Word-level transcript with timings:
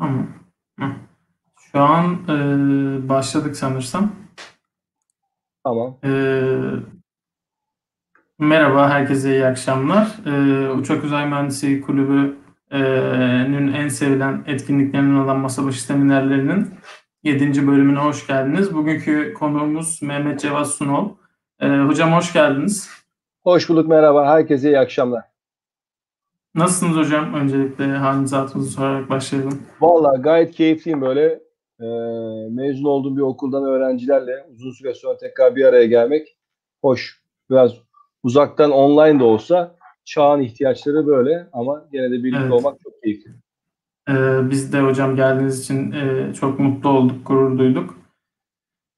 Tamam. 0.00 0.26
Şu 1.72 1.80
an 1.80 2.18
e, 2.28 3.08
başladık 3.08 3.56
sanırsam. 3.56 4.12
Tamam. 5.64 5.96
E, 6.04 6.10
merhaba, 8.38 8.90
herkese 8.90 9.30
iyi 9.30 9.46
akşamlar. 9.46 10.16
E, 10.26 10.70
Uçak 10.70 11.04
Uzay 11.04 11.26
Mühendisliği 11.26 11.80
Kulübü'nün 11.80 13.72
en 13.72 13.88
sevilen 13.88 14.44
etkinliklerinden 14.46 15.24
olan 15.24 15.38
masa 15.38 15.64
başı 15.64 15.82
seminerlerinin 15.82 16.74
7. 17.22 17.66
bölümüne 17.66 17.98
hoş 17.98 18.26
geldiniz. 18.26 18.74
Bugünkü 18.74 19.34
konuğumuz 19.34 20.02
Mehmet 20.02 20.40
Cevat 20.40 20.68
Sunol. 20.68 21.08
E, 21.60 21.68
hocam 21.68 22.12
hoş 22.12 22.32
geldiniz. 22.32 22.90
Hoş 23.42 23.68
bulduk, 23.68 23.88
merhaba. 23.88 24.26
Herkese 24.26 24.68
iyi 24.68 24.78
akşamlar. 24.78 25.29
Nasılsınız 26.54 26.96
hocam? 26.96 27.34
Öncelikle 27.34 27.84
halinizi 27.84 28.36
hatırınızı 28.36 28.70
sorarak 28.70 29.10
başlayalım. 29.10 29.62
Valla 29.80 30.16
gayet 30.16 30.54
keyifliyim 30.54 31.00
böyle. 31.00 31.40
Ee, 31.80 31.86
mezun 32.50 32.84
olduğum 32.84 33.16
bir 33.16 33.22
okuldan 33.22 33.64
öğrencilerle 33.64 34.46
uzun 34.54 34.70
süre 34.70 34.94
sonra 34.94 35.16
tekrar 35.16 35.56
bir 35.56 35.64
araya 35.64 35.86
gelmek 35.86 36.36
hoş. 36.82 37.22
Biraz 37.50 37.74
uzaktan 38.22 38.70
online 38.70 39.20
de 39.20 39.24
olsa 39.24 39.76
çağın 40.04 40.40
ihtiyaçları 40.40 41.06
böyle 41.06 41.48
ama 41.52 41.88
gene 41.92 42.10
de 42.10 42.14
birlikte 42.24 42.40
evet. 42.42 42.52
olmak 42.52 42.80
çok 42.80 43.02
keyifli. 43.02 43.30
Ee, 44.08 44.50
biz 44.50 44.72
de 44.72 44.80
hocam 44.80 45.16
geldiğiniz 45.16 45.60
için 45.60 45.92
e, 45.92 46.34
çok 46.34 46.58
mutlu 46.58 46.88
olduk, 46.90 47.26
gurur 47.26 47.58
duyduk. 47.58 47.98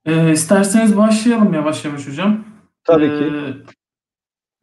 E, 0.07 0.33
isterseniz 0.33 0.97
başlayalım 0.97 1.55
yavaş 1.55 1.85
yavaş 1.85 2.09
hocam. 2.09 2.45
Tabii 2.85 3.09
ki. 3.09 3.33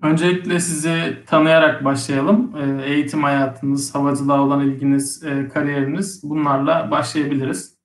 Öncelikle 0.04 0.60
sizi 0.60 1.18
tanıyarak 1.28 1.86
başlayalım. 1.86 2.56
Ee, 2.58 2.92
eğitim 2.94 3.24
hayatınız, 3.24 3.96
havacılığa 3.96 4.44
olan 4.46 4.68
ilginiz, 4.70 5.24
e, 5.24 5.48
kariyeriniz 5.48 6.22
bunlarla 6.24 6.92
başlayabiliriz. 6.92 7.78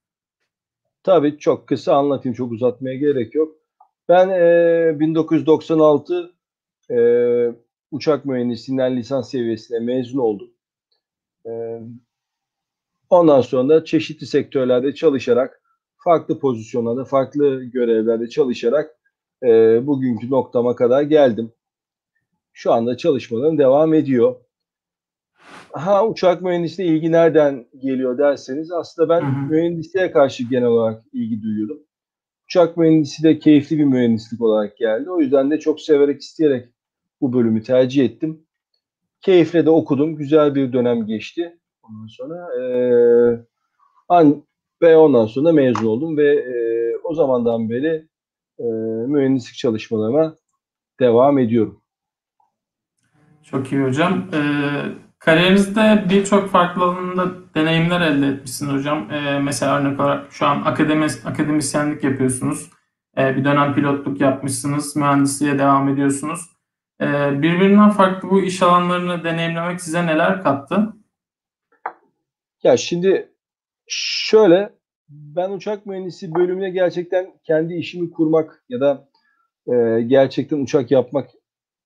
Tabii 1.03 1.39
çok 1.39 1.67
kısa 1.69 1.95
anlatayım, 1.95 2.35
çok 2.35 2.53
uzatmaya 2.53 2.97
gerek 2.97 3.35
yok. 3.35 3.57
Ben 4.09 4.29
e, 4.29 5.01
1996 5.01 6.35
e, 6.91 6.99
uçak 7.91 8.25
mühendisliğinden 8.25 8.97
lisans 8.97 9.31
seviyesine 9.31 9.79
mezun 9.79 10.19
oldum. 10.19 10.51
E, 11.47 11.81
ondan 13.11 13.41
sonra 13.41 13.69
da 13.69 13.85
çeşitli 13.85 14.27
sektörlerde 14.27 14.95
çalışarak, 14.95 15.63
farklı 15.97 16.39
pozisyonlarda, 16.39 17.05
farklı 17.05 17.65
görevlerde 17.65 18.29
çalışarak 18.29 18.91
e, 19.43 19.47
bugünkü 19.87 20.31
noktama 20.31 20.77
kadar 20.77 21.03
geldim 21.03 21.53
şu 22.55 22.73
anda 22.73 22.97
çalışmalarım 22.97 23.59
devam 23.59 23.95
ediyor. 23.95 24.35
Ha 25.73 26.07
uçak 26.07 26.43
mühendisliğine 26.43 26.97
ilgi 26.97 27.13
nereden 27.13 27.67
geliyor 27.79 28.19
derseniz 28.19 28.73
aslında 28.73 29.09
ben 29.09 29.21
hı 29.21 29.47
hı. 29.47 29.51
mühendisliğe 29.51 30.11
karşı 30.11 30.43
genel 30.43 30.69
olarak 30.69 31.05
ilgi 31.13 31.43
duyuyorum. 31.43 31.79
Uçak 32.45 32.77
mühendisliği 32.77 33.35
de 33.35 33.39
keyifli 33.39 33.79
bir 33.79 33.85
mühendislik 33.85 34.41
olarak 34.41 34.77
geldi. 34.77 35.11
O 35.11 35.21
yüzden 35.21 35.51
de 35.51 35.59
çok 35.61 35.81
severek 35.81 36.21
isteyerek 36.21 36.69
bu 37.21 37.33
bölümü 37.33 37.63
tercih 37.63 38.05
ettim. 38.05 38.47
Keyifle 39.21 39.67
de 39.67 39.71
okudum. 39.71 40.17
Güzel 40.17 40.55
bir 40.55 40.73
dönem 40.73 41.07
geçti. 41.07 41.59
Ondan 41.83 42.07
sonra 42.07 42.61
e, 42.61 42.65
an, 44.09 44.45
ve 44.83 44.97
ondan 44.97 45.27
sonra 45.27 45.53
mezun 45.53 45.87
oldum 45.87 46.17
ve 46.17 46.35
e, 46.35 46.55
o 47.05 47.15
zamandan 47.15 47.71
beri 47.71 48.09
e, 48.59 48.65
mühendislik 49.07 49.57
çalışmalarıma 49.57 50.37
devam 51.01 51.39
ediyorum. 51.39 51.84
Çok 53.45 53.73
iyi 53.73 53.83
hocam. 53.83 54.31
Ee, 54.33 54.39
kariyerinizde 55.19 56.05
birçok 56.11 56.51
farklı 56.51 56.85
alanında 56.85 57.55
deneyimler 57.55 58.01
elde 58.01 58.27
etmişsiniz 58.27 58.73
hocam. 58.73 59.11
Ee, 59.11 59.39
mesela 59.39 59.81
örnek 59.81 60.01
olarak 60.01 60.33
şu 60.33 60.47
an 60.47 60.63
akademi, 60.63 61.07
akademisyenlik 61.25 62.05
yapıyorsunuz. 62.05 62.71
Ee, 63.19 63.37
bir 63.37 63.45
dönem 63.45 63.75
pilotluk 63.75 64.21
yapmışsınız. 64.21 64.97
Mühendisliğe 64.97 65.59
devam 65.59 65.89
ediyorsunuz. 65.89 66.41
Ee, 67.01 67.43
birbirinden 67.43 67.91
farklı 67.91 68.31
bu 68.31 68.43
iş 68.43 68.63
alanlarını 68.63 69.25
deneyimlemek 69.25 69.81
size 69.81 70.07
neler 70.07 70.43
kattı? 70.43 70.93
Ya 72.63 72.77
şimdi 72.77 73.33
şöyle 73.89 74.73
ben 75.09 75.51
uçak 75.51 75.87
mühendisi 75.87 76.35
bölümüne 76.35 76.71
gerçekten 76.71 77.27
kendi 77.43 77.75
işimi 77.75 78.11
kurmak 78.11 78.65
ya 78.69 78.81
da 78.81 79.09
e, 79.67 80.03
gerçekten 80.03 80.61
uçak 80.61 80.91
yapmak 80.91 81.31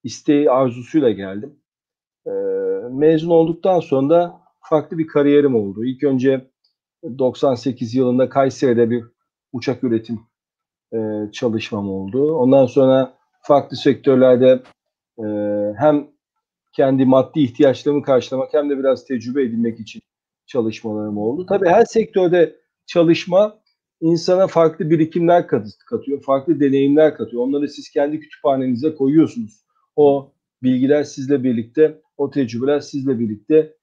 isteği 0.08 0.50
arzusuyla 0.50 1.10
geldim. 1.10 1.56
E, 2.26 2.30
mezun 2.90 3.30
olduktan 3.30 3.80
sonra 3.80 4.10
da 4.10 4.40
farklı 4.60 4.98
bir 4.98 5.06
kariyerim 5.06 5.54
oldu. 5.54 5.84
İlk 5.84 6.04
önce 6.04 6.50
98 7.18 7.94
yılında 7.94 8.28
Kayseri'de 8.28 8.90
bir 8.90 9.04
uçak 9.52 9.84
üretim 9.84 10.20
e, 10.92 10.98
çalışmam 11.32 11.90
oldu. 11.90 12.34
Ondan 12.34 12.66
sonra 12.66 13.14
farklı 13.42 13.76
sektörlerde 13.76 14.62
e, 15.18 15.26
hem 15.78 16.06
kendi 16.72 17.04
maddi 17.04 17.40
ihtiyaçlarımı 17.40 18.02
karşılamak 18.02 18.54
hem 18.54 18.70
de 18.70 18.78
biraz 18.78 19.04
tecrübe 19.04 19.42
edinmek 19.42 19.80
için 19.80 20.02
çalışmalarım 20.46 21.18
oldu. 21.18 21.46
Tabii 21.46 21.68
her 21.68 21.84
sektörde 21.84 22.56
çalışma 22.86 23.58
insana 24.00 24.46
farklı 24.46 24.90
birikimler 24.90 25.46
katıyor, 25.46 26.22
farklı 26.22 26.60
deneyimler 26.60 27.16
katıyor. 27.16 27.42
Onları 27.42 27.68
siz 27.68 27.90
kendi 27.90 28.20
kütüphanenize 28.20 28.94
koyuyorsunuz 28.94 29.67
o 29.98 30.32
bilgiler 30.62 31.04
sizle 31.04 31.44
birlikte, 31.44 32.00
o 32.16 32.30
tecrübeler 32.30 32.80
sizle 32.80 33.18
birlikte 33.18 33.74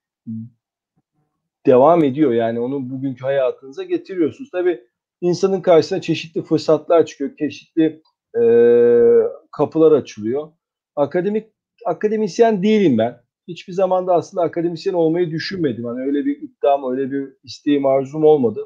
devam 1.66 2.04
ediyor. 2.04 2.34
Yani 2.34 2.60
onu 2.60 2.90
bugünkü 2.90 3.24
hayatınıza 3.26 3.84
getiriyorsunuz. 3.84 4.50
Tabii 4.52 4.82
insanın 5.22 5.62
karşısına 5.62 6.02
çeşitli 6.02 6.42
fırsatlar 6.42 7.06
çıkıyor, 7.06 7.38
çeşitli 7.40 8.02
e, 8.42 8.44
kapılar 9.52 9.92
açılıyor. 9.92 10.52
Akademik 10.96 11.48
akademisyen 11.86 12.64
değilim 12.64 12.98
ben. 12.98 13.22
Hiçbir 13.48 13.74
zaman 13.74 14.08
da 14.08 14.14
aslında 14.14 14.44
akademisyen 14.44 14.94
olmayı 14.94 15.32
düşünmedim. 15.32 15.86
Hani 15.86 16.02
öyle 16.02 16.26
bir 16.26 16.42
iddiam, 16.42 16.92
öyle 16.92 17.12
bir 17.12 17.34
isteğim, 17.44 17.86
arzum 17.86 18.26
olmadı. 18.26 18.60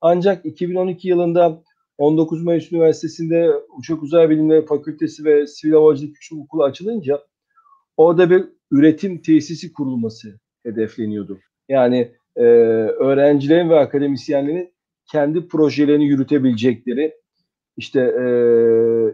Ancak 0.00 0.46
2012 0.46 1.08
yılında 1.08 1.62
19 1.98 2.42
Mayıs 2.42 2.72
Üniversitesi'nde 2.72 3.50
Uçak 3.78 4.02
Uzay 4.02 4.30
Bilimleri 4.30 4.66
Fakültesi 4.66 5.24
ve 5.24 5.46
Sivil 5.46 5.72
Havacılık 5.72 6.14
Küçük 6.14 6.38
Okulu 6.38 6.64
açılınca 6.64 7.20
orada 7.96 8.30
bir 8.30 8.44
üretim 8.70 9.22
tesisi 9.22 9.72
kurulması 9.72 10.40
hedefleniyordu. 10.62 11.38
Yani 11.68 12.12
e, 12.36 12.42
öğrencilerin 12.42 13.70
ve 13.70 13.78
akademisyenlerin 13.78 14.72
kendi 15.12 15.48
projelerini 15.48 16.04
yürütebilecekleri, 16.04 17.14
işte 17.76 18.00
e, 18.00 18.24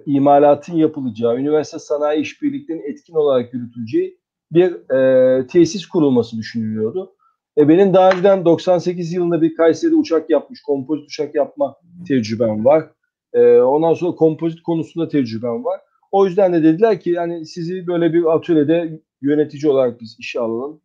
imalatın 0.06 0.75
yapılacağı, 0.75 1.38
üniversite 1.38 1.78
sanayi 1.78 2.21
işbirliklerinin 2.21 2.91
etkin 2.91 3.15
olarak 3.15 3.55
yürütüleceği 3.55 4.19
bir 4.53 4.94
e, 4.94 5.47
tesis 5.47 5.87
kurulması 5.87 6.37
düşünülüyordu. 6.37 7.15
E 7.58 7.69
benim 7.69 7.94
daha 7.94 8.10
önceden 8.10 8.44
98 8.44 9.12
yılında 9.12 9.42
bir 9.42 9.54
Kayseri'de 9.54 9.94
uçak 9.94 10.30
yapmış, 10.30 10.62
kompozit 10.62 11.06
uçak 11.06 11.34
yapma 11.34 11.76
tecrübem 12.08 12.64
var. 12.64 12.91
E, 13.32 13.58
ondan 13.60 13.94
sonra 13.94 14.14
kompozit 14.14 14.62
konusunda 14.62 15.08
tecrübem 15.08 15.64
var. 15.64 15.80
O 16.12 16.26
yüzden 16.26 16.52
de 16.52 16.62
dediler 16.62 17.00
ki 17.00 17.10
yani 17.10 17.46
sizi 17.46 17.86
böyle 17.86 18.12
bir 18.12 18.34
atölyede 18.34 19.00
yönetici 19.22 19.72
olarak 19.72 20.00
biz 20.00 20.16
işe 20.19 20.41
alalım. 20.41 20.80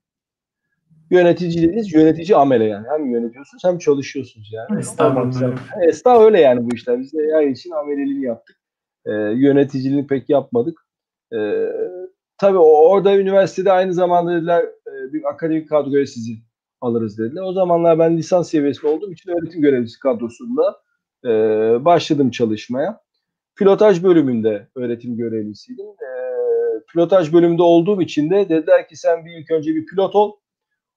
Yönetici 1.11 1.63
dediniz, 1.63 1.93
yönetici 1.93 2.35
amele 2.37 2.63
yani. 2.63 2.87
Hem 2.89 3.11
yönetiyorsunuz 3.11 3.63
hem 3.63 3.77
çalışıyorsunuz 3.77 4.49
yani. 4.53 4.79
Estağfurullah. 4.79 5.57
Estağfurullah 5.87 6.25
öyle 6.25 6.39
yani 6.39 6.71
bu 6.71 6.75
işler. 6.75 6.99
Biz 6.99 7.13
de 7.13 7.31
her 7.33 7.47
için 7.47 7.71
ameleliğini 7.71 8.25
yaptık. 8.25 8.57
E, 9.05 9.11
yöneticiliğini 9.13 10.07
pek 10.07 10.29
yapmadık. 10.29 10.79
E, 11.33 11.67
tabii 12.37 12.57
orada 12.57 13.17
üniversitede 13.17 13.71
aynı 13.71 13.93
zamanda 13.93 14.35
dediler 14.35 14.63
e, 14.63 15.13
bir 15.13 15.23
akademik 15.29 15.69
kadroya 15.69 16.05
sizi 16.07 16.33
alırız 16.83 17.17
dediler. 17.17 17.41
O 17.41 17.53
zamanlar 17.53 17.99
ben 17.99 18.17
lisans 18.17 18.49
seviyesinde 18.49 18.87
olduğum 18.87 19.11
için 19.11 19.31
öğretim 19.31 19.61
görevlisi 19.61 19.99
kadrosunda 19.99 20.81
e, 21.25 21.29
başladım 21.85 22.31
çalışmaya. 22.31 22.99
Pilotaj 23.55 24.03
bölümünde 24.03 24.67
öğretim 24.75 25.17
görevlisiydim. 25.17 25.85
E, 25.85 26.09
pilotaj 26.91 27.33
bölümünde 27.33 27.61
olduğum 27.61 28.01
için 28.01 28.29
de 28.29 28.49
dediler 28.49 28.87
ki 28.87 28.95
sen 28.95 29.25
bir 29.25 29.31
ilk 29.31 29.51
önce 29.51 29.75
bir 29.75 29.85
pilot 29.85 30.15
ol. 30.15 30.31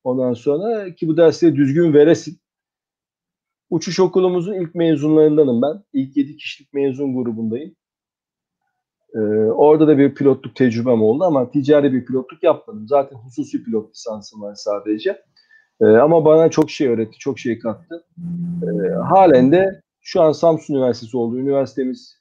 Ondan 0.04 0.32
sonra 0.32 0.94
ki 0.94 1.08
bu 1.08 1.16
dersleri 1.16 1.56
düzgün 1.56 1.94
veresin. 1.94 2.38
Uçuş 3.70 4.00
okulumuzun 4.00 4.54
ilk 4.54 4.74
mezunlarındanım 4.74 5.62
ben. 5.62 5.84
İlk 5.92 6.16
7 6.16 6.36
kişilik 6.36 6.72
mezun 6.72 7.14
grubundayım. 7.14 7.76
Ee, 9.14 9.18
orada 9.50 9.88
da 9.88 9.98
bir 9.98 10.14
pilotluk 10.14 10.56
tecrübem 10.56 11.02
oldu 11.02 11.24
ama 11.24 11.50
ticari 11.50 11.92
bir 11.92 12.04
pilotluk 12.04 12.42
yapmadım. 12.42 12.88
Zaten 12.88 13.16
hususi 13.16 13.64
pilot 13.64 13.90
lisansım 13.90 14.42
var 14.42 14.54
sadece. 14.54 15.22
E, 15.80 15.84
ama 15.86 16.24
bana 16.24 16.50
çok 16.50 16.70
şey 16.70 16.88
öğretti, 16.88 17.18
çok 17.18 17.38
şey 17.38 17.58
kattı. 17.58 18.04
E, 18.62 18.88
halen 18.94 19.52
de 19.52 19.80
şu 20.00 20.22
an 20.22 20.32
Samsun 20.32 20.74
Üniversitesi 20.74 21.16
oldu. 21.16 21.38
Üniversitemiz 21.38 22.16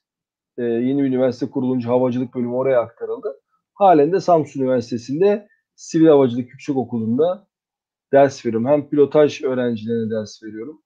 e, 0.58 0.64
yeni 0.64 1.04
bir 1.04 1.08
üniversite 1.08 1.50
kurulunca 1.50 1.90
havacılık 1.90 2.36
bölümü 2.36 2.54
oraya 2.54 2.80
aktarıldı. 2.80 3.40
Halen 3.74 4.12
de 4.12 4.20
Samsun 4.20 4.62
Üniversitesi'nde 4.62 5.48
Sivil 5.76 6.08
Havacılık 6.08 6.50
Yüksek 6.50 6.78
Okulu'nda 6.78 7.48
ders 8.14 8.46
veriyorum. 8.46 8.68
Hem 8.68 8.90
pilotaj 8.90 9.44
öğrencilerine 9.44 10.12
ders 10.12 10.44
veriyorum. 10.44 10.82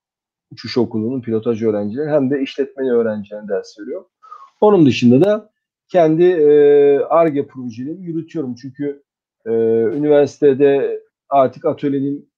Uçuş 0.52 0.78
okulunun 0.78 1.22
pilotaj 1.22 1.64
öğrencileri 1.64 2.10
hem 2.10 2.30
de 2.30 2.42
işletmeni 2.42 2.92
öğrencilerine 2.92 3.48
ders 3.48 3.80
veriyorum. 3.80 4.08
Onun 4.62 4.86
dışında 4.86 5.26
da 5.26 5.50
kendi 5.88 6.36
ARGE 7.10 7.48
projelerimi 7.48 8.06
yürütüyorum. 8.06 8.56
Çünkü 8.56 9.04
e, 9.46 9.52
üniversitede 9.84 11.04
artık 11.30 11.66
atölyenin 11.66 12.29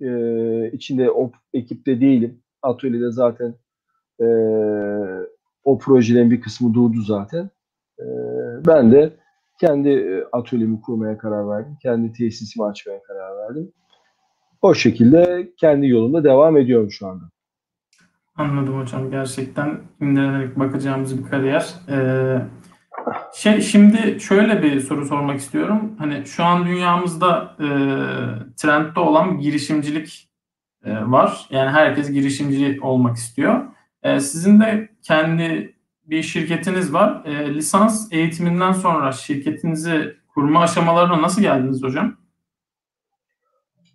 e, 0.00 0.70
içinde 0.72 1.10
o 1.10 1.32
ekipte 1.52 2.00
değilim. 2.00 2.40
Atölyede 2.62 3.12
zaten 3.12 3.54
e, 4.20 4.26
o 5.64 5.78
projelerin 5.78 6.30
bir 6.30 6.40
kısmı 6.40 6.74
durdu 6.74 7.00
zaten. 7.02 7.50
E, 7.98 8.04
ben 8.66 8.92
de 8.92 9.12
kendi 9.60 10.24
atölyemi 10.32 10.80
kurmaya 10.80 11.18
karar 11.18 11.48
verdim. 11.48 11.76
Kendi 11.82 12.12
tesisimi 12.12 12.66
açmaya 12.66 13.02
karar 13.02 13.36
verdim. 13.36 13.72
O 14.62 14.74
şekilde 14.74 15.52
kendi 15.56 15.88
yolunda 15.88 16.24
devam 16.24 16.56
ediyorum 16.56 16.90
şu 16.90 17.06
anda. 17.06 17.24
Anladım 18.36 18.80
hocam. 18.80 19.10
Gerçekten 19.10 19.80
imrelenerek 20.00 20.58
bakacağımız 20.58 21.18
bir 21.18 21.30
kariyer. 21.30 21.74
Ee, 21.88 22.38
şey, 23.34 23.60
şimdi 23.60 24.20
şöyle 24.20 24.62
bir 24.62 24.80
soru 24.80 25.06
sormak 25.06 25.40
istiyorum. 25.40 25.96
Hani 25.98 26.26
şu 26.26 26.44
an 26.44 26.66
dünyamızda 26.66 27.56
e, 27.60 27.66
trendde 28.56 29.00
olan 29.00 29.38
girişimcilik 29.38 30.28
e, 30.84 30.92
var. 30.92 31.46
Yani 31.50 31.70
herkes 31.70 32.10
girişimci 32.10 32.78
olmak 32.82 33.16
istiyor. 33.16 33.64
E, 34.02 34.20
sizin 34.20 34.60
de 34.60 34.88
kendi 35.02 35.74
bir 36.06 36.22
şirketiniz 36.22 36.92
var. 36.92 37.24
E, 37.24 37.54
lisans 37.54 38.12
eğitiminden 38.12 38.72
sonra 38.72 39.12
şirketinizi 39.12 40.16
kurma 40.34 40.60
aşamalarına 40.60 41.22
nasıl 41.22 41.42
geldiniz 41.42 41.82
hocam? 41.82 42.16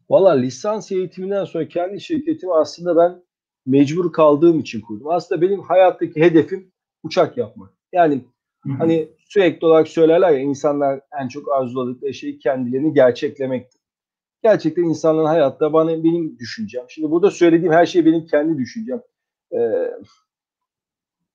Valla 0.09 0.31
lisans 0.31 0.91
eğitiminden 0.91 1.45
sonra 1.45 1.67
kendi 1.67 2.01
şirketimi 2.01 2.53
aslında 2.53 2.97
ben 2.97 3.23
mecbur 3.65 4.11
kaldığım 4.11 4.59
için 4.59 4.81
kurdum. 4.81 5.07
Aslında 5.09 5.41
benim 5.41 5.61
hayattaki 5.61 6.21
hedefim 6.21 6.71
uçak 7.03 7.37
yapmak. 7.37 7.69
Yani. 7.93 8.21
Hani 8.77 9.09
sürekli 9.29 9.65
olarak 9.67 9.87
söylerler 9.87 10.31
ya 10.31 10.39
insanlar 10.39 10.99
en 11.21 11.27
çok 11.27 11.51
arzuladıkları 11.51 12.13
şey 12.13 12.39
kendilerini 12.39 12.93
gerçeklemektir. 12.93 13.81
Gerçekten 14.43 14.83
insanların 14.83 15.25
hayatta 15.25 15.73
bana 15.73 16.03
benim 16.03 16.39
düşüncem. 16.39 16.85
Şimdi 16.89 17.11
burada 17.11 17.31
söylediğim 17.31 17.73
her 17.73 17.85
şey 17.85 18.05
benim 18.05 18.25
kendi 18.25 18.57
düşüncem. 18.57 19.01
Ee, 19.53 19.91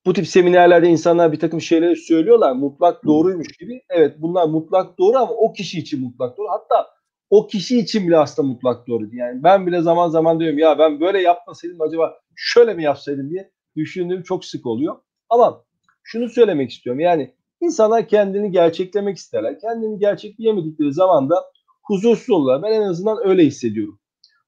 bu 0.07 0.13
tip 0.13 0.27
seminerlerde 0.27 0.89
insanlar 0.89 1.33
bir 1.33 1.39
takım 1.39 1.61
şeyleri 1.61 1.97
söylüyorlar. 1.97 2.53
Mutlak 2.53 3.05
doğruymuş 3.05 3.49
gibi. 3.49 3.83
Evet 3.91 4.15
bunlar 4.19 4.49
mutlak 4.49 4.99
doğru 4.99 5.17
ama 5.19 5.33
o 5.33 5.53
kişi 5.53 5.79
için 5.79 6.01
mutlak 6.01 6.39
doğru. 6.39 6.49
Hatta 6.49 6.87
o 7.31 7.47
kişi 7.47 7.79
için 7.79 8.07
bile 8.07 8.19
aslında 8.19 8.49
mutlak 8.49 8.89
doğru. 8.89 9.09
Yani 9.13 9.43
ben 9.43 9.67
bile 9.67 9.81
zaman 9.81 10.09
zaman 10.09 10.41
diyorum 10.41 10.59
ya 10.59 10.79
ben 10.79 11.01
böyle 11.01 11.23
yapmasaydım 11.23 11.81
acaba 11.81 12.21
şöyle 12.37 12.75
mi 12.75 12.83
yapsaydım 12.83 13.31
diye 13.31 13.51
düşündüğüm 13.77 14.23
çok 14.23 14.45
sık 14.45 14.67
oluyor. 14.67 14.97
Ama 15.29 15.65
şunu 16.09 16.29
söylemek 16.29 16.71
istiyorum. 16.71 17.01
Yani 17.01 17.35
insanlar 17.61 18.09
kendini 18.09 18.51
gerçeklemek 18.51 19.17
isterler. 19.17 19.59
Kendini 19.61 19.99
gerçekleyemedikleri 19.99 20.93
zaman 20.93 21.31
da 21.31 21.45
huzursuz 21.83 22.31
olurlar. 22.31 22.63
Ben 22.63 22.73
en 22.73 22.83
azından 22.83 23.19
öyle 23.29 23.45
hissediyorum. 23.45 24.01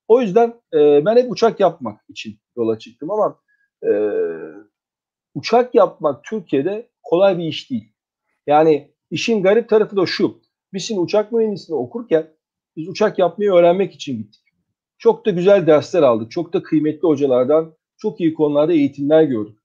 O 0.09 0.21
yüzden 0.21 0.55
e, 0.75 1.05
ben 1.05 1.17
hep 1.17 1.33
uçak 1.33 1.61
yapmak 1.61 2.01
için 2.09 2.39
yola 2.57 2.79
çıktım 2.79 3.11
ama 3.11 3.39
e, 3.85 3.91
uçak 5.35 5.75
yapmak 5.75 6.25
Türkiye'de 6.25 6.91
kolay 7.03 7.39
bir 7.39 7.45
iş 7.45 7.71
değil. 7.71 7.93
Yani 8.47 8.95
işin 9.11 9.43
garip 9.43 9.69
tarafı 9.69 9.97
da 9.97 10.06
şu. 10.06 10.41
Biz 10.73 10.83
şimdi 10.83 11.01
uçak 11.01 11.33
mühendisliğini 11.33 11.83
okurken 11.83 12.27
biz 12.77 12.89
uçak 12.89 13.19
yapmayı 13.19 13.53
öğrenmek 13.53 13.95
için 13.95 14.19
gittik. 14.19 14.43
Çok 14.99 15.27
da 15.27 15.31
güzel 15.31 15.67
dersler 15.67 16.03
aldık. 16.03 16.31
Çok 16.31 16.53
da 16.53 16.63
kıymetli 16.63 17.09
hocalardan 17.09 17.75
çok 17.99 18.21
iyi 18.21 18.35
konularda 18.35 18.73
eğitimler 18.73 19.23
gördük. 19.23 19.60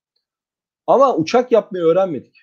Ama 0.87 1.15
uçak 1.15 1.51
yapmayı 1.51 1.83
öğrenmedik. 1.83 2.35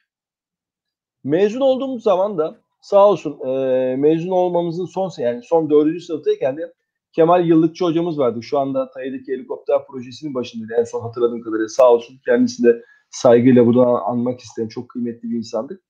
Mezun 1.25 1.61
olduğumuz 1.61 2.03
zaman 2.03 2.39
da 2.39 2.61
sağ 2.81 3.09
olsun 3.09 3.41
e, 3.49 3.97
mezun 3.97 4.31
olmamızın 4.31 4.87
son 4.87 5.11
yani 5.19 5.43
son 5.43 5.71
dördüncü 5.71 6.01
sınıftayken 6.01 6.57
de 6.57 6.73
Kemal 7.13 7.47
Yıllıkçı 7.47 7.85
hocamız 7.85 8.19
vardı. 8.19 8.43
Şu 8.43 8.59
anda 8.59 8.91
Tayyip'deki 8.91 9.33
helikopter 9.33 9.87
projesinin 9.87 10.35
başındaydı. 10.35 10.81
En 10.81 10.85
son 10.85 11.01
hatırladığım 11.01 11.41
kadarıyla 11.41 11.69
sağ 11.69 11.93
olsun. 11.93 12.21
Kendisini 12.25 12.67
de 12.67 12.83
saygıyla 13.11 13.67
buradan 13.67 14.01
anmak 14.05 14.41
isterim. 14.41 14.69
Çok 14.69 14.89
kıymetli 14.89 15.31
bir 15.31 15.37
insandı. 15.37 15.81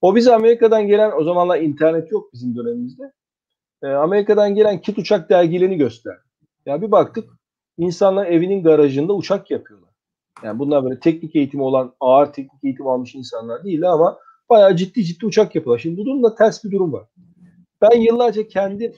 O 0.00 0.16
bize 0.16 0.34
Amerika'dan 0.34 0.86
gelen, 0.86 1.12
o 1.16 1.24
zamanlar 1.24 1.60
internet 1.60 2.12
yok 2.12 2.32
bizim 2.32 2.56
dönemimizde. 2.56 3.12
E, 3.82 3.86
Amerika'dan 3.86 4.54
gelen 4.54 4.80
kit 4.80 4.98
uçak 4.98 5.30
dergilerini 5.30 5.76
gösterdi. 5.76 6.22
Ya 6.66 6.82
bir 6.82 6.90
baktık 6.90 7.30
insanlar 7.78 8.26
evinin 8.26 8.62
garajında 8.62 9.14
uçak 9.14 9.50
yapıyorlar. 9.50 9.91
Yani 10.44 10.58
bunlar 10.58 10.84
böyle 10.84 11.00
teknik 11.00 11.36
eğitimi 11.36 11.62
olan, 11.62 11.94
ağır 12.00 12.32
teknik 12.32 12.64
eğitim 12.64 12.86
almış 12.86 13.14
insanlar 13.14 13.64
değil 13.64 13.90
ama 13.90 14.18
bayağı 14.50 14.76
ciddi 14.76 15.04
ciddi 15.04 15.26
uçak 15.26 15.54
yapıyorlar. 15.54 15.82
Şimdi 15.82 15.96
bu 16.00 16.04
durumda 16.04 16.34
ters 16.34 16.64
bir 16.64 16.70
durum 16.70 16.92
var. 16.92 17.04
Ben 17.82 18.00
yıllarca 18.00 18.48
kendi 18.48 18.94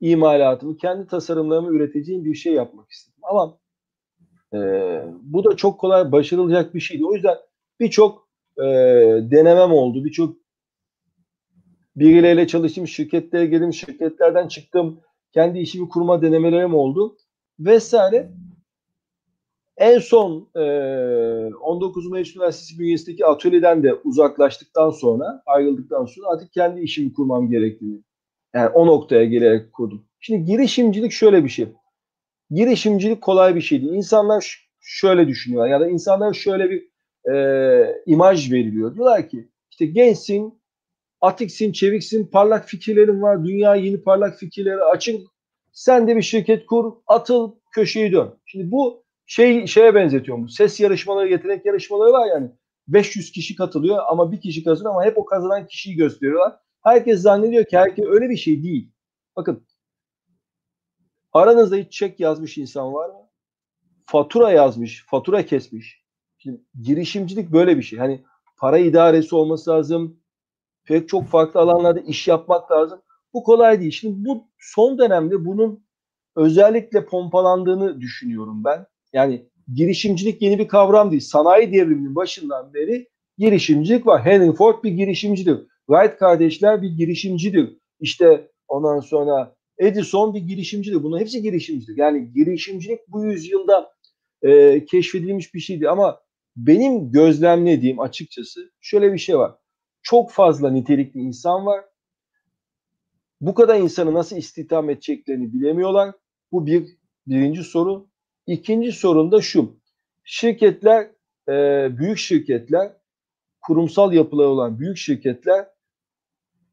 imalatımı, 0.00 0.76
kendi 0.76 1.06
tasarımlarımı 1.06 1.72
üreteceğim 1.72 2.24
bir 2.24 2.34
şey 2.34 2.52
yapmak 2.52 2.90
istedim. 2.90 3.20
Ama 3.22 3.58
e, 4.54 4.58
bu 5.22 5.44
da 5.44 5.56
çok 5.56 5.80
kolay 5.80 6.12
başarılacak 6.12 6.74
bir 6.74 6.80
şeydi. 6.80 7.06
O 7.06 7.14
yüzden 7.14 7.36
birçok 7.80 8.28
e, 8.58 8.64
denemem 9.30 9.72
oldu. 9.72 10.04
Birçok 10.04 10.36
birileriyle 11.96 12.46
çalıştım, 12.46 12.88
şirketlere 12.88 13.46
girdim, 13.46 13.72
şirketlerden 13.72 14.48
çıktım. 14.48 15.00
Kendi 15.32 15.58
işimi 15.58 15.88
kurma 15.88 16.22
denemelerim 16.22 16.74
oldu. 16.74 17.16
Vesaire. 17.58 18.30
En 19.80 19.98
son 19.98 20.48
e, 20.56 20.60
19 21.54 22.06
Mayıs 22.06 22.36
Üniversitesi 22.36 22.78
bünyesindeki 22.78 23.26
atölyeden 23.26 23.82
de 23.82 23.94
uzaklaştıktan 23.94 24.90
sonra, 24.90 25.42
ayrıldıktan 25.46 26.04
sonra 26.04 26.26
artık 26.28 26.52
kendi 26.52 26.80
işimi 26.80 27.12
kurmam 27.12 27.50
gerektiğini 27.50 28.02
yani 28.54 28.68
o 28.68 28.86
noktaya 28.86 29.24
gelerek 29.24 29.72
kurdum. 29.72 30.04
Şimdi 30.20 30.44
girişimcilik 30.44 31.12
şöyle 31.12 31.44
bir 31.44 31.48
şey. 31.48 31.68
Girişimcilik 32.50 33.22
kolay 33.22 33.54
bir 33.54 33.60
şey 33.60 33.82
değil. 33.82 33.92
İnsanlar 33.92 34.68
şöyle 34.80 35.28
düşünüyor 35.28 35.66
ya 35.66 35.80
da 35.80 35.88
insanlar 35.88 36.34
şöyle 36.34 36.70
bir 36.70 36.90
e, 37.32 38.02
imaj 38.06 38.52
veriliyor. 38.52 38.94
Diyorlar 38.94 39.28
ki 39.28 39.48
işte 39.70 39.86
gençsin, 39.86 40.60
atiksin, 41.20 41.72
çeviksin, 41.72 42.26
parlak 42.26 42.68
fikirlerin 42.68 43.22
var, 43.22 43.44
dünya 43.44 43.74
yeni 43.74 44.02
parlak 44.02 44.38
fikirleri 44.38 44.84
açın. 44.84 45.26
Sen 45.72 46.08
de 46.08 46.16
bir 46.16 46.22
şirket 46.22 46.66
kur, 46.66 46.92
atıl, 47.06 47.52
köşeyi 47.72 48.12
dön. 48.12 48.34
Şimdi 48.46 48.70
bu 48.70 49.04
şey 49.30 49.66
şeye 49.66 49.94
benzetiyorum. 49.94 50.48
Ses 50.48 50.80
yarışmaları, 50.80 51.28
yetenek 51.30 51.66
yarışmaları 51.66 52.12
var 52.12 52.26
yani. 52.26 52.50
500 52.88 53.32
kişi 53.32 53.56
katılıyor 53.56 53.98
ama 54.08 54.32
bir 54.32 54.40
kişi 54.40 54.64
kazanıyor 54.64 54.94
ama 54.94 55.04
hep 55.04 55.18
o 55.18 55.24
kazanan 55.24 55.66
kişiyi 55.66 55.96
gösteriyorlar. 55.96 56.56
Herkes 56.82 57.20
zannediyor 57.20 57.64
ki 57.64 57.78
herkes 57.78 58.04
öyle 58.06 58.30
bir 58.30 58.36
şey 58.36 58.62
değil. 58.62 58.92
Bakın 59.36 59.66
aranızda 61.32 61.76
hiç 61.76 61.92
çek 61.92 62.20
yazmış 62.20 62.58
insan 62.58 62.92
var 62.92 63.08
mı? 63.08 63.28
Fatura 64.06 64.50
yazmış, 64.50 65.06
fatura 65.06 65.46
kesmiş. 65.46 66.04
Şimdi 66.38 66.60
girişimcilik 66.82 67.52
böyle 67.52 67.76
bir 67.76 67.82
şey. 67.82 67.98
Hani 67.98 68.24
para 68.56 68.78
idaresi 68.78 69.34
olması 69.34 69.70
lazım. 69.70 70.20
Pek 70.84 71.08
çok 71.08 71.28
farklı 71.28 71.60
alanlarda 71.60 72.00
iş 72.00 72.28
yapmak 72.28 72.72
lazım. 72.72 73.02
Bu 73.32 73.42
kolay 73.42 73.80
değil. 73.80 73.92
Şimdi 73.92 74.28
bu 74.28 74.48
son 74.58 74.98
dönemde 74.98 75.44
bunun 75.44 75.84
özellikle 76.36 77.06
pompalandığını 77.06 78.00
düşünüyorum 78.00 78.64
ben. 78.64 78.86
Yani 79.12 79.46
girişimcilik 79.74 80.42
yeni 80.42 80.58
bir 80.58 80.68
kavram 80.68 81.10
değil. 81.10 81.22
Sanayi 81.22 81.72
devriminin 81.72 82.14
başından 82.14 82.74
beri 82.74 83.08
girişimcilik 83.38 84.06
var. 84.06 84.24
Henry 84.24 84.52
Ford 84.52 84.84
bir 84.84 84.90
girişimcidir. 84.90 85.58
Wright 85.86 86.16
kardeşler 86.18 86.82
bir 86.82 86.90
girişimcidir. 86.90 87.78
İşte 88.00 88.50
ondan 88.68 89.00
sonra 89.00 89.56
Edison 89.78 90.34
bir 90.34 90.40
girişimcidir. 90.40 91.02
Bunların 91.02 91.20
hepsi 91.20 91.42
girişimcidir. 91.42 91.96
Yani 91.96 92.32
girişimcilik 92.32 93.00
bu 93.08 93.24
yüzyılda 93.24 93.92
e, 94.42 94.84
keşfedilmiş 94.84 95.54
bir 95.54 95.60
şeydi 95.60 95.88
ama 95.88 96.20
benim 96.56 97.12
gözlemlediğim 97.12 98.00
açıkçası 98.00 98.72
şöyle 98.80 99.12
bir 99.12 99.18
şey 99.18 99.38
var. 99.38 99.56
Çok 100.02 100.30
fazla 100.30 100.70
nitelikli 100.70 101.20
insan 101.20 101.66
var. 101.66 101.84
Bu 103.40 103.54
kadar 103.54 103.80
insanı 103.80 104.14
nasıl 104.14 104.36
istihdam 104.36 104.90
edeceklerini 104.90 105.52
bilemiyorlar. 105.52 106.14
Bu 106.52 106.66
bir 106.66 106.86
birinci 107.26 107.62
soru. 107.62 108.09
İkinci 108.46 108.92
sorun 108.92 109.32
da 109.32 109.40
şu. 109.40 109.80
Şirketler, 110.24 111.10
e, 111.48 111.88
büyük 111.98 112.18
şirketler, 112.18 112.92
kurumsal 113.60 114.12
yapıları 114.12 114.48
olan 114.48 114.78
büyük 114.78 114.96
şirketler 114.96 115.66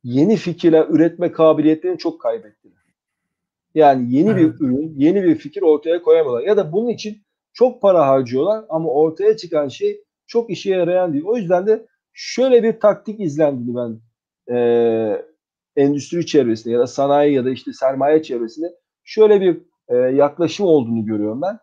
yeni 0.04 0.36
fikirler 0.36 0.86
üretme 0.90 1.32
kabiliyetlerini 1.32 1.98
çok 1.98 2.22
kaybettiler. 2.22 2.78
Yani 3.76 4.16
yeni 4.16 4.30
evet. 4.30 4.60
bir 4.60 4.66
ürün, 4.66 4.94
yeni 4.98 5.24
bir 5.24 5.36
fikir 5.36 5.62
ortaya 5.62 6.02
koyamıyorlar. 6.02 6.44
Ya 6.44 6.58
da 6.58 6.72
bunun 6.72 6.90
için 6.90 7.18
çok 7.54 7.82
para 7.82 8.08
harcıyorlar 8.08 8.66
ama 8.70 8.90
ortaya 8.90 9.38
çıkan 9.38 9.68
şey 9.68 10.04
çok 10.28 10.50
işe 10.50 10.70
yarayan 10.70 11.14
değil. 11.14 11.24
O 11.28 11.38
yüzden 11.38 11.68
de 11.68 11.86
şöyle 12.14 12.64
bir 12.64 12.80
taktik 12.80 13.20
izlendiğini 13.20 13.76
ben 13.76 14.00
e, 14.56 14.58
endüstri 15.76 16.26
çevresinde 16.26 16.74
ya 16.74 16.80
da 16.80 16.88
sanayi 16.88 17.34
ya 17.34 17.46
da 17.46 17.50
işte 17.50 17.74
sermaye 17.74 18.24
çevresinde 18.24 18.76
şöyle 19.04 19.42
bir 19.42 19.62
e, 19.90 19.96
yaklaşım 19.96 20.66
olduğunu 20.66 21.06
görüyorum 21.06 21.42
ben. 21.42 21.60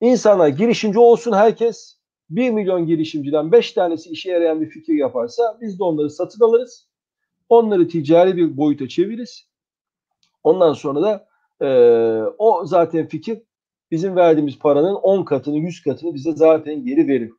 İnsanlar 0.00 0.48
girişimci 0.48 0.98
olsun 0.98 1.32
herkes. 1.32 1.98
1 2.30 2.50
milyon 2.50 2.86
girişimciden 2.86 3.52
5 3.52 3.72
tanesi 3.72 4.10
işe 4.10 4.30
yarayan 4.30 4.60
bir 4.60 4.70
fikir 4.70 4.94
yaparsa 4.94 5.58
biz 5.60 5.78
de 5.78 5.84
onları 5.84 6.10
satın 6.10 6.44
alırız. 6.44 6.88
Onları 7.48 7.88
ticari 7.88 8.36
bir 8.36 8.56
boyuta 8.56 8.88
çeviririz. 8.88 9.48
Ondan 10.42 10.72
sonra 10.72 11.02
da 11.02 11.28
e, 11.60 11.68
o 12.38 12.66
zaten 12.66 13.08
fikir 13.08 13.42
bizim 13.90 14.16
verdiğimiz 14.16 14.58
paranın 14.58 14.94
10 14.94 15.24
katını 15.24 15.58
100 15.58 15.82
katını 15.82 16.14
bize 16.14 16.32
zaten 16.32 16.84
geri 16.84 17.08
verir. 17.08 17.32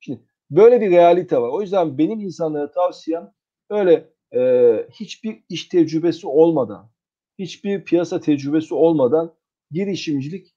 Şimdi 0.00 0.20
böyle 0.50 0.80
bir 0.80 0.90
realite 0.90 1.40
var. 1.40 1.48
O 1.48 1.60
yüzden 1.60 1.98
benim 1.98 2.20
insanlara 2.20 2.70
tavsiyem 2.70 3.32
öyle 3.70 4.10
e, 4.34 4.86
hiçbir 4.92 5.44
iş 5.48 5.68
tecrübesi 5.68 6.26
olmadan, 6.26 6.90
hiçbir 7.38 7.84
piyasa 7.84 8.20
tecrübesi 8.20 8.74
olmadan 8.74 9.34
girişimcilik 9.70 10.54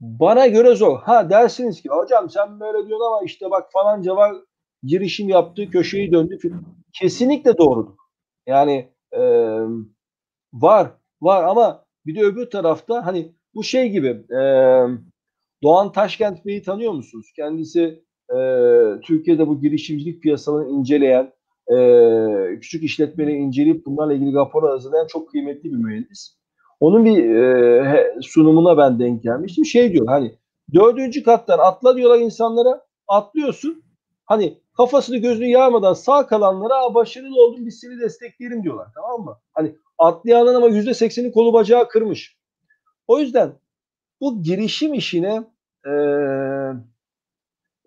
bana 0.00 0.46
göre 0.46 0.74
zor. 0.74 0.98
Ha 0.98 1.30
dersiniz 1.30 1.82
ki 1.82 1.88
hocam 1.88 2.30
sen 2.30 2.60
böyle 2.60 2.88
diyorsun 2.88 3.06
ama 3.06 3.24
işte 3.24 3.50
bak 3.50 3.72
falanca 3.72 4.16
var 4.16 4.36
girişim 4.82 5.28
yaptı, 5.28 5.70
köşeyi 5.70 6.12
döndü. 6.12 6.38
Kesinlikle 6.92 7.58
doğrudur. 7.58 7.96
Yani 8.46 8.92
e, 9.12 9.20
var, 10.52 10.90
var 11.20 11.44
ama 11.44 11.84
bir 12.06 12.14
de 12.14 12.20
öbür 12.20 12.50
tarafta 12.50 13.06
hani 13.06 13.34
bu 13.54 13.64
şey 13.64 13.90
gibi 13.90 14.08
e, 14.08 14.40
Doğan 15.62 15.92
Taşkent 15.92 16.46
Bey'i 16.46 16.62
tanıyor 16.62 16.92
musunuz? 16.92 17.32
Kendisi 17.36 18.04
e, 18.30 18.38
Türkiye'de 19.02 19.48
bu 19.48 19.60
girişimcilik 19.60 20.22
piyasalarını 20.22 20.70
inceleyen, 20.70 21.32
e, 21.72 22.60
küçük 22.60 22.82
işletmeleri 22.82 23.36
inceleyip 23.36 23.86
bunlarla 23.86 24.12
ilgili 24.12 24.34
rapor 24.34 24.68
hazırlayan 24.68 25.06
çok 25.06 25.30
kıymetli 25.30 25.64
bir 25.72 25.76
mühendis. 25.76 26.38
Onun 26.80 27.04
bir 27.04 27.34
e, 27.34 28.20
sunumuna 28.22 28.78
ben 28.78 28.98
denk 28.98 29.22
gelmiştim. 29.22 29.64
Şey 29.64 29.92
diyor 29.92 30.06
hani 30.06 30.38
dördüncü 30.74 31.22
kattan 31.22 31.58
atla 31.58 31.96
diyorlar 31.96 32.18
insanlara. 32.18 32.86
Atlıyorsun. 33.08 33.82
Hani 34.24 34.58
kafasını 34.76 35.16
gözünü 35.16 35.46
yarmadan 35.46 35.92
sağ 35.92 36.26
kalanlara 36.26 36.94
başarılı 36.94 37.42
oldun 37.42 37.66
biz 37.66 37.80
seni 37.80 38.00
destekleyelim 38.00 38.62
diyorlar. 38.62 38.88
Tamam 38.94 39.24
mı? 39.24 39.38
Hani 39.54 39.76
atlayanın 39.98 40.54
ama 40.54 40.66
yüzde 40.66 40.94
sekseni 40.94 41.32
kolu 41.32 41.52
bacağı 41.52 41.88
kırmış. 41.88 42.38
O 43.06 43.18
yüzden 43.18 43.52
bu 44.20 44.42
girişim 44.42 44.94
işine 44.94 45.44
e, 45.86 45.92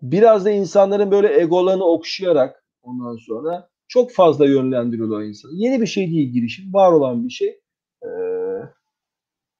biraz 0.02 0.44
da 0.44 0.50
insanların 0.50 1.10
böyle 1.10 1.40
egolarını 1.40 1.84
okşayarak 1.84 2.64
ondan 2.82 3.16
sonra 3.16 3.71
çok 3.92 4.12
fazla 4.12 4.46
yönlendiriyorlar 4.46 5.22
insanı. 5.22 5.52
Yeni 5.54 5.80
bir 5.80 5.86
şey 5.86 6.10
değil 6.10 6.32
girişim. 6.32 6.74
Var 6.74 6.92
olan 6.92 7.24
bir 7.24 7.30
şey. 7.30 7.60
Ee, 8.04 8.08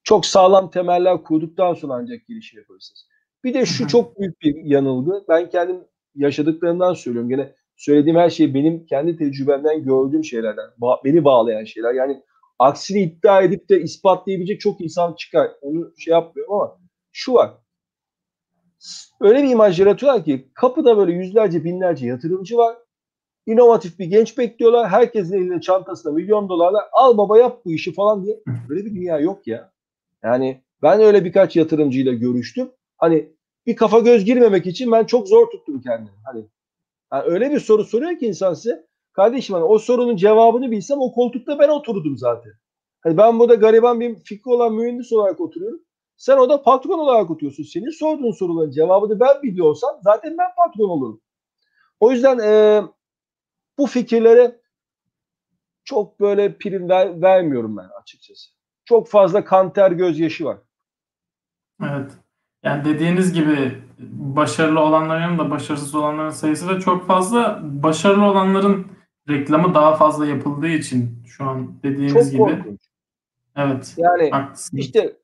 çok 0.04 0.26
sağlam 0.26 0.70
temeller 0.70 1.22
kurduktan 1.22 1.74
sonra 1.74 1.94
ancak 1.94 2.26
girişim 2.26 2.58
yaparsınız. 2.60 3.08
Bir 3.44 3.54
de 3.54 3.66
şu 3.66 3.88
çok 3.88 4.20
büyük 4.20 4.40
bir 4.40 4.54
yanılgı. 4.64 5.24
Ben 5.28 5.50
kendim 5.50 5.84
yaşadıklarımdan 6.14 6.94
söylüyorum. 6.94 7.30
Gene 7.30 7.54
söylediğim 7.76 8.18
her 8.18 8.30
şey 8.30 8.54
benim 8.54 8.86
kendi 8.86 9.16
tecrübemden 9.16 9.84
gördüğüm 9.84 10.24
şeylerden. 10.24 10.70
Ba- 10.80 11.04
beni 11.04 11.24
bağlayan 11.24 11.64
şeyler. 11.64 11.94
Yani 11.94 12.22
aksini 12.58 13.02
iddia 13.02 13.42
edip 13.42 13.68
de 13.68 13.80
ispatlayabilecek 13.80 14.60
çok 14.60 14.80
insan 14.80 15.14
çıkar. 15.14 15.50
Onu 15.60 15.92
şey 15.98 16.12
yapmıyorum 16.12 16.54
ama 16.54 16.78
şu 17.12 17.34
var. 17.34 17.54
Öyle 19.20 19.42
bir 19.42 19.48
imaj 19.48 19.80
yaratıyorlar 19.80 20.24
ki 20.24 20.50
kapıda 20.54 20.96
böyle 20.96 21.12
yüzlerce 21.12 21.64
binlerce 21.64 22.06
yatırımcı 22.06 22.56
var. 22.56 22.76
İnovatif 23.46 23.99
bir 23.99 24.06
genç 24.06 24.38
bekliyorlar. 24.38 24.88
Herkesin 24.88 25.37
elinde 25.37 25.61
çantasında 25.61 26.12
milyon 26.12 26.49
dolarlar. 26.49 26.84
Al 26.92 27.18
baba 27.18 27.38
yap 27.38 27.61
bu 27.64 27.72
işi 27.72 27.94
falan 27.94 28.25
diye. 28.25 28.42
Böyle 28.68 28.84
bir 28.84 28.94
dünya 28.94 29.18
yok 29.18 29.46
ya. 29.46 29.72
Yani 30.22 30.62
ben 30.82 31.00
öyle 31.00 31.25
birkaç 31.25 31.56
yatırımcıyla 31.56 32.12
görüştüm. 32.12 32.70
Hani 32.99 33.32
bir 33.66 33.76
kafa 33.76 33.99
göz 33.99 34.25
girmemek 34.25 34.66
için 34.66 34.92
ben 34.92 35.04
çok 35.04 35.28
zor 35.28 35.50
tuttum 35.50 35.80
kendimi. 35.80 36.16
Hani 36.25 36.46
yani 37.12 37.25
öyle 37.26 37.50
bir 37.50 37.61
soru 37.61 37.84
soruyor 37.84 38.18
ki 38.18 38.26
insan 38.26 38.54
size. 38.54 38.87
Kardeşim 39.12 39.54
hani 39.54 39.64
o 39.64 39.78
sorunun 39.78 40.16
cevabını 40.16 40.70
bilsem 40.70 41.00
o 41.00 41.12
koltukta 41.12 41.58
ben 41.58 41.68
oturdum 41.68 42.18
zaten. 42.18 42.52
Hani 43.00 43.16
ben 43.16 43.38
burada 43.38 43.54
gariban 43.54 44.00
bir 44.00 44.14
fikri 44.14 44.50
olan 44.50 44.75
mühendis 44.75 45.12
olarak 45.12 45.40
oturuyorum. 45.40 45.80
Sen 46.16 46.37
o 46.37 46.49
da 46.49 46.62
patron 46.62 46.99
olarak 46.99 47.30
oturuyorsun. 47.30 47.64
Senin 47.64 47.90
sorduğun 47.90 48.32
soruların 48.32 48.70
cevabını 48.70 49.20
ben 49.20 49.42
biliyorsam 49.42 49.90
zaten 50.02 50.38
ben 50.38 50.49
patron 50.56 50.88
olurum. 50.88 51.20
O 52.00 52.12
yüzden 52.12 52.38
e, 52.38 52.82
bu 53.79 53.87
fikirlere 53.87 54.61
çok 55.85 56.21
böyle 56.21 56.59
prim 56.59 56.88
ver, 56.88 57.23
vermiyorum 57.23 57.76
ben 57.76 57.88
açıkçası. 58.00 58.50
Çok 58.85 59.09
fazla 59.09 59.45
kanter 59.45 59.93
gözyaşı 59.93 60.45
var. 60.45 60.59
Evet. 61.83 62.12
Yani 62.62 62.85
dediğiniz 62.85 63.33
gibi 63.33 63.83
başarılı 64.11 64.81
olanların 64.81 65.38
da 65.38 65.50
başarısız 65.50 65.95
olanların 65.95 66.31
sayısı 66.31 66.69
da 66.69 66.81
çok 66.81 67.07
fazla. 67.07 67.61
Başarılı 67.62 68.25
olanların 68.25 68.87
reklamı 69.29 69.75
daha 69.75 69.97
fazla 69.97 70.26
yapıldığı 70.26 70.69
için 70.69 71.25
şu 71.26 71.45
an 71.45 71.83
dediğiniz 71.83 72.12
çok 72.14 72.31
gibi. 72.31 72.38
korkunç. 72.38 72.81
Evet. 73.57 73.95
Yani 73.97 74.31
haklısınız. 74.31 74.85
işte 74.85 75.17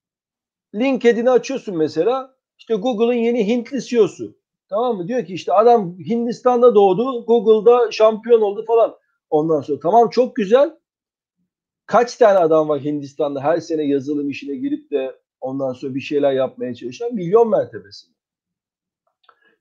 LinkedIn'i 0.74 1.30
açıyorsun 1.30 1.76
mesela. 1.76 2.34
İşte 2.58 2.74
Google'ın 2.74 3.18
yeni 3.18 3.48
Hintli 3.48 3.82
CEO'su. 3.82 4.37
Tamam 4.68 4.96
mı? 4.96 5.08
Diyor 5.08 5.24
ki 5.24 5.34
işte 5.34 5.52
adam 5.52 5.98
Hindistan'da 5.98 6.74
doğdu, 6.74 7.26
Google'da 7.26 7.92
şampiyon 7.92 8.40
oldu 8.40 8.64
falan. 8.66 8.96
Ondan 9.30 9.60
sonra 9.60 9.80
tamam 9.80 10.10
çok 10.10 10.36
güzel. 10.36 10.78
Kaç 11.86 12.16
tane 12.16 12.38
adam 12.38 12.68
var 12.68 12.80
Hindistan'da 12.80 13.40
her 13.40 13.60
sene 13.60 13.82
yazılım 13.82 14.30
işine 14.30 14.56
girip 14.56 14.90
de 14.90 15.16
ondan 15.40 15.72
sonra 15.72 15.94
bir 15.94 16.00
şeyler 16.00 16.32
yapmaya 16.32 16.74
çalışan 16.74 17.14
milyon 17.14 17.50
mertebesinde. 17.50 18.14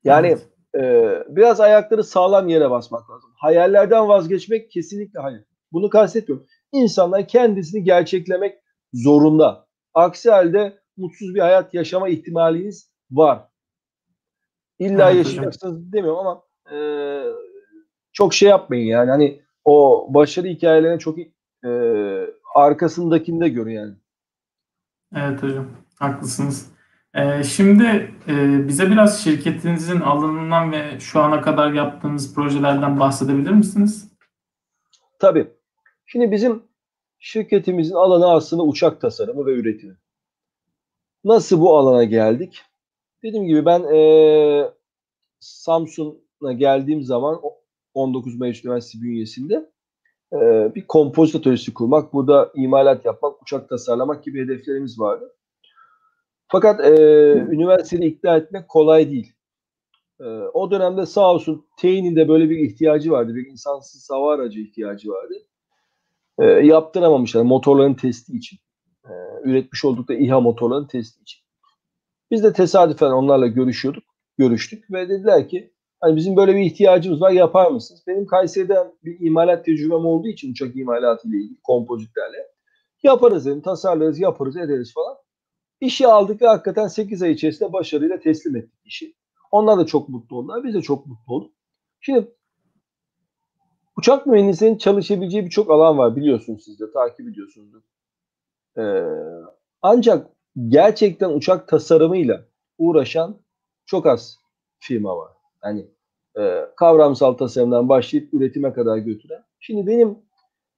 Yani 0.03 0.27
Evet. 0.27 0.47
e, 0.75 1.35
biraz 1.35 1.59
ayakları 1.59 2.03
sağlam 2.03 2.47
yere 2.47 2.69
basmak 2.69 3.09
lazım. 3.09 3.31
Hayallerden 3.35 4.07
vazgeçmek 4.07 4.71
kesinlikle 4.71 5.19
hayır. 5.19 5.43
Bunu 5.71 5.89
kastetmiyorum. 5.89 6.47
İnsanlar 6.71 7.27
kendisini 7.27 7.83
gerçeklemek 7.83 8.57
zorunda. 8.93 9.67
Aksi 9.93 10.31
halde 10.31 10.79
mutsuz 10.97 11.35
bir 11.35 11.39
hayat 11.39 11.73
yaşama 11.73 12.09
ihtimaliniz 12.09 12.91
var. 13.11 13.47
İlla 14.79 15.11
Evet, 15.11 15.25
yaşayacaksınız 15.25 15.93
demiyorum 15.93 16.19
ama 16.19 16.43
e, 16.71 16.79
çok 18.13 18.33
şey 18.33 18.49
yapmayın 18.49 18.85
yani. 18.85 19.09
Hani 19.09 19.41
o 19.65 20.07
başarı 20.13 20.47
hikayelerine 20.47 20.99
çok 20.99 21.17
e, 21.65 21.69
arkasındakinde 22.55 23.49
görün 23.49 23.71
yani. 23.71 23.93
Evet 25.15 25.43
hocam, 25.43 25.65
haklısınız. 25.99 26.71
Ee, 27.17 27.43
şimdi 27.43 28.11
e, 28.27 28.67
bize 28.67 28.91
biraz 28.91 29.23
şirketinizin 29.23 29.99
alanından 29.99 30.71
ve 30.71 30.99
şu 30.99 31.19
ana 31.19 31.41
kadar 31.41 31.71
yaptığınız 31.71 32.35
projelerden 32.35 32.99
bahsedebilir 32.99 33.51
misiniz? 33.51 34.11
Tabii. 35.19 35.47
Şimdi 36.05 36.31
bizim 36.31 36.63
şirketimizin 37.19 37.95
alanı 37.95 38.31
aslında 38.31 38.63
uçak 38.63 39.01
tasarımı 39.01 39.45
ve 39.45 39.51
üretimi. 39.51 39.95
Nasıl 41.23 41.61
bu 41.61 41.77
alana 41.77 42.03
geldik? 42.03 42.63
Dediğim 43.27 43.45
gibi 43.45 43.65
ben 43.65 43.83
e, 43.83 44.71
Samsun'a 45.39 46.53
geldiğim 46.53 47.03
zaman 47.03 47.41
19 47.93 48.35
Mayıs 48.35 48.65
Üniversitesi 48.65 49.03
bünyesinde 49.03 49.71
e, 50.33 50.37
bir 50.75 50.87
kompozit 50.87 51.35
atölyesi 51.35 51.73
kurmak, 51.73 52.13
burada 52.13 52.51
imalat 52.55 53.05
yapmak, 53.05 53.41
uçak 53.41 53.69
tasarlamak 53.69 54.23
gibi 54.23 54.41
hedeflerimiz 54.41 54.99
vardı. 54.99 55.35
Fakat 56.47 56.79
e, 56.79 56.91
üniversiteyi 57.33 58.11
ikna 58.11 58.37
etmek 58.37 58.69
kolay 58.69 59.09
değil. 59.11 59.33
E, 60.19 60.25
o 60.53 60.71
dönemde 60.71 61.05
sağ 61.05 61.33
olsun 61.33 61.65
TEİ'nin 61.79 62.15
de 62.15 62.27
böyle 62.27 62.49
bir 62.49 62.57
ihtiyacı 62.57 63.11
vardı. 63.11 63.35
Bir 63.35 63.47
insansız 63.47 64.09
hava 64.09 64.33
aracı 64.33 64.59
ihtiyacı 64.59 65.09
vardı. 65.09 65.33
E, 66.39 66.45
yaptıramamışlar 66.45 67.41
motorların 67.41 67.93
testi 67.93 68.37
için. 68.37 68.57
E, 69.05 69.11
üretmiş 69.43 69.85
oldukları 69.85 70.17
İHA 70.17 70.39
motorların 70.39 70.87
testi 70.87 71.21
için. 71.21 71.46
Biz 72.31 72.43
de 72.43 72.53
tesadüfen 72.53 73.11
onlarla 73.11 73.47
görüşüyorduk, 73.47 74.03
görüştük 74.37 74.91
ve 74.91 75.09
dediler 75.09 75.49
ki 75.49 75.73
hani 75.99 76.15
bizim 76.15 76.35
böyle 76.35 76.55
bir 76.55 76.61
ihtiyacımız 76.61 77.21
var 77.21 77.31
yapar 77.31 77.71
mısınız? 77.71 78.03
Benim 78.07 78.25
Kayseri'den 78.25 78.93
bir 79.03 79.19
imalat 79.19 79.65
tecrübem 79.65 80.05
olduğu 80.05 80.27
için 80.27 80.51
uçak 80.51 80.75
imalatı 80.75 81.27
ile 81.27 81.37
ilgili 81.37 81.61
kompozitlerle 81.63 82.47
yaparız 83.03 83.45
dedim, 83.45 83.61
tasarlarız, 83.61 84.19
yaparız, 84.19 84.57
ederiz 84.57 84.93
falan. 84.93 85.17
İşi 85.81 86.07
aldık 86.07 86.41
ve 86.41 86.47
hakikaten 86.47 86.87
8 86.87 87.21
ay 87.21 87.31
içerisinde 87.31 87.73
başarıyla 87.73 88.19
teslim 88.19 88.55
ettik 88.55 88.79
işi. 88.85 89.15
Onlar 89.51 89.77
da 89.77 89.85
çok 89.85 90.09
mutlu 90.09 90.37
oldular, 90.37 90.63
biz 90.63 90.73
de 90.73 90.81
çok 90.81 91.07
mutlu 91.07 91.33
olduk. 91.33 91.51
Şimdi 91.99 92.35
uçak 93.97 94.27
mühendisliğinin 94.27 94.77
çalışabileceği 94.77 95.45
birçok 95.45 95.71
alan 95.71 95.97
var 95.97 96.15
biliyorsunuz 96.15 96.63
siz 96.65 96.79
de 96.79 96.91
takip 96.91 97.29
ediyorsunuz. 97.29 97.83
Ee, 98.77 99.03
ancak 99.81 100.36
gerçekten 100.67 101.29
uçak 101.29 101.67
tasarımıyla 101.67 102.45
uğraşan 102.77 103.37
çok 103.85 104.05
az 104.05 104.37
firma 104.79 105.17
var. 105.17 105.31
Yani 105.63 105.85
e, 106.39 106.65
kavramsal 106.75 107.33
tasarımdan 107.33 107.89
başlayıp 107.89 108.33
üretime 108.33 108.73
kadar 108.73 108.97
götüren. 108.97 109.43
Şimdi 109.59 109.87
benim 109.87 110.17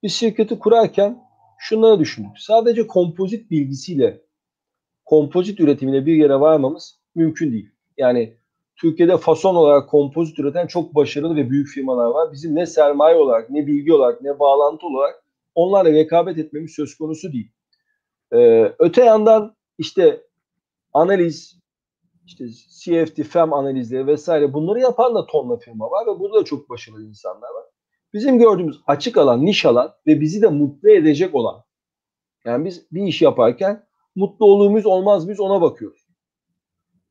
bir 0.04 0.10
şirketi 0.10 0.60
kurarken 0.60 1.24
şunları 1.60 2.00
düşündük. 2.00 2.40
Sadece 2.40 2.88
kompozit 2.88 3.52
bilgisiyle 3.52 4.22
kompozit 5.06 5.60
üretimine 5.60 6.06
bir 6.06 6.16
yere 6.16 6.40
varmamız 6.40 7.00
mümkün 7.16 7.52
değil. 7.52 7.70
Yani 7.98 8.38
Türkiye'de 8.76 9.18
fason 9.18 9.56
olarak 9.56 9.90
kompozit 9.90 10.40
üreten 10.40 10.68
çok 10.68 10.96
başarılı 10.96 11.36
ve 11.36 11.50
büyük 11.50 11.68
firmalar 11.68 12.06
var. 12.06 12.32
Bizim 12.32 12.56
ne 12.56 12.66
sermaye 12.66 13.16
olarak, 13.16 13.50
ne 13.50 13.68
bilgi 13.68 13.94
olarak, 13.94 14.22
ne 14.22 14.40
bağlantı 14.40 14.88
olarak 14.88 15.24
onlarla 15.56 15.92
rekabet 15.92 16.38
etmemiz 16.38 16.72
söz 16.72 16.96
konusu 16.98 17.34
değil. 17.34 17.52
Ee, 18.34 18.74
öte 18.80 19.04
yandan 19.04 19.56
işte 19.80 20.24
analiz, 20.94 21.60
işte 22.26 22.46
CFD, 22.80 23.24
FEM 23.24 23.54
analizleri 23.54 24.08
vesaire 24.08 24.54
bunları 24.54 24.80
yapan 24.80 25.16
da 25.16 25.26
tonla 25.26 25.58
firma 25.58 25.92
var 25.92 26.08
ve 26.08 26.20
burada 26.20 26.40
da 26.40 26.46
çok 26.46 26.70
başarılı 26.70 27.06
insanlar 27.06 27.50
var. 27.50 27.64
Bizim 28.14 28.40
gördüğümüz 28.40 28.82
açık 28.88 29.18
alan, 29.18 29.46
niş 29.46 29.66
alan 29.66 29.94
ve 30.08 30.22
bizi 30.22 30.42
de 30.42 30.48
mutlu 30.48 30.90
edecek 30.90 31.36
olan. 31.36 31.64
Yani 32.46 32.66
biz 32.66 32.92
bir 32.92 33.04
iş 33.04 33.22
yaparken 33.22 33.86
mutlu 34.16 34.46
olur 34.46 34.70
muyuz, 34.70 34.86
olmaz 34.86 35.26
mıyız 35.26 35.40
ona 35.40 35.62
bakıyoruz. 35.62 36.08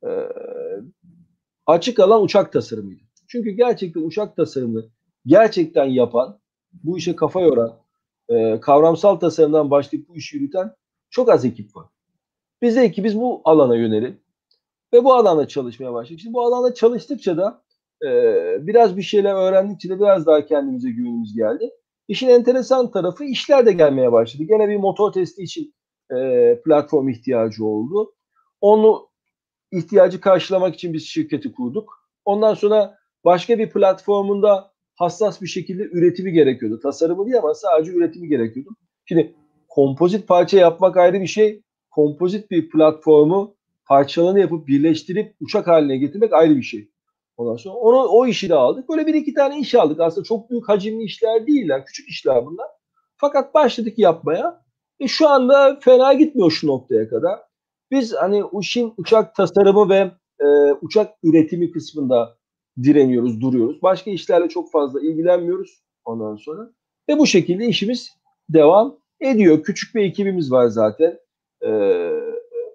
Ee, 0.07 0.29
açık 1.67 2.01
alan 2.01 2.23
uçak 2.23 2.53
tasarımıydı. 2.53 3.03
Çünkü 3.29 3.51
gerçekten 3.51 4.03
uçak 4.03 4.37
tasarımını 4.37 4.91
gerçekten 5.27 5.85
yapan, 5.85 6.41
bu 6.73 6.99
işe 6.99 7.17
kafa 7.17 7.41
yoran, 7.41 7.81
e, 8.29 8.61
kavramsal 8.61 9.17
tasarımdan 9.17 9.71
başlayıp 9.71 10.09
bu 10.09 10.17
işi 10.17 10.37
yürüten 10.37 10.75
çok 11.11 11.31
az 11.31 11.45
ekip 11.45 11.77
var. 11.77 11.87
Biz 12.63 12.77
de 12.77 12.93
ki 12.93 13.05
biz 13.05 13.21
bu 13.21 13.41
alana 13.45 13.77
yönelim 13.77 14.21
ve 14.93 15.05
bu 15.05 15.15
alanda 15.15 15.49
çalışmaya 15.49 15.93
başladık. 15.93 16.21
Şimdi 16.21 16.35
bu 16.35 16.43
alanda 16.43 16.75
çalıştıkça 16.75 17.37
da 17.37 17.63
e, 18.05 18.11
biraz 18.67 18.97
bir 18.97 19.03
şeyler 19.03 19.35
öğrendikçe 19.35 19.89
de 19.89 20.01
biraz 20.01 20.27
daha 20.27 20.47
kendimize 20.47 20.91
güvenimiz 20.91 21.37
geldi. 21.37 21.71
İşin 22.09 22.29
enteresan 22.29 22.91
tarafı 22.91 23.25
işler 23.25 23.67
de 23.67 23.73
gelmeye 23.73 24.13
başladı. 24.13 24.43
Gene 24.43 24.69
bir 24.69 24.77
motor 24.77 25.13
testi 25.13 25.43
için 25.43 25.75
e, 26.17 26.61
platform 26.65 27.09
ihtiyacı 27.09 27.65
oldu. 27.65 28.15
Onu 28.61 29.09
ihtiyacı 29.73 30.21
karşılamak 30.21 30.75
için 30.75 30.93
biz 30.93 31.07
şirketi 31.07 31.53
kurduk. 31.53 32.11
Ondan 32.25 32.55
sonra 32.55 32.99
başka 33.25 33.59
bir 33.59 33.71
platformunda 33.71 34.73
hassas 34.95 35.43
bir 35.43 35.47
şekilde 35.47 35.83
üretimi 35.83 36.33
gerekiyordu. 36.33 36.81
Tasarımı 36.81 37.27
değil 37.27 37.39
ama 37.39 37.55
sadece 37.55 37.93
üretimi 37.93 38.29
gerekiyordu. 38.29 38.71
Şimdi 39.05 39.35
kompozit 39.69 40.29
parça 40.29 40.59
yapmak 40.59 40.97
ayrı 40.97 41.21
bir 41.21 41.27
şey. 41.27 41.63
Kompozit 41.91 42.51
bir 42.51 42.71
platformu 42.71 43.55
parçalarını 43.87 44.41
yapıp 44.41 44.69
birleştirip 44.69 45.35
uçak 45.41 45.67
haline 45.67 45.97
getirmek 45.97 46.33
ayrı 46.33 46.57
bir 46.57 46.63
şey. 46.63 46.91
Ondan 47.37 47.57
sonra 47.57 47.75
onu 47.75 48.09
o 48.09 48.27
işi 48.27 48.49
de 48.49 48.55
aldık. 48.55 48.89
Böyle 48.89 49.07
bir 49.07 49.15
iki 49.15 49.35
tane 49.35 49.59
iş 49.61 49.75
aldık. 49.75 50.01
Aslında 50.01 50.25
çok 50.25 50.51
büyük 50.51 50.69
hacimli 50.69 51.05
işler 51.05 51.47
değiller. 51.47 51.87
Küçük 51.87 52.09
işler 52.09 52.47
bunlar. 52.47 52.67
Fakat 53.17 53.55
başladık 53.55 53.99
yapmaya. 53.99 54.63
E 55.01 55.09
şu 55.09 55.29
anda 55.29 55.79
fena 55.81 56.13
gitmiyor 56.13 56.51
şu 56.51 56.67
noktaya 56.67 57.09
kadar. 57.09 57.39
Biz 57.91 58.15
hani 58.15 58.43
işin 58.61 58.95
uçak 58.97 59.35
tasarımı 59.35 59.89
ve 59.89 60.11
e, 60.41 60.73
uçak 60.81 61.15
üretimi 61.23 61.71
kısmında 61.71 62.37
direniyoruz, 62.83 63.41
duruyoruz. 63.41 63.83
Başka 63.83 64.11
işlerle 64.11 64.49
çok 64.49 64.71
fazla 64.71 65.01
ilgilenmiyoruz 65.01 65.83
ondan 66.05 66.37
sonra. 66.37 66.71
Ve 67.09 67.19
bu 67.19 67.27
şekilde 67.27 67.67
işimiz 67.67 68.11
devam 68.49 68.99
ediyor. 69.21 69.63
Küçük 69.63 69.95
bir 69.95 70.03
ekibimiz 70.03 70.53
var 70.53 70.67
zaten. 70.67 71.19
Ee, 71.63 72.11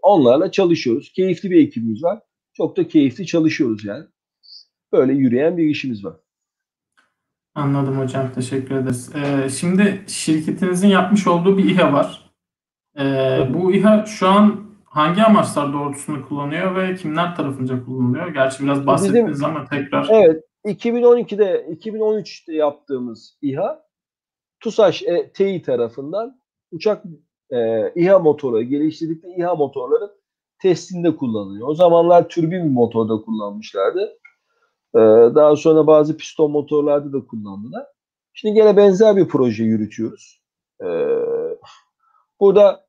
onlarla 0.01 0.51
çalışıyoruz. 0.51 1.11
Keyifli 1.13 1.51
bir 1.51 1.67
ekibimiz 1.67 2.03
var. 2.03 2.19
Çok 2.53 2.77
da 2.77 2.87
keyifli 2.87 3.25
çalışıyoruz 3.25 3.85
yani. 3.85 4.05
Böyle 4.91 5.13
yürüyen 5.13 5.57
bir 5.57 5.63
işimiz 5.63 6.05
var. 6.05 6.15
Anladım 7.55 7.99
hocam. 7.99 8.31
Teşekkür 8.35 8.75
ederiz. 8.75 9.11
Ee, 9.15 9.49
şimdi 9.49 10.03
şirketinizin 10.07 10.87
yapmış 10.87 11.27
olduğu 11.27 11.57
bir 11.57 11.69
İHA 11.69 11.93
var. 11.93 12.31
Ee, 12.99 13.39
bu 13.53 13.73
İHA 13.73 14.05
şu 14.05 14.27
an 14.27 14.73
hangi 14.85 15.23
amaçlar 15.23 15.73
doğrultusunda 15.73 16.21
kullanıyor 16.21 16.75
ve 16.75 16.95
kimler 16.95 17.35
tarafınca 17.35 17.85
kullanılıyor? 17.85 18.27
Gerçi 18.27 18.63
biraz 18.63 18.87
bahsettiniz 18.87 19.31
Bizim, 19.31 19.46
ama 19.46 19.65
tekrar. 19.65 20.07
Evet. 20.11 20.43
2012'de 20.65 21.65
2013'te 21.69 22.53
yaptığımız 22.53 23.37
İHA 23.41 23.85
TUSAŞ 24.59 25.03
e, 25.03 25.31
Tİ 25.33 25.61
tarafından 25.61 26.39
uçak 26.72 27.03
e, 27.53 27.92
İHA 27.96 28.20
motoru 28.20 28.61
geliştirdikleri 28.61 29.33
İHA 29.37 29.55
motorların 29.55 30.11
testinde 30.61 31.16
kullanılıyor. 31.16 31.68
O 31.68 31.75
zamanlar 31.75 32.29
türbin 32.29 32.63
bir 32.63 32.70
motorda 32.70 33.22
kullanmışlardı. 33.22 34.18
Ee, 34.96 35.00
daha 35.35 35.55
sonra 35.55 35.87
bazı 35.87 36.18
piston 36.18 36.51
motorlarda 36.51 37.13
da 37.13 37.27
kullandılar. 37.27 37.85
Şimdi 38.33 38.55
gene 38.55 38.77
benzer 38.77 39.16
bir 39.16 39.27
proje 39.27 39.63
yürütüyoruz. 39.63 40.42
Ee, 40.83 40.85
burada 42.39 42.85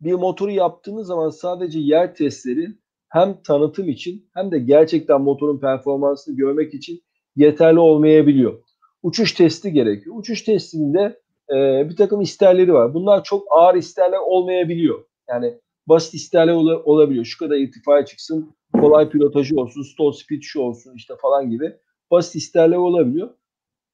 bir 0.00 0.12
motoru 0.12 0.50
yaptığınız 0.50 1.06
zaman 1.06 1.30
sadece 1.30 1.78
yer 1.78 2.14
testleri 2.14 2.66
hem 3.08 3.42
tanıtım 3.42 3.88
için 3.88 4.30
hem 4.34 4.50
de 4.50 4.58
gerçekten 4.58 5.20
motorun 5.20 5.60
performansını 5.60 6.36
görmek 6.36 6.74
için 6.74 7.00
yeterli 7.36 7.78
olmayabiliyor. 7.78 8.62
Uçuş 9.02 9.32
testi 9.32 9.72
gerekiyor. 9.72 10.16
Uçuş 10.18 10.42
testinde 10.42 11.20
e, 11.54 11.88
bir 11.90 11.96
takım 11.96 12.20
isterleri 12.20 12.72
var. 12.74 12.94
Bunlar 12.94 13.24
çok 13.24 13.46
ağır 13.50 13.74
isterler 13.74 14.18
olmayabiliyor. 14.18 15.04
Yani 15.28 15.54
basit 15.86 16.14
isterler 16.14 16.52
ol- 16.52 16.82
olabiliyor. 16.84 17.24
Şu 17.24 17.38
kadar 17.38 17.56
irtifaya 17.56 18.04
çıksın, 18.04 18.54
kolay 18.80 19.10
pilotajı 19.10 19.56
olsun, 19.60 19.82
stall 19.82 20.12
speed 20.12 20.42
şu 20.42 20.60
olsun 20.60 20.94
işte 20.96 21.14
falan 21.22 21.50
gibi 21.50 21.76
basit 22.10 22.34
isterler 22.34 22.76
olabiliyor. 22.76 23.30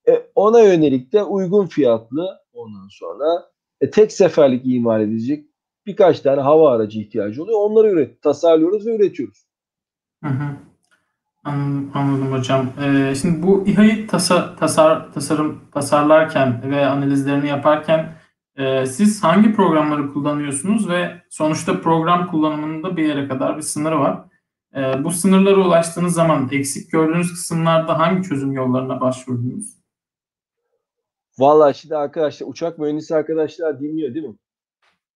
E, 0.08 0.26
ona 0.34 0.62
yönelik 0.62 1.12
de 1.12 1.22
uygun 1.22 1.66
fiyatlı 1.66 2.28
ondan 2.52 2.88
sonra 2.90 3.50
e, 3.80 3.90
tek 3.90 4.12
seferlik 4.12 4.62
imal 4.66 5.00
edilecek 5.00 5.44
birkaç 5.86 6.20
tane 6.20 6.40
hava 6.40 6.72
aracı 6.72 7.00
ihtiyacı 7.00 7.42
oluyor. 7.42 7.58
Onları 7.60 7.90
üret, 7.90 8.22
tasarlıyoruz 8.22 8.86
ve 8.86 8.96
üretiyoruz. 8.96 9.46
Hı 10.24 10.30
hı. 10.30 10.56
Anladım, 11.46 12.32
hocam. 12.32 12.72
Ee, 12.80 13.14
şimdi 13.14 13.42
bu 13.42 13.64
İHA'yı 13.66 14.06
tasa, 14.06 14.56
tasar, 14.56 15.12
tasarım 15.12 15.60
tasarlarken 15.72 16.70
ve 16.70 16.86
analizlerini 16.86 17.48
yaparken 17.48 18.16
e, 18.56 18.86
siz 18.86 19.24
hangi 19.24 19.52
programları 19.52 20.12
kullanıyorsunuz 20.12 20.88
ve 20.88 21.22
sonuçta 21.30 21.80
program 21.80 22.26
kullanımında 22.26 22.96
bir 22.96 23.04
yere 23.04 23.28
kadar 23.28 23.56
bir 23.56 23.62
sınırı 23.62 23.98
var. 23.98 24.24
E, 24.76 25.04
bu 25.04 25.10
sınırlara 25.10 25.66
ulaştığınız 25.66 26.14
zaman 26.14 26.48
eksik 26.52 26.92
gördüğünüz 26.92 27.30
kısımlarda 27.30 27.98
hangi 27.98 28.28
çözüm 28.28 28.52
yollarına 28.52 29.00
başvurdunuz? 29.00 29.76
Vallahi 31.38 31.78
şimdi 31.78 31.96
arkadaşlar 31.96 32.46
uçak 32.46 32.78
mühendisi 32.78 33.14
arkadaşlar 33.14 33.80
dinliyor 33.80 34.14
değil 34.14 34.26
mi? 34.26 34.36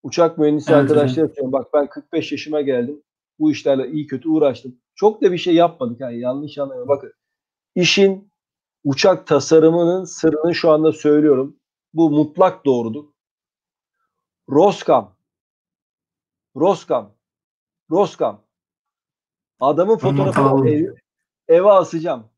Uçak 0.04 0.38
mühendisi 0.38 0.72
evet, 0.72 0.82
arkadaşlar 0.82 1.36
diyorum 1.36 1.52
bak 1.52 1.68
ben 1.74 1.88
45 1.88 2.32
yaşıma 2.32 2.62
geldim. 2.62 3.02
Bu 3.40 3.52
işlerle 3.52 3.92
iyi 3.92 4.08
kötü 4.08 4.30
uğraştım. 4.30 4.76
Çok 5.00 5.22
da 5.22 5.32
bir 5.32 5.38
şey 5.38 5.56
yapmadık. 5.56 6.00
Yani 6.00 6.20
yanlış 6.20 6.58
anlamayın. 6.58 6.88
Bakın 6.88 7.14
işin 7.76 8.32
uçak 8.84 9.28
tasarımının 9.28 10.04
sırrını 10.04 10.56
şu 10.56 10.72
anda 10.72 10.92
söylüyorum. 10.92 11.60
Bu 11.94 12.10
mutlak 12.10 12.66
doğrudur. 12.66 13.06
Roskam. 14.50 15.16
Roskam. 16.56 17.16
Roskam. 17.92 18.42
Adamın 19.60 19.98
fotoğrafını 19.98 20.70
ev, 20.70 20.94
eve 21.48 21.72
asacağım. 21.72 22.30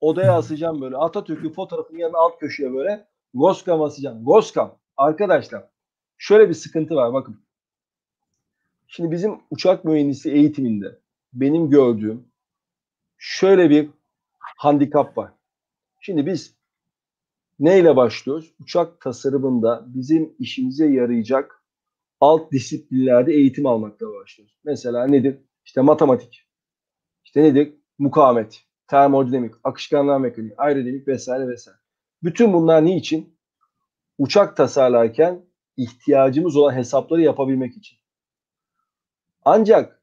Odaya 0.00 0.36
asacağım 0.36 0.80
böyle. 0.80 0.96
Atatürk'ün 0.96 1.52
fotoğrafının 1.52 1.98
yanına 1.98 2.18
alt 2.18 2.38
köşeye 2.38 2.72
böyle. 2.72 3.08
Roskam 3.34 3.82
asacağım. 3.82 4.26
Roskam. 4.26 4.78
Arkadaşlar 4.96 5.68
şöyle 6.18 6.48
bir 6.48 6.54
sıkıntı 6.54 6.94
var 6.94 7.12
bakın. 7.12 7.44
Şimdi 8.86 9.10
bizim 9.10 9.40
uçak 9.50 9.84
mühendisi 9.84 10.30
eğitiminde 10.30 11.01
benim 11.32 11.70
gördüğüm 11.70 12.24
şöyle 13.18 13.70
bir 13.70 13.90
handikap 14.38 15.18
var. 15.18 15.32
Şimdi 16.00 16.26
biz 16.26 16.56
neyle 17.58 17.96
başlıyoruz? 17.96 18.54
Uçak 18.60 19.00
tasarımında 19.00 19.84
bizim 19.86 20.34
işimize 20.38 20.86
yarayacak 20.86 21.64
alt 22.20 22.52
disiplinlerde 22.52 23.32
eğitim 23.32 23.66
almakla 23.66 24.06
başlıyoruz. 24.06 24.56
Mesela 24.64 25.06
nedir? 25.06 25.38
İşte 25.64 25.80
matematik. 25.80 26.48
İşte 27.24 27.42
nedir? 27.42 27.74
Mukavemet, 27.98 28.62
termodinamik, 28.86 29.54
akışkanlar 29.64 30.18
mekaniği, 30.18 30.54
aerodinamik 30.56 31.08
vesaire 31.08 31.48
vesaire. 31.48 31.78
Bütün 32.22 32.52
bunlar 32.52 32.84
niçin? 32.84 33.38
Uçak 34.18 34.56
tasarlarken 34.56 35.44
ihtiyacımız 35.76 36.56
olan 36.56 36.74
hesapları 36.74 37.22
yapabilmek 37.22 37.76
için. 37.76 37.98
Ancak 39.44 40.01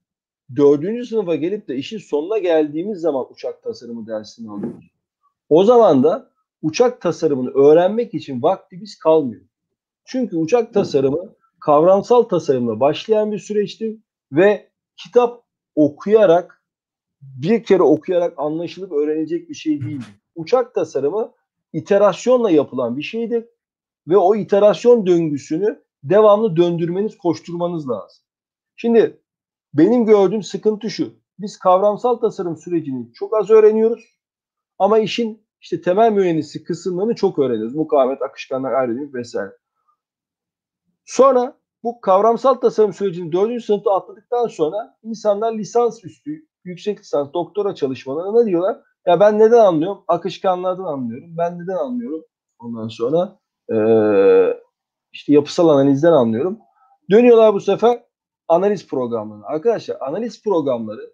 dördüncü 0.56 1.06
sınıfa 1.06 1.36
gelip 1.36 1.68
de 1.68 1.76
işin 1.76 1.98
sonuna 1.98 2.38
geldiğimiz 2.38 3.00
zaman 3.00 3.26
uçak 3.32 3.64
tasarımı 3.64 4.08
dersini 4.08 4.52
alıyoruz. 4.52 4.92
O 5.50 5.64
zaman 5.64 6.04
da 6.04 6.32
uçak 6.62 7.02
tasarımını 7.02 7.50
öğrenmek 7.50 8.14
için 8.14 8.42
vaktimiz 8.42 9.00
kalmıyor. 9.00 9.42
Çünkü 10.06 10.38
uçak 10.38 10.74
tasarımı 10.74 11.36
kavramsal 11.60 12.24
tasarımla 12.24 12.80
başlayan 12.80 13.32
bir 13.32 13.40
süreçtir 13.40 13.98
ve 14.32 14.70
kitap 14.98 15.44
okuyarak 15.76 16.64
bir 17.22 17.64
kere 17.64 17.84
okuyarak 17.84 18.34
anlaşılıp 18.38 18.92
öğrenecek 18.92 19.50
bir 19.50 19.56
şey 19.56 19.82
değildir. 19.82 20.22
Uçak 20.36 20.76
tasarımı 20.76 21.32
iterasyonla 21.74 22.52
yapılan 22.52 22.98
bir 22.98 23.04
şeydir 23.04 23.46
ve 24.08 24.18
o 24.18 24.36
iterasyon 24.36 25.06
döngüsünü 25.06 25.84
devamlı 26.04 26.56
döndürmeniz, 26.56 27.18
koşturmanız 27.18 27.90
lazım. 27.90 28.24
Şimdi 28.76 29.22
benim 29.74 30.06
gördüğüm 30.06 30.44
sıkıntı 30.44 30.90
şu. 30.90 31.14
Biz 31.40 31.60
kavramsal 31.60 32.16
tasarım 32.16 32.58
sürecini 32.58 33.14
çok 33.14 33.38
az 33.38 33.50
öğreniyoruz. 33.50 34.20
Ama 34.80 35.00
işin 35.00 35.48
işte 35.62 35.82
temel 35.82 36.12
mühendislik 36.12 36.68
kısımlarını 36.68 37.16
çok 37.16 37.40
öğreniyoruz. 37.40 37.76
Mukavemet, 37.76 38.22
akışkanlar, 38.22 38.72
aerodinamik 38.72 39.14
vesaire. 39.14 39.52
Sonra 41.06 41.58
bu 41.84 42.02
kavramsal 42.02 42.54
tasarım 42.54 42.94
sürecini 42.94 43.32
4. 43.32 43.64
sınıfta 43.64 43.92
atladıktan 43.92 44.48
sonra 44.48 44.98
insanlar 45.04 45.54
lisans 45.54 46.04
üstü, 46.04 46.48
yüksek 46.64 47.00
lisans, 47.00 47.34
doktora 47.34 47.76
çalışmalarına 47.76 48.46
diyorlar? 48.46 48.78
Ya 49.08 49.20
ben 49.20 49.40
neden 49.40 49.60
anlıyorum? 49.60 50.04
Akışkanlardan 50.08 50.84
anlıyorum. 50.84 51.30
Ben 51.38 51.60
neden 51.60 51.78
anlıyorum? 51.78 52.24
Ondan 52.60 52.88
sonra 52.88 53.40
ee, 53.74 54.60
işte 55.12 55.34
yapısal 55.34 55.70
analizden 55.70 56.12
anlıyorum. 56.12 56.60
Dönüyorlar 57.12 57.54
bu 57.54 57.60
sefer 57.60 58.04
analiz 58.50 58.88
programlarına. 58.88 59.46
Arkadaşlar 59.46 59.98
analiz 60.00 60.44
programları 60.44 61.14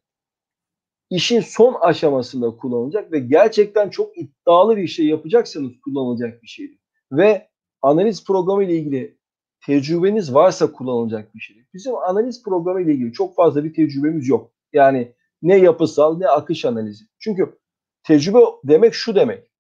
işin 1.10 1.40
son 1.40 1.74
aşamasında 1.74 2.56
kullanılacak 2.58 3.12
ve 3.12 3.20
gerçekten 3.20 3.90
çok 3.90 4.18
iddialı 4.18 4.78
bir 4.78 4.88
şey 4.88 5.06
yapacaksanız 5.06 5.72
kullanılacak 5.84 6.44
bir 6.44 6.48
şeydir. 6.48 6.80
Ve 7.12 7.50
analiz 7.82 8.26
programı 8.26 8.64
ile 8.64 8.76
ilgili 8.76 9.18
tecrübeniz 9.66 10.34
varsa 10.34 10.72
kullanılacak 10.72 11.36
bir 11.36 11.40
şeydir. 11.40 11.66
Bizim 11.74 11.96
analiz 11.96 12.44
programı 12.44 12.82
ile 12.82 12.94
ilgili 12.94 13.14
çok 13.14 13.36
fazla 13.36 13.64
bir 13.64 13.74
tecrübemiz 13.74 14.28
yok. 14.28 14.52
Yani 14.74 15.16
ne 15.42 15.58
yapısal 15.58 16.18
ne 16.18 16.28
akış 16.28 16.66
analizi. 16.66 17.06
Çünkü 17.20 17.60
tecrübe 18.04 18.40
demek 18.64 18.94
şu 18.94 19.16
demek. 19.16 19.52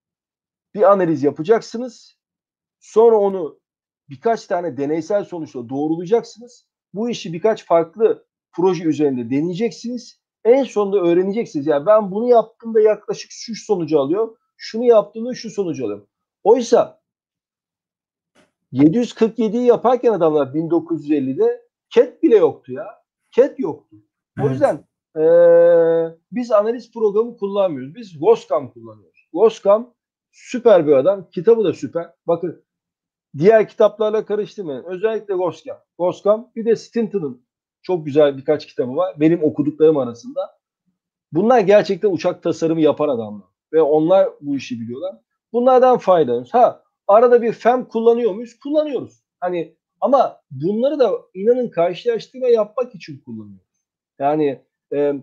Bir 0.73 0.91
analiz 0.91 1.23
yapacaksınız. 1.23 2.17
Sonra 2.79 3.17
onu 3.17 3.59
birkaç 4.09 4.47
tane 4.47 4.77
deneysel 4.77 5.23
sonuçla 5.23 5.69
doğrulayacaksınız. 5.69 6.67
Bu 6.95 7.09
işi 7.09 7.33
birkaç 7.33 7.65
farklı 7.65 8.25
proje 8.53 8.83
üzerinde 8.83 9.29
deneyeceksiniz. 9.29 10.19
En 10.43 10.63
sonunda 10.63 10.97
öğreneceksiniz. 10.97 11.67
Yani 11.67 11.85
ben 11.85 12.11
bunu 12.11 12.27
yaptığımda 12.27 12.81
yaklaşık 12.81 13.31
şu 13.31 13.55
sonucu 13.55 13.99
alıyor. 13.99 14.37
Şunu 14.57 14.83
yaptığımda 14.83 15.33
şu 15.33 15.49
sonucu 15.49 15.85
alıyor. 15.85 16.07
Oysa 16.43 17.01
747'yi 18.73 19.65
yaparken 19.65 20.11
adamlar 20.11 20.47
1950'de 20.47 21.61
CAT 21.89 22.23
bile 22.23 22.37
yoktu 22.37 22.73
ya. 22.73 22.85
CAT 23.31 23.59
yoktu. 23.59 23.95
O 24.41 24.49
yüzden 24.49 24.85
ee, 25.17 26.17
biz 26.31 26.51
analiz 26.51 26.93
programı 26.93 27.37
kullanmıyoruz. 27.37 27.95
Biz 27.95 28.19
Goscam 28.19 28.71
kullanıyoruz. 28.71 29.29
Goscam 29.33 29.93
süper 30.31 30.87
bir 30.87 30.91
adam. 30.91 31.29
Kitabı 31.29 31.63
da 31.63 31.73
süper. 31.73 32.13
Bakın 32.27 32.64
diğer 33.37 33.67
kitaplarla 33.67 34.25
karıştırmayın. 34.25 34.83
Özellikle 34.83 35.33
Goscam. 35.33 35.77
Goscam 35.97 36.51
bir 36.55 36.65
de 36.65 36.75
Stinton'ın 36.75 37.45
çok 37.81 38.05
güzel 38.05 38.37
birkaç 38.37 38.65
kitabı 38.67 38.95
var. 38.95 39.15
Benim 39.19 39.43
okuduklarım 39.43 39.97
arasında. 39.97 40.57
Bunlar 41.31 41.59
gerçekten 41.59 42.11
uçak 42.11 42.43
tasarımı 42.43 42.81
yapan 42.81 43.09
adamlar. 43.09 43.47
Ve 43.73 43.81
onlar 43.81 44.29
bu 44.41 44.55
işi 44.55 44.81
biliyorlar. 44.81 45.15
Bunlardan 45.53 45.97
faydalanıyoruz. 45.97 46.53
Ha 46.53 46.83
arada 47.07 47.41
bir 47.41 47.53
FEM 47.53 47.85
kullanıyor 47.85 48.31
muyuz? 48.31 48.59
Kullanıyoruz. 48.59 49.23
Hani 49.39 49.75
ama 50.01 50.41
bunları 50.51 50.99
da 50.99 51.11
inanın 51.33 51.69
karşılaştırma 51.69 52.47
yapmak 52.47 52.95
için 52.95 53.21
kullanıyoruz. 53.25 53.83
Yani 54.19 54.61
e, 54.93 55.13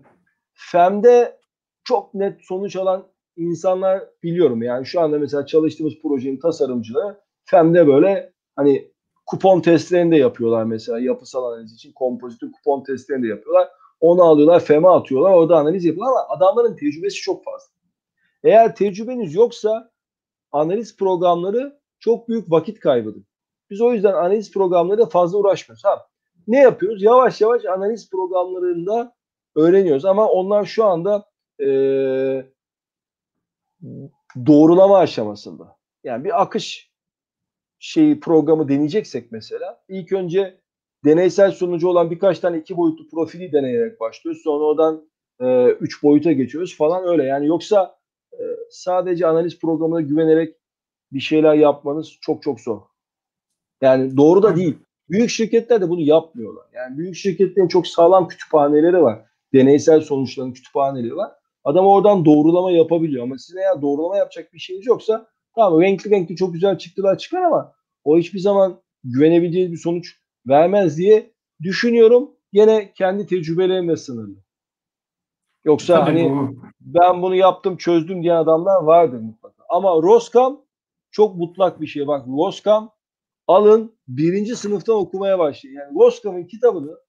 FEM'de 0.53 1.39
çok 1.83 2.13
net 2.13 2.41
sonuç 2.41 2.75
alan 2.75 3.07
insanlar 3.37 4.03
biliyorum. 4.23 4.63
Yani 4.63 4.85
şu 4.85 5.01
anda 5.01 5.19
mesela 5.19 5.45
çalıştığımız 5.45 5.93
projenin 6.01 6.39
tasarımcıları 6.39 7.22
FEM'de 7.45 7.87
böyle 7.87 8.33
hani 8.55 8.91
kupon 9.25 9.61
testlerini 9.61 10.11
de 10.11 10.17
yapıyorlar 10.17 10.63
mesela 10.63 10.99
yapısal 10.99 11.43
analiz 11.43 11.73
için 11.73 11.91
kompozitin 11.91 12.51
kupon 12.51 12.83
testlerini 12.83 13.23
de 13.23 13.27
yapıyorlar. 13.27 13.69
Onu 13.99 14.23
alıyorlar 14.23 14.59
FEM'e 14.59 14.89
atıyorlar 14.89 15.31
orada 15.31 15.57
analiz 15.57 15.85
yapıyorlar 15.85 16.11
ama 16.11 16.35
adamların 16.35 16.75
tecrübesi 16.75 17.21
çok 17.21 17.43
fazla. 17.43 17.73
Eğer 18.43 18.75
tecrübeniz 18.75 19.35
yoksa 19.35 19.91
analiz 20.51 20.97
programları 20.97 21.79
çok 21.99 22.29
büyük 22.29 22.51
vakit 22.51 22.79
kaybıdır. 22.79 23.23
Biz 23.69 23.81
o 23.81 23.93
yüzden 23.93 24.13
analiz 24.13 24.51
programlarıyla 24.51 25.05
fazla 25.05 25.37
uğraşmıyoruz. 25.37 25.83
Ha, 25.83 26.07
ne 26.47 26.59
yapıyoruz? 26.59 27.03
Yavaş 27.03 27.41
yavaş 27.41 27.65
analiz 27.65 28.09
programlarında 28.09 29.15
öğreniyoruz 29.55 30.05
ama 30.05 30.27
onlar 30.27 30.65
şu 30.65 30.85
anda 30.85 31.25
e, 31.59 31.67
doğrulama 34.45 34.97
aşamasında. 34.97 35.77
Yani 36.03 36.23
bir 36.23 36.41
akış 36.41 36.92
şeyi 37.83 38.19
programı 38.19 38.69
deneyeceksek 38.69 39.31
mesela 39.31 39.83
ilk 39.87 40.11
önce 40.11 40.57
deneysel 41.05 41.51
sonucu 41.51 41.87
olan 41.87 42.11
birkaç 42.11 42.39
tane 42.39 42.57
iki 42.57 42.77
boyutlu 42.77 43.09
profili 43.09 43.51
deneyerek 43.51 43.99
başlıyoruz. 43.99 44.41
Sonra 44.43 44.63
oradan 44.63 45.09
e, 45.41 45.67
üç 45.69 46.03
boyuta 46.03 46.31
geçiyoruz 46.31 46.77
falan 46.77 47.07
öyle. 47.07 47.23
Yani 47.23 47.47
yoksa 47.47 47.95
e, 48.33 48.41
sadece 48.71 49.27
analiz 49.27 49.59
programına 49.59 50.01
güvenerek 50.01 50.55
bir 51.11 51.19
şeyler 51.19 51.53
yapmanız 51.53 52.17
çok 52.21 52.43
çok 52.43 52.59
zor. 52.59 52.81
Yani 53.81 54.17
doğru 54.17 54.43
da 54.43 54.55
değil. 54.55 54.75
Büyük 55.09 55.29
şirketler 55.29 55.81
de 55.81 55.89
bunu 55.89 56.01
yapmıyorlar. 56.01 56.65
Yani 56.73 56.97
büyük 56.97 57.15
şirketlerin 57.15 57.67
çok 57.67 57.87
sağlam 57.87 58.27
kütüphaneleri 58.27 59.01
var. 59.01 59.25
Deneysel 59.53 60.01
sonuçların 60.01 60.53
kütüphaneleri 60.53 61.15
var. 61.15 61.31
Adam 61.63 61.85
oradan 61.85 62.25
doğrulama 62.25 62.71
yapabiliyor. 62.71 63.23
Ama 63.23 63.37
sizin 63.37 63.59
eğer 63.59 63.81
doğrulama 63.81 64.17
yapacak 64.17 64.53
bir 64.53 64.59
şeyiniz 64.59 64.87
yoksa 64.87 65.33
tamam 65.55 65.81
renkli 65.81 66.11
renkli 66.11 66.35
çok 66.35 66.53
güzel 66.53 66.77
çıktılar 66.77 67.17
çıkar 67.17 67.41
ama 67.41 67.73
o 68.03 68.17
hiçbir 68.17 68.39
zaman 68.39 68.81
güvenebileceğiniz 69.03 69.71
bir 69.71 69.77
sonuç 69.77 70.17
vermez 70.47 70.97
diye 70.97 71.31
düşünüyorum. 71.61 72.31
Yine 72.51 72.93
kendi 72.93 73.27
tecrübelerimle 73.27 73.97
sınırlı. 73.97 74.43
Yoksa 75.65 76.05
Tabii 76.05 76.19
hani 76.19 76.31
bu. 76.31 76.55
ben 76.81 77.21
bunu 77.21 77.35
yaptım 77.35 77.77
çözdüm 77.77 78.23
diyen 78.23 78.35
adamlar 78.35 78.83
vardır 78.83 79.19
mutlaka. 79.19 79.63
Ama 79.69 79.89
Roskam 79.89 80.61
çok 81.11 81.35
mutlak 81.35 81.81
bir 81.81 81.87
şey. 81.87 82.07
Bak 82.07 82.27
Roskam 82.27 82.91
alın 83.47 83.95
birinci 84.07 84.55
sınıftan 84.55 84.95
okumaya 84.95 85.39
başlayın. 85.39 85.75
Yani 85.75 85.95
Roskam'ın 85.95 86.43
kitabını 86.43 86.99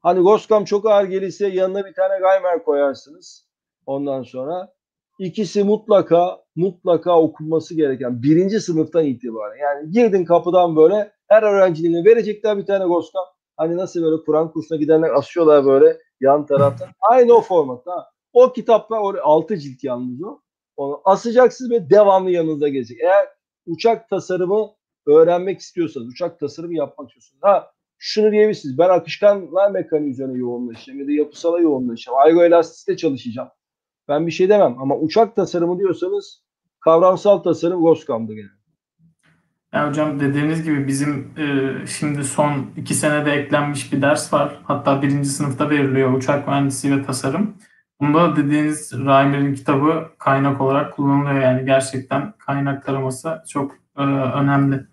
hani 0.00 0.20
Roskam 0.20 0.64
çok 0.64 0.86
ağır 0.86 1.04
gelirse 1.04 1.48
yanına 1.48 1.86
bir 1.86 1.94
tane 1.94 2.18
Gaymer 2.18 2.64
koyarsınız. 2.64 3.48
Ondan 3.86 4.22
sonra 4.22 4.72
ikisi 5.22 5.64
mutlaka 5.64 6.42
mutlaka 6.56 7.20
okunması 7.20 7.74
gereken 7.74 8.22
birinci 8.22 8.60
sınıftan 8.60 9.04
itibaren. 9.04 9.56
Yani 9.56 9.90
girdin 9.90 10.24
kapıdan 10.24 10.76
böyle 10.76 11.12
her 11.28 11.42
öğrenciliğine 11.42 12.04
verecekler 12.04 12.58
bir 12.58 12.66
tane 12.66 12.84
Roskam. 12.84 13.24
Hani 13.56 13.76
nasıl 13.76 14.02
böyle 14.02 14.24
Kur'an 14.24 14.52
kursuna 14.52 14.78
gidenler 14.78 15.10
asıyorlar 15.10 15.64
böyle 15.64 15.98
yan 16.20 16.46
tarafta. 16.46 16.88
Aynı 17.10 17.32
o 17.32 17.40
formatta. 17.40 18.10
O 18.32 18.52
kitaplar 18.52 18.98
oraya 19.00 19.22
altı 19.22 19.56
cilt 19.58 19.84
yalnız 19.84 20.22
o. 20.22 20.40
Onu 20.76 21.00
asacaksınız 21.04 21.70
ve 21.70 21.90
devamlı 21.90 22.30
yanınızda 22.30 22.68
gelecek. 22.68 23.00
Eğer 23.00 23.28
uçak 23.66 24.08
tasarımı 24.08 24.70
öğrenmek 25.06 25.60
istiyorsanız, 25.60 26.08
uçak 26.08 26.40
tasarımı 26.40 26.74
yapmak 26.74 27.10
istiyorsanız. 27.10 27.42
Ha 27.42 27.72
şunu 27.98 28.32
diyebilirsiniz. 28.32 28.78
Ben 28.78 28.88
akışkanlar 28.88 29.70
mekaniği 29.70 30.10
üzerine 30.10 30.38
yoğunlaşacağım 30.38 31.00
ya 31.00 31.06
da 31.06 31.12
yapısala 31.12 31.60
yoğunlaşacağım. 31.60 32.18
Aeroelastisite 32.18 32.96
çalışacağım. 32.96 33.48
Ben 34.08 34.26
bir 34.26 34.32
şey 34.32 34.48
demem 34.48 34.76
ama 34.78 34.96
uçak 34.96 35.36
tasarımı 35.36 35.78
diyorsanız 35.78 36.42
kavramsal 36.80 37.38
tasarım 37.38 37.84
Roscom'da 37.84 38.34
genelde. 38.34 38.62
Ya 39.72 39.88
hocam 39.88 40.20
dediğiniz 40.20 40.62
gibi 40.62 40.86
bizim 40.88 41.30
e, 41.38 41.74
şimdi 41.86 42.24
son 42.24 42.66
iki 42.76 42.94
senede 42.94 43.32
eklenmiş 43.32 43.92
bir 43.92 44.02
ders 44.02 44.32
var. 44.32 44.60
Hatta 44.64 45.02
birinci 45.02 45.28
sınıfta 45.28 45.70
veriliyor 45.70 46.12
uçak 46.12 46.48
mühendisi 46.48 46.96
ve 46.96 47.02
tasarım. 47.02 47.54
Bunda 48.00 48.36
dediğiniz 48.36 48.92
Reimer'in 48.92 49.54
kitabı 49.54 50.08
kaynak 50.18 50.60
olarak 50.60 50.92
kullanılıyor. 50.92 51.40
Yani 51.40 51.64
gerçekten 51.64 52.32
kaynak 52.38 52.86
taraması 52.86 53.42
çok 53.48 53.72
e, 53.98 54.02
önemli. 54.02 54.86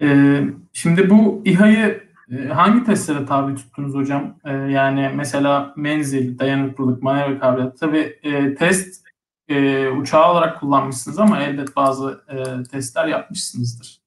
E, 0.00 0.40
şimdi 0.72 1.10
bu 1.10 1.42
İHA'yı 1.44 2.07
hangi 2.48 2.84
testlere 2.84 3.26
tabi 3.26 3.54
tuttunuz 3.54 3.94
hocam? 3.94 4.38
E, 4.44 4.52
yani 4.52 5.12
mesela 5.14 5.72
menzil, 5.76 6.38
dayanıklılık, 6.38 7.02
manevra 7.02 7.38
kabiliyeti. 7.38 7.76
Tabii 7.80 8.18
e, 8.22 8.54
test 8.54 9.06
e, 9.48 9.88
uçağı 9.88 10.32
olarak 10.32 10.60
kullanmışsınız 10.60 11.18
ama 11.18 11.42
elbet 11.42 11.76
bazı 11.76 12.20
e, 12.28 12.62
testler 12.70 13.06
yapmışsınızdır. 13.06 14.02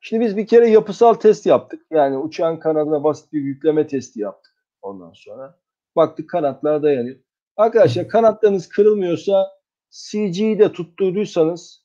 Şimdi 0.00 0.24
biz 0.24 0.36
bir 0.36 0.46
kere 0.46 0.68
yapısal 0.68 1.14
test 1.14 1.46
yaptık. 1.46 1.86
Yani 1.90 2.16
uçağın 2.16 2.56
kanadına 2.56 3.04
basit 3.04 3.32
bir 3.32 3.40
yükleme 3.40 3.86
testi 3.86 4.20
yaptık 4.20 4.54
ondan 4.82 5.12
sonra. 5.14 5.58
Baktık 5.96 6.30
kanatlar 6.30 6.82
dayanıyor. 6.82 7.16
Arkadaşlar 7.56 8.08
kanatlarınız 8.08 8.68
kırılmıyorsa 8.68 9.46
CG'yi 9.90 10.58
de 10.58 10.72
tutturduysanız 10.72 11.83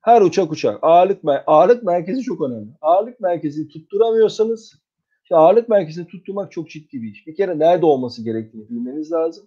her 0.00 0.22
uçak 0.22 0.52
uçar. 0.52 0.76
Ağırlık, 0.82 1.20
ağırlık 1.46 1.82
merkezi 1.82 2.22
çok 2.22 2.40
önemli. 2.40 2.70
Ağırlık 2.80 3.20
merkezini 3.20 3.68
tutturamıyorsanız 3.68 4.74
işte 5.22 5.36
ağırlık 5.36 5.68
merkezini 5.68 6.06
tutturmak 6.06 6.52
çok 6.52 6.70
ciddi 6.70 7.02
bir 7.02 7.12
iş. 7.12 7.26
Bir 7.26 7.34
kere 7.34 7.58
nerede 7.58 7.86
olması 7.86 8.24
gerektiğini 8.24 8.68
bilmeniz 8.68 9.12
lazım. 9.12 9.46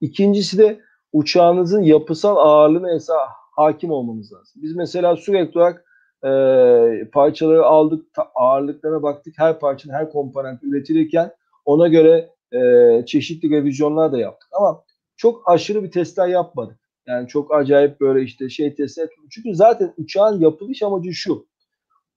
İkincisi 0.00 0.58
de 0.58 0.80
uçağınızın 1.12 1.82
yapısal 1.82 2.36
ağırlığına 2.36 2.92
mesela 2.92 3.18
hakim 3.56 3.90
olmanız 3.90 4.32
lazım. 4.32 4.62
Biz 4.62 4.76
mesela 4.76 5.16
sürekli 5.16 5.58
olarak 5.58 5.84
e, 6.24 7.10
parçaları 7.10 7.64
aldık, 7.64 8.14
ta, 8.14 8.22
ağırlıklarına 8.34 9.02
baktık. 9.02 9.34
Her 9.36 9.58
parçanın 9.58 9.94
her 9.94 10.10
komponent 10.10 10.62
üretilirken 10.62 11.32
ona 11.64 11.88
göre 11.88 12.30
e, 12.52 13.06
çeşitli 13.06 13.50
revizyonlar 13.50 14.12
da 14.12 14.18
yaptık. 14.18 14.48
Ama 14.52 14.82
çok 15.16 15.50
aşırı 15.50 15.82
bir 15.82 15.90
testler 15.90 16.28
yapmadık. 16.28 16.78
Yani 17.06 17.28
çok 17.28 17.54
acayip 17.54 18.00
böyle 18.00 18.24
işte 18.24 18.48
şey 18.48 18.74
testler. 18.74 19.08
Çünkü 19.30 19.54
zaten 19.54 19.94
uçağın 19.96 20.40
yapılış 20.40 20.82
amacı 20.82 21.12
şu. 21.12 21.46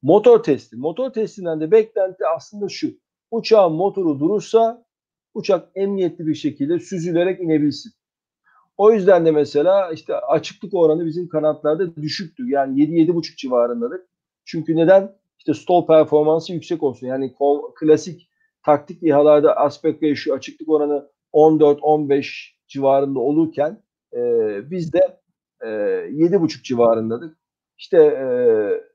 Motor 0.01 0.43
testi. 0.43 0.75
Motor 0.75 1.13
testinden 1.13 1.61
de 1.61 1.71
beklenti 1.71 2.23
aslında 2.35 2.69
şu. 2.69 2.87
Uçağın 3.31 3.73
motoru 3.73 4.19
durursa 4.19 4.85
uçak 5.33 5.69
emniyetli 5.75 6.27
bir 6.27 6.35
şekilde 6.35 6.79
süzülerek 6.79 7.41
inebilsin. 7.41 7.91
O 8.77 8.91
yüzden 8.91 9.25
de 9.25 9.31
mesela 9.31 9.91
işte 9.91 10.15
açıklık 10.15 10.73
oranı 10.73 11.05
bizim 11.05 11.27
kanatlarda 11.29 11.95
düşüktü. 11.95 12.49
Yani 12.49 12.79
7-7,5 12.79 13.35
civarındadır. 13.37 14.01
Çünkü 14.45 14.75
neden? 14.75 15.15
İşte 15.37 15.53
stall 15.53 15.85
performansı 15.85 16.53
yüksek 16.53 16.83
olsun. 16.83 17.07
Yani 17.07 17.33
klasik 17.79 18.29
taktik 18.65 19.03
İHA'larda 19.03 19.57
aspect 19.57 20.03
ratio 20.03 20.35
açıklık 20.35 20.69
oranı 20.69 21.09
14-15 21.33 22.49
civarında 22.67 23.19
olurken 23.19 23.83
e, 24.13 24.21
bizde 24.71 25.19
e, 25.61 25.67
7,5 25.67 26.63
civarındadık. 26.63 27.37
İşte 27.77 27.97
e, 27.97 28.25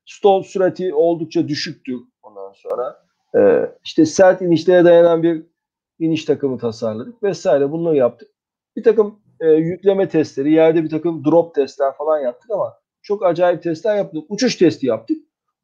stall 0.06 0.42
sürati 0.42 0.94
oldukça 0.94 1.48
düşüktü 1.48 1.92
ondan 2.22 2.52
sonra. 2.52 3.04
E, 3.36 3.72
işte 3.84 4.06
sert 4.06 4.42
inişlere 4.42 4.84
dayanan 4.84 5.22
bir 5.22 5.42
iniş 5.98 6.24
takımı 6.24 6.58
tasarladık 6.58 7.22
vesaire 7.22 7.70
bunları 7.70 7.96
yaptık. 7.96 8.28
Bir 8.76 8.82
takım 8.82 9.20
e, 9.40 9.46
yükleme 9.50 10.08
testleri, 10.08 10.52
yerde 10.52 10.84
bir 10.84 10.90
takım 10.90 11.24
drop 11.24 11.54
testler 11.54 11.92
falan 11.92 12.18
yaptık 12.18 12.50
ama 12.50 12.78
çok 13.02 13.26
acayip 13.26 13.62
testler 13.62 13.96
yaptık. 13.96 14.24
Uçuş 14.28 14.56
testi 14.56 14.86
yaptık. 14.86 15.16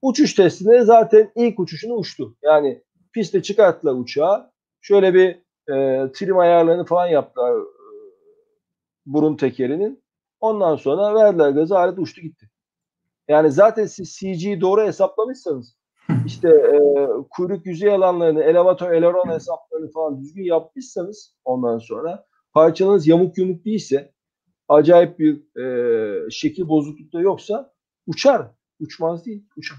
Uçuş 0.03 0.35
testinde 0.35 0.83
zaten 0.83 1.31
ilk 1.37 1.61
uçuşunu 1.61 1.95
uçtu. 1.95 2.37
Yani 2.43 2.83
piste 3.13 3.43
çıkarttılar 3.43 3.95
uçağı. 3.95 4.51
Şöyle 4.81 5.15
bir 5.15 5.29
e, 5.75 6.07
trim 6.13 6.39
ayarlarını 6.39 6.85
falan 6.85 7.07
yaptılar 7.07 7.55
burun 9.07 9.37
tekerinin. 9.37 10.05
Ondan 10.41 10.77
sonra 10.77 11.15
verdiler 11.15 11.51
gazı 11.51 11.79
alet 11.79 11.99
uçtu 11.99 12.21
gitti. 12.21 12.51
Yani 13.29 13.53
zaten 13.53 13.87
siz 13.87 14.17
CG'yi 14.17 14.61
doğru 14.61 14.83
hesaplamışsanız 14.83 15.77
işte 16.27 16.49
e, 16.49 16.79
kuyruk 17.31 17.67
yüzey 17.67 17.91
alanlarını, 17.91 18.43
elevator, 18.43 18.91
eleron 18.91 19.29
hesaplarını 19.29 19.91
falan 19.91 20.21
düzgün 20.21 20.45
yapmışsanız 20.45 21.37
ondan 21.45 21.79
sonra 21.79 22.27
parçalarınız 22.53 23.07
yamuk 23.07 23.39
yumuk 23.39 23.65
değilse 23.65 24.13
acayip 24.69 25.19
bir 25.19 25.61
e, 25.61 26.31
şekil 26.31 26.69
bozuklukta 26.69 27.21
yoksa 27.21 27.73
uçar. 28.07 28.51
Uçmaz 28.81 29.27
değil, 29.27 29.47
uçar. 29.57 29.79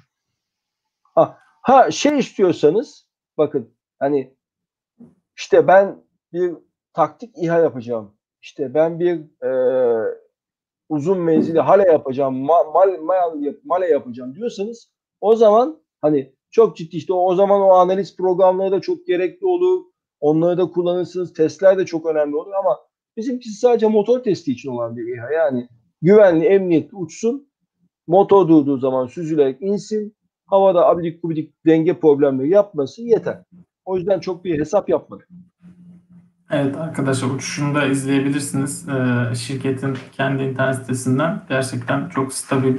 Ha, 1.03 1.38
ha 1.61 1.91
şey 1.91 2.19
istiyorsanız 2.19 3.07
bakın 3.38 3.73
hani 3.99 4.38
işte 5.38 5.67
ben 5.67 6.03
bir 6.33 6.53
taktik 6.93 7.38
İHA 7.38 7.59
yapacağım. 7.59 8.17
İşte 8.45 8.73
ben 8.73 8.99
bir 8.99 9.43
e, 9.45 9.51
uzun 10.89 11.19
menzili 11.19 11.60
hale 11.60 11.91
yapacağım, 11.91 12.36
ma, 12.36 12.63
mal, 12.63 12.99
mal, 13.01 13.53
male 13.63 13.88
yapacağım 13.88 14.36
diyorsanız 14.36 14.91
o 15.21 15.36
zaman 15.36 15.81
hani 16.01 16.34
çok 16.51 16.77
ciddi 16.77 16.95
işte 16.97 17.13
o, 17.13 17.25
o 17.25 17.36
zaman 17.36 17.62
o 17.62 17.69
analiz 17.69 18.15
programları 18.17 18.71
da 18.71 18.81
çok 18.81 19.08
gerekli 19.08 19.45
olur. 19.45 19.84
Onları 20.19 20.58
da 20.58 20.65
kullanırsınız. 20.65 21.34
Testler 21.34 21.77
de 21.77 21.86
çok 21.86 22.05
önemli 22.05 22.36
olur 22.36 22.51
ama 22.51 22.77
bizimkisi 23.17 23.60
sadece 23.60 23.88
motor 23.88 24.23
testi 24.23 24.51
için 24.51 24.69
olan 24.69 24.97
bir 24.97 25.17
İHA. 25.17 25.31
Yani 25.31 25.67
güvenli, 26.01 26.45
emniyetli 26.45 26.97
uçsun. 26.97 27.49
Motor 28.08 28.47
durduğu 28.47 28.77
zaman 28.77 29.08
süzülerek 29.08 29.62
insin. 29.62 30.15
Havada 30.45 30.88
abidik 30.88 31.21
gubidik 31.21 31.65
denge 31.65 31.99
problemleri 31.99 32.49
yapmasın 32.49 33.03
yeter. 33.03 33.43
O 33.86 33.97
yüzden 33.97 34.19
çok 34.19 34.43
bir 34.43 34.60
hesap 34.60 34.89
yapmadık. 34.89 35.29
Evet 36.51 36.77
arkadaşlar 36.77 37.29
uçuşunu 37.29 37.75
da 37.75 37.86
izleyebilirsiniz. 37.86 38.89
Ee, 38.89 39.36
şirketin 39.36 39.97
kendi 40.12 40.43
internet 40.43 40.75
sitesinden. 40.75 41.41
Gerçekten 41.49 42.10
çok 42.10 42.34
stabil 42.34 42.77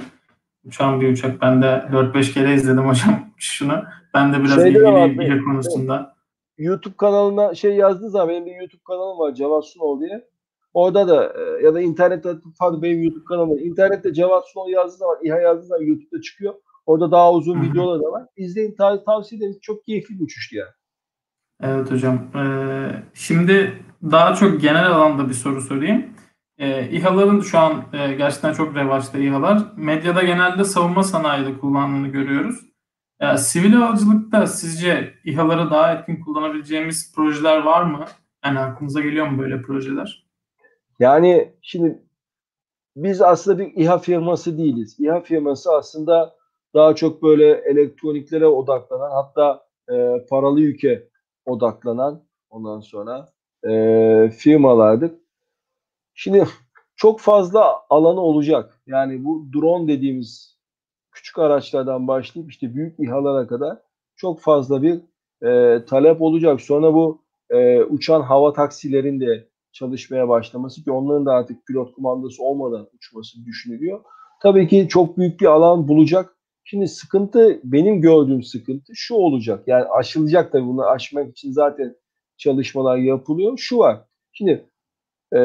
uçan 0.64 1.00
bir 1.00 1.12
uçak. 1.12 1.40
Ben 1.42 1.62
de 1.62 1.66
4-5 1.66 2.32
kere 2.34 2.54
izledim 2.54 2.88
hocam 2.88 3.20
uçuşunu. 3.36 3.84
Ben 4.14 4.32
de 4.32 4.44
biraz 4.44 4.54
Şeyde 4.54 4.68
ilgiliyim 4.68 5.44
konusunda. 5.44 6.16
YouTube 6.58 6.96
kanalına 6.96 7.54
şey 7.54 7.74
yazdığı 7.74 8.10
zaman 8.10 8.28
benim 8.28 8.46
bir 8.46 8.56
YouTube 8.56 8.82
kanalım 8.86 9.18
var 9.18 9.34
Cevat 9.34 9.64
Sunol 9.64 10.00
diye. 10.00 10.28
Orada 10.74 11.08
da 11.08 11.32
e, 11.40 11.64
ya 11.64 11.74
da 11.74 11.80
internette 11.80 12.34
pardon 12.58 12.82
benim 12.82 13.02
YouTube 13.02 13.24
kanalım. 13.24 13.58
İnternette 13.58 14.14
Cevat 14.14 14.48
Sunol 14.48 14.68
yazdığı 14.68 14.96
zaman 14.96 15.16
İHA 15.22 15.38
yazdığı 15.38 15.66
zaman 15.66 15.82
YouTube'da 15.82 16.20
çıkıyor. 16.20 16.54
Orada 16.86 17.10
daha 17.10 17.32
uzun 17.32 17.62
videolar 17.62 18.00
da 18.02 18.12
var. 18.12 18.26
İzleyin 18.36 18.74
tav 18.74 19.04
tavsiye 19.04 19.38
ederim. 19.38 19.58
Çok 19.62 19.84
keyifli 19.84 20.18
bir 20.18 20.24
uçuştu 20.24 20.56
yani. 20.56 20.70
Evet 21.62 21.90
hocam. 21.90 22.18
Ee, 22.36 23.02
şimdi 23.14 23.82
daha 24.02 24.34
çok 24.34 24.60
genel 24.60 24.86
alanda 24.86 25.28
bir 25.28 25.34
soru 25.34 25.60
sorayım. 25.60 26.06
Ee, 26.58 26.90
İHA'ların 26.90 27.40
şu 27.40 27.58
an 27.58 27.84
e, 27.92 28.12
gerçekten 28.14 28.52
çok 28.52 28.76
revaçta 28.76 29.18
İHA'lar. 29.18 29.62
Medyada 29.76 30.22
genelde 30.22 30.64
savunma 30.64 31.02
sanayide 31.02 31.58
kullandığını 31.58 32.08
görüyoruz. 32.08 32.60
Ya, 33.20 33.38
sivil 33.38 33.72
havacılıkta 33.72 34.46
sizce 34.46 35.14
İHA'ları 35.24 35.70
daha 35.70 35.92
etkin 35.92 36.20
kullanabileceğimiz 36.20 37.14
projeler 37.14 37.62
var 37.62 37.82
mı? 37.82 38.04
Yani 38.44 38.58
aklınıza 38.58 39.00
geliyor 39.00 39.26
mu 39.26 39.42
böyle 39.42 39.62
projeler? 39.62 40.26
Yani 40.98 41.54
şimdi 41.62 42.02
biz 42.96 43.22
aslında 43.22 43.58
bir 43.58 43.72
İHA 43.76 43.98
firması 43.98 44.58
değiliz. 44.58 45.00
İHA 45.00 45.20
firması 45.20 45.72
aslında 45.72 46.36
daha 46.74 46.94
çok 46.94 47.22
böyle 47.22 47.50
elektroniklere 47.52 48.46
odaklanan 48.46 49.10
hatta 49.10 49.66
e, 49.92 50.26
paralı 50.30 50.60
yüke 50.60 51.08
odaklanan 51.46 52.22
ondan 52.50 52.80
sonra 52.80 53.28
e, 53.68 54.30
firmalardık. 54.30 55.20
Şimdi 56.14 56.48
çok 56.96 57.20
fazla 57.20 57.80
alanı 57.90 58.20
olacak. 58.20 58.80
Yani 58.86 59.24
bu 59.24 59.46
drone 59.54 59.88
dediğimiz 59.88 60.56
küçük 61.10 61.38
araçlardan 61.38 62.08
başlayıp 62.08 62.50
işte 62.50 62.74
büyük 62.74 63.00
İHA'lara 63.00 63.46
kadar 63.46 63.78
çok 64.16 64.40
fazla 64.40 64.82
bir 64.82 65.00
e, 65.46 65.84
talep 65.84 66.22
olacak. 66.22 66.60
Sonra 66.60 66.94
bu 66.94 67.22
e, 67.50 67.82
uçan 67.82 68.22
hava 68.22 68.52
taksilerin 68.52 69.20
de 69.20 69.48
çalışmaya 69.72 70.28
başlaması 70.28 70.84
ki 70.84 70.90
onların 70.90 71.26
da 71.26 71.32
artık 71.32 71.66
pilot 71.66 71.94
kumandası 71.94 72.42
olmadan 72.42 72.88
uçması 72.94 73.44
düşünülüyor. 73.44 74.00
Tabii 74.42 74.68
ki 74.68 74.86
çok 74.88 75.18
büyük 75.18 75.40
bir 75.40 75.46
alan 75.46 75.88
bulacak. 75.88 76.35
Şimdi 76.68 76.88
sıkıntı 76.88 77.60
benim 77.64 78.00
gördüğüm 78.00 78.42
sıkıntı 78.42 78.92
şu 78.94 79.14
olacak. 79.14 79.64
Yani 79.66 79.84
aşılacak 79.84 80.52
tabii 80.52 80.66
bunu 80.66 80.86
aşmak 80.86 81.30
için 81.30 81.52
zaten 81.52 81.96
çalışmalar 82.36 82.96
yapılıyor. 82.96 83.58
Şu 83.58 83.78
var. 83.78 84.04
Şimdi 84.32 84.66
e, 85.34 85.38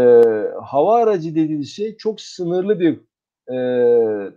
hava 0.64 0.96
aracı 0.96 1.36
dediğiniz 1.36 1.76
şey 1.76 1.98
çok 1.98 2.22
sınırlı 2.22 2.80
bir 2.80 3.00
e, 3.54 3.58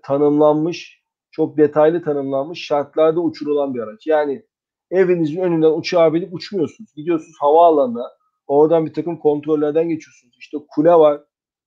tanımlanmış, 0.03 1.03
çok 1.31 1.57
detaylı 1.57 2.03
tanımlanmış 2.03 2.65
şartlarda 2.67 3.21
uçurulan 3.21 3.75
bir 3.75 3.81
araç. 3.81 4.07
Yani 4.07 4.43
evinizin 4.91 5.41
önünden 5.41 5.79
uçağa 5.79 6.15
binip 6.15 6.35
uçmuyorsunuz. 6.35 6.95
Gidiyorsunuz 6.95 7.37
havaalanına, 7.41 8.11
oradan 8.47 8.87
bir 8.87 8.93
takım 8.93 9.19
kontrollerden 9.19 9.89
geçiyorsunuz. 9.89 10.37
İşte 10.39 10.59
kule 10.69 10.93
var, 10.93 11.21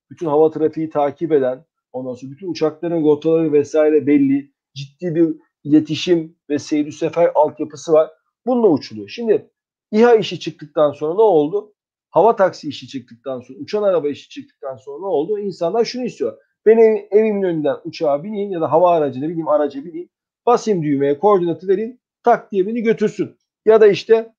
bütün 0.10 0.26
hava 0.26 0.52
trafiği 0.52 0.90
takip 0.90 1.32
eden, 1.32 1.66
ondan 1.94 2.14
sonra 2.14 2.32
bütün 2.32 2.52
uçakların 2.52 3.04
rotaları 3.04 3.54
vesaire 3.54 4.08
belli 4.08 4.57
ciddi 4.78 5.16
bir 5.16 5.36
iletişim 5.64 6.38
ve 6.50 6.60
seyir 6.60 6.92
sefer 6.92 7.32
altyapısı 7.36 7.94
var. 7.94 8.12
Bununla 8.46 8.68
uçuluyor. 8.68 9.10
Şimdi 9.10 9.52
İHA 9.92 10.16
işi 10.16 10.40
çıktıktan 10.40 10.92
sonra 10.92 11.14
ne 11.14 11.22
oldu? 11.22 11.74
Hava 12.10 12.36
taksi 12.36 12.70
işi 12.70 12.88
çıktıktan 12.88 13.42
sonra, 13.42 13.60
uçan 13.60 13.84
araba 13.84 14.10
işi 14.10 14.30
çıktıktan 14.30 14.76
sonra 14.76 15.00
ne 15.00 15.06
oldu? 15.06 15.40
İnsanlar 15.40 15.86
şunu 15.86 16.04
istiyor. 16.06 16.38
Ben 16.66 16.78
ev, 16.78 17.08
evimin 17.12 17.44
önünden 17.44 17.76
uçağa 17.84 18.24
bineyim 18.24 18.52
ya 18.52 18.62
da 18.62 18.72
hava 18.72 18.92
aracına 18.92 19.30
bineyim, 19.30 19.48
araca 19.48 19.86
bineyim. 19.86 20.10
Basayım 20.46 20.84
düğmeye, 20.84 21.20
koordinatı 21.20 21.68
vereyim. 21.68 22.00
Tak 22.24 22.52
diye 22.52 22.68
beni 22.68 22.82
götürsün. 22.82 23.38
Ya 23.66 23.82
da 23.82 23.88
işte 23.88 24.34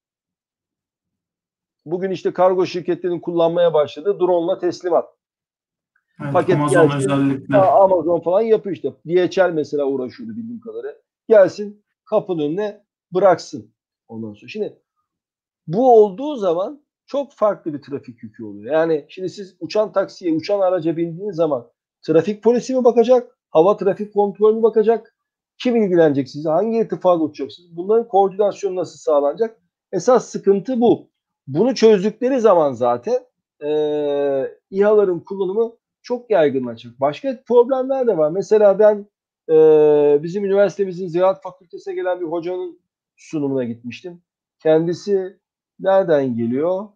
bugün 1.84 2.10
işte 2.10 2.32
kargo 2.32 2.66
şirketlerinin 2.66 3.20
kullanmaya 3.20 3.74
başladığı 3.74 4.20
drone'la 4.20 4.58
teslimat. 4.58 5.17
Evet, 6.22 6.32
Paket 6.32 6.56
Amazon 6.56 6.88
gelsin, 6.88 6.96
özellikle. 6.96 7.56
Amazon 7.56 8.20
falan 8.20 8.40
yapıyor 8.40 8.76
işte. 8.76 8.92
DHL 9.06 9.52
mesela 9.52 9.84
uğraşıyordu 9.84 10.36
bildiğim 10.36 10.60
kadarıyla. 10.60 10.94
Gelsin 11.28 11.84
kapının 12.04 12.42
önüne 12.42 12.84
bıraksın 13.12 13.74
ondan 14.08 14.32
sonra. 14.32 14.48
Şimdi 14.48 14.78
bu 15.66 15.94
olduğu 15.94 16.36
zaman 16.36 16.82
çok 17.06 17.32
farklı 17.32 17.74
bir 17.74 17.82
trafik 17.82 18.22
yükü 18.22 18.44
oluyor. 18.44 18.74
Yani 18.74 19.06
şimdi 19.08 19.28
siz 19.28 19.56
uçan 19.60 19.92
taksiye, 19.92 20.32
uçan 20.32 20.60
araca 20.60 20.96
bindiğiniz 20.96 21.36
zaman 21.36 21.70
trafik 22.02 22.42
polisi 22.42 22.74
mi 22.74 22.84
bakacak? 22.84 23.38
Hava 23.50 23.76
trafik 23.76 24.14
kontrolü 24.14 24.56
mü 24.56 24.62
bakacak? 24.62 25.14
Kim 25.58 25.76
ilgilenecek 25.76 26.28
size? 26.28 26.48
Hangi 26.48 26.78
irtifada 26.78 27.22
uçacaksınız? 27.22 27.76
Bunların 27.76 28.08
koordinasyonu 28.08 28.76
nasıl 28.76 28.98
sağlanacak? 28.98 29.60
Esas 29.92 30.28
sıkıntı 30.28 30.80
bu. 30.80 31.10
Bunu 31.46 31.74
çözdükleri 31.74 32.40
zaman 32.40 32.72
zaten 32.72 33.18
e, 33.64 33.68
İHA'ların 34.70 35.20
kullanımı 35.20 35.72
çok 36.08 36.30
yaygınlaşacak. 36.30 37.00
Başka 37.00 37.42
problemler 37.46 38.06
de 38.06 38.18
var. 38.18 38.30
Mesela 38.30 38.78
ben 38.78 39.06
e, 39.50 40.22
bizim 40.22 40.44
üniversitemizin 40.44 41.08
ziraat 41.08 41.42
fakültesine 41.42 41.94
gelen 41.94 42.20
bir 42.20 42.26
hocanın 42.26 42.80
sunumuna 43.16 43.64
gitmiştim. 43.64 44.22
Kendisi 44.62 45.38
nereden 45.80 46.36
geliyor? 46.36 46.88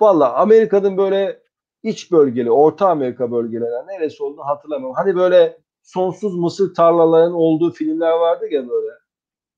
Valla 0.00 0.34
Amerika'nın 0.34 0.96
böyle 0.96 1.42
iç 1.82 2.12
bölgeli, 2.12 2.50
Orta 2.50 2.88
Amerika 2.88 3.32
bölgelerine 3.32 3.86
neresi 3.86 4.22
olduğunu 4.22 4.46
hatırlamıyorum. 4.46 4.96
Hani 4.96 5.16
böyle 5.16 5.58
sonsuz 5.82 6.38
mısır 6.38 6.74
tarlalarının 6.74 7.34
olduğu 7.34 7.72
filmler 7.72 8.12
vardı 8.12 8.46
ya 8.50 8.68
böyle. 8.68 8.90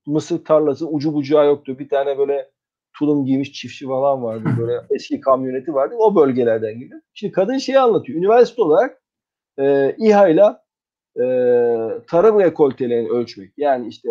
Mısır 0.06 0.44
tarlası 0.44 0.88
ucu 0.88 1.14
bucağı 1.14 1.46
yoktu. 1.46 1.78
Bir 1.78 1.88
tane 1.88 2.18
böyle 2.18 2.50
tulum 2.98 3.24
giymiş 3.24 3.52
çiftçi 3.52 3.86
falan 3.86 4.22
vardı. 4.22 4.48
Böyle 4.60 4.80
eski 4.90 5.20
kamyoneti 5.20 5.74
vardı. 5.74 5.94
O 5.98 6.16
bölgelerden 6.16 6.78
geliyor. 6.78 7.00
Şimdi 7.14 7.32
kadın 7.32 7.58
şeyi 7.58 7.78
anlatıyor. 7.78 8.18
Üniversite 8.18 8.62
olarak 8.62 9.02
e, 9.58 9.96
İHA 9.98 10.28
ile 10.28 10.42
e, 11.16 11.26
tarım 12.06 12.40
rekoltelerini 12.40 13.08
ölçmek. 13.08 13.52
Yani 13.56 13.88
işte 13.88 14.08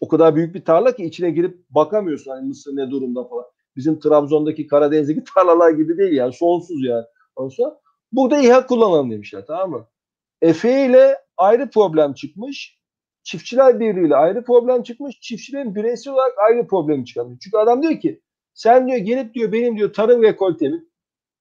o 0.00 0.08
kadar 0.08 0.36
büyük 0.36 0.54
bir 0.54 0.64
tarla 0.64 0.96
ki 0.96 1.04
içine 1.04 1.30
girip 1.30 1.70
bakamıyorsun. 1.70 2.30
Hani 2.30 2.48
Mısır 2.48 2.76
ne 2.76 2.90
durumda 2.90 3.24
falan. 3.24 3.44
Bizim 3.76 4.00
Trabzon'daki 4.00 4.66
Karadeniz'deki 4.66 5.24
tarlalar 5.34 5.70
gibi 5.70 5.98
değil 5.98 6.12
yani. 6.12 6.32
Sonsuz 6.32 6.84
yani. 6.84 7.04
Sonra 7.50 7.80
burada 8.12 8.38
İHA 8.38 8.66
kullanalım 8.66 9.10
demişler 9.10 9.44
tamam 9.46 9.70
mı? 9.70 9.86
Efe 10.42 10.86
ile 10.86 11.16
ayrı 11.36 11.70
problem 11.70 12.14
çıkmış. 12.14 12.78
Çiftçiler 13.24 13.80
Birliği 13.80 14.16
ayrı 14.16 14.44
problem 14.44 14.82
çıkmış. 14.82 15.20
Çiftçilerin 15.20 15.74
bireysel 15.74 16.14
olarak 16.14 16.32
ayrı 16.48 16.66
problemi 16.66 17.04
çıkarmış. 17.04 17.38
Çünkü 17.40 17.56
adam 17.56 17.82
diyor 17.82 18.00
ki 18.00 18.20
sen 18.54 18.88
diyor 18.88 18.98
gelip 18.98 19.34
diyor 19.34 19.52
benim 19.52 19.76
diyor 19.76 19.92
tarım 19.92 20.22
rekoltemin 20.22 20.92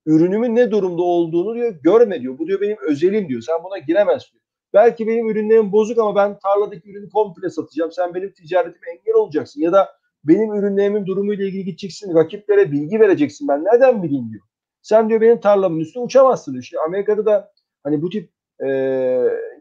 ürünümün 0.05 0.55
ne 0.55 0.71
durumda 0.71 1.01
olduğunu 1.01 1.55
diyor 1.55 1.75
görme 1.83 2.21
diyor. 2.21 2.37
Bu 2.39 2.47
diyor 2.47 2.61
benim 2.61 2.77
özelim 2.87 3.29
diyor. 3.29 3.41
Sen 3.41 3.55
buna 3.63 3.77
giremezsin 3.77 4.31
diyor. 4.31 4.43
Belki 4.73 5.07
benim 5.07 5.29
ürünlerim 5.29 5.71
bozuk 5.71 5.97
ama 5.97 6.15
ben 6.15 6.39
tarladaki 6.39 6.91
ürünü 6.91 7.09
komple 7.09 7.49
satacağım. 7.49 7.91
Sen 7.91 8.13
benim 8.13 8.33
ticaretime 8.33 8.85
engel 8.91 9.15
olacaksın. 9.15 9.61
Ya 9.61 9.71
da 9.71 9.89
benim 10.23 10.53
ürünlerimin 10.53 11.05
durumuyla 11.05 11.45
ilgili 11.45 11.65
gideceksin. 11.65 12.15
Rakiplere 12.15 12.71
bilgi 12.71 12.99
vereceksin. 12.99 13.47
Ben 13.47 13.63
nereden 13.63 14.03
bileyim 14.03 14.29
diyor. 14.31 14.43
Sen 14.81 15.09
diyor 15.09 15.21
benim 15.21 15.39
tarlamın 15.39 15.79
üstüne 15.79 16.03
uçamazsın 16.03 16.51
diyor. 16.51 16.63
İşte 16.63 16.77
Amerika'da 16.87 17.25
da 17.25 17.51
hani 17.83 18.01
bu 18.01 18.09
tip 18.09 18.29
e, 18.65 18.69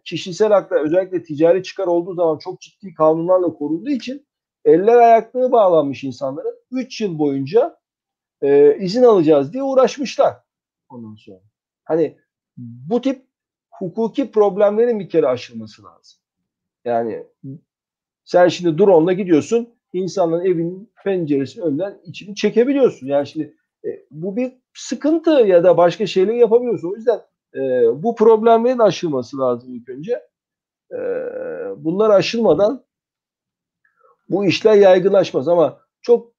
kişisel 0.05 0.53
haklar 0.53 0.85
özellikle 0.85 1.23
ticari 1.23 1.63
çıkar 1.63 1.87
olduğu 1.87 2.15
zaman 2.15 2.39
çok 2.39 2.61
ciddi 2.61 2.95
kanunlarla 2.95 3.55
korunduğu 3.55 3.91
için 3.91 4.27
eller 4.65 4.97
ayakları 4.97 5.53
bağlanmış 5.53 6.05
insanların 6.05 6.57
3 6.71 7.01
yıl 7.01 7.19
boyunca 7.19 7.79
e, 8.43 8.77
izin 8.79 9.03
alacağız 9.03 9.53
diye 9.53 9.63
uğraşmışlar 9.63 10.37
ondan 10.89 11.15
sonra. 11.15 11.41
Hani 11.85 12.19
bu 12.57 13.01
tip 13.01 13.27
hukuki 13.71 14.31
problemlerin 14.31 15.01
bir 15.01 15.09
kere 15.09 15.27
aşılması 15.27 15.83
lazım. 15.85 16.21
Yani 16.85 17.27
sen 18.25 18.49
şimdi 18.49 18.79
drone'la 18.79 19.13
gidiyorsun 19.13 19.75
insanların 19.93 20.45
evinin 20.45 20.93
penceresinin 21.05 21.65
önünden 21.65 22.01
içini 22.05 22.35
çekebiliyorsun. 22.35 23.07
Yani 23.07 23.27
şimdi 23.27 23.57
e, 23.85 23.89
bu 24.11 24.37
bir 24.37 24.53
sıkıntı 24.75 25.31
ya 25.31 25.65
da 25.65 25.77
başka 25.77 26.07
şeyler 26.07 26.35
yapabiliyorsun. 26.35 26.93
O 26.93 26.97
yüzden 26.97 27.21
e, 27.55 27.61
bu 28.03 28.15
problemlerin 28.15 28.79
aşılması 28.79 29.39
lazım 29.39 29.75
ilk 29.75 29.89
önce. 29.89 30.13
E, 30.93 30.99
bunlar 31.77 32.11
aşılmadan 32.11 32.85
bu 34.29 34.45
işler 34.45 34.75
yaygınlaşmaz 34.75 35.49
ama 35.49 35.79
çok 36.03 36.33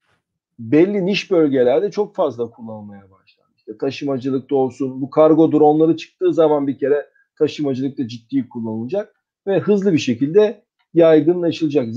belli 0.60 1.06
niş 1.06 1.32
bölgelerde 1.32 1.91
çok 1.91 2.15
fazla 2.15 2.49
kullanılmaya 2.49 3.12
başlandı. 3.12 3.52
İşte 3.58 3.78
taşımacılıkta 3.78 4.56
olsun, 4.56 5.02
bu 5.02 5.10
kargo 5.10 5.52
dronları 5.52 5.97
çıktığı 5.97 6.34
zaman 6.34 6.67
bir 6.67 6.78
kere 6.78 7.10
taşımacılıkta 7.38 8.08
ciddi 8.08 8.49
kullanılacak 8.49 9.15
ve 9.47 9.60
hızlı 9.60 9.93
bir 9.93 9.97
şekilde 9.97 10.63
yaygınlaşılacak. 10.93 11.88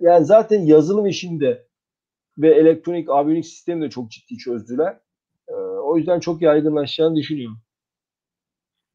Yani 0.00 0.24
zaten 0.24 0.60
yazılım 0.60 1.06
işinde 1.06 1.66
ve 2.38 2.54
elektronik 2.54 3.10
aviyonik 3.10 3.46
sistemi 3.46 3.82
de 3.82 3.90
çok 3.90 4.10
ciddi 4.10 4.36
çözdüler. 4.36 5.00
Ee, 5.48 5.52
o 5.54 5.96
yüzden 5.96 6.20
çok 6.20 6.42
yaygınlaşacağını 6.42 7.16
düşünüyorum. 7.16 7.58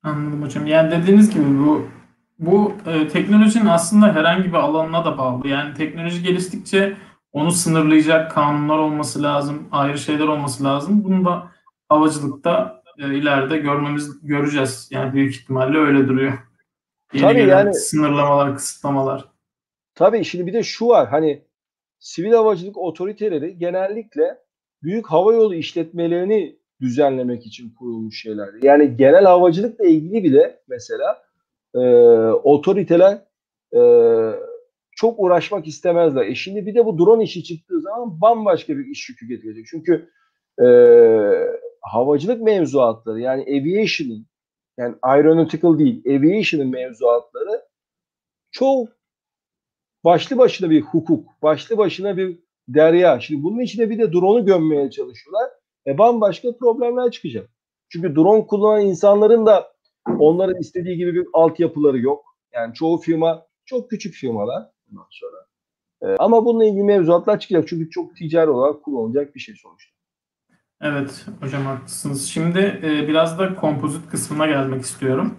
Anladım 0.05 0.43
hocam. 0.43 0.67
Yani 0.67 0.91
dediğiniz 0.91 1.33
gibi 1.33 1.59
bu 1.59 1.87
bu 2.39 2.73
e, 2.85 3.07
teknolojinin 3.07 3.65
aslında 3.65 4.13
herhangi 4.13 4.47
bir 4.47 4.53
alanına 4.53 5.05
da 5.05 5.17
bağlı. 5.17 5.47
Yani 5.47 5.73
teknoloji 5.73 6.23
geliştikçe 6.23 6.97
onu 7.31 7.51
sınırlayacak 7.51 8.31
kanunlar 8.31 8.77
olması 8.77 9.23
lazım, 9.23 9.67
ayrı 9.71 9.97
şeyler 9.97 10.27
olması 10.27 10.63
lazım. 10.63 11.03
Bunu 11.03 11.25
da 11.25 11.51
havacılıkta 11.89 12.83
e, 12.99 13.15
ileride 13.15 13.57
görmemiz 13.57 14.27
göreceğiz. 14.27 14.87
Yani 14.91 15.13
büyük 15.13 15.35
ihtimalle 15.35 15.77
öyle 15.77 16.07
duruyor. 16.07 16.33
Yeni 17.13 17.21
Tabii 17.21 17.41
yani 17.41 17.73
sınırlamalar, 17.73 18.55
kısıtlamalar. 18.55 19.25
tabii 19.95 20.23
şimdi 20.23 20.47
bir 20.47 20.53
de 20.53 20.63
şu 20.63 20.87
var 20.87 21.09
hani 21.09 21.43
sivil 21.99 22.31
havacılık 22.31 22.77
otoriteleri 22.77 23.57
genellikle 23.57 24.37
büyük 24.83 25.07
havayolu 25.07 25.55
işletmelerini 25.55 26.55
düzenlemek 26.85 27.45
için 27.45 27.69
kurulmuş 27.69 28.21
şeyler. 28.21 28.49
Yani 28.61 28.97
genel 28.97 29.23
havacılıkla 29.25 29.85
ilgili 29.85 30.23
bile 30.23 30.59
mesela 30.67 31.23
e, 31.75 31.79
otoriteler 32.29 33.21
e, 33.75 33.81
çok 34.91 35.19
uğraşmak 35.19 35.67
istemezler. 35.67 36.25
E 36.25 36.35
şimdi 36.35 36.65
bir 36.65 36.75
de 36.75 36.85
bu 36.85 36.97
drone 36.97 37.23
işi 37.23 37.43
çıktığı 37.43 37.81
zaman 37.81 38.21
bambaşka 38.21 38.77
bir 38.77 38.85
iş 38.85 39.09
yükü 39.09 39.27
getirecek. 39.27 39.65
Çünkü 39.69 40.09
e, 40.61 40.67
havacılık 41.81 42.41
mevzuatları 42.41 43.19
yani 43.19 43.41
aviation'ın 43.41 44.27
yani 44.77 44.95
aeronautical 45.01 45.79
değil 45.79 46.03
aviation'ın 46.07 46.67
mevzuatları 46.67 47.61
çok 48.51 48.87
başlı 50.03 50.37
başına 50.37 50.69
bir 50.69 50.81
hukuk, 50.81 51.41
başlı 51.41 51.77
başına 51.77 52.17
bir 52.17 52.39
derya. 52.67 53.19
Şimdi 53.19 53.43
bunun 53.43 53.59
içine 53.59 53.89
bir 53.89 53.99
de 53.99 54.13
drone'u 54.13 54.45
gömmeye 54.45 54.91
çalışıyorlar. 54.91 55.49
E 55.87 55.97
bambaşka 55.97 56.57
problemler 56.57 57.11
çıkacak. 57.11 57.49
Çünkü 57.89 58.15
drone 58.15 58.47
kullanan 58.47 58.85
insanların 58.85 59.45
da 59.45 59.71
onların 60.19 60.59
istediği 60.59 60.97
gibi 60.97 61.13
bir 61.13 61.27
altyapıları 61.33 61.99
yok. 61.99 62.25
Yani 62.53 62.73
çoğu 62.73 62.97
firma 62.97 63.45
çok 63.65 63.89
küçük 63.89 64.13
firmalar 64.13 64.63
bundan 64.87 65.07
sonra. 65.09 65.45
E, 66.01 66.15
ama 66.17 66.45
bununla 66.45 66.65
ilgili 66.65 66.83
mevzuatlar 66.83 67.39
çıkacak. 67.39 67.67
Çünkü 67.67 67.89
çok 67.89 68.15
ticari 68.15 68.49
olarak 68.49 68.83
kullanılacak 68.83 69.35
bir 69.35 69.39
şey 69.39 69.55
sonuçta. 69.55 69.95
Evet 70.81 71.25
hocam 71.41 71.65
haklısınız. 71.65 72.25
Şimdi 72.27 72.59
e, 72.83 73.07
biraz 73.07 73.39
da 73.39 73.55
kompozit 73.55 74.09
kısmına 74.09 74.47
gelmek 74.47 74.81
istiyorum. 74.81 75.37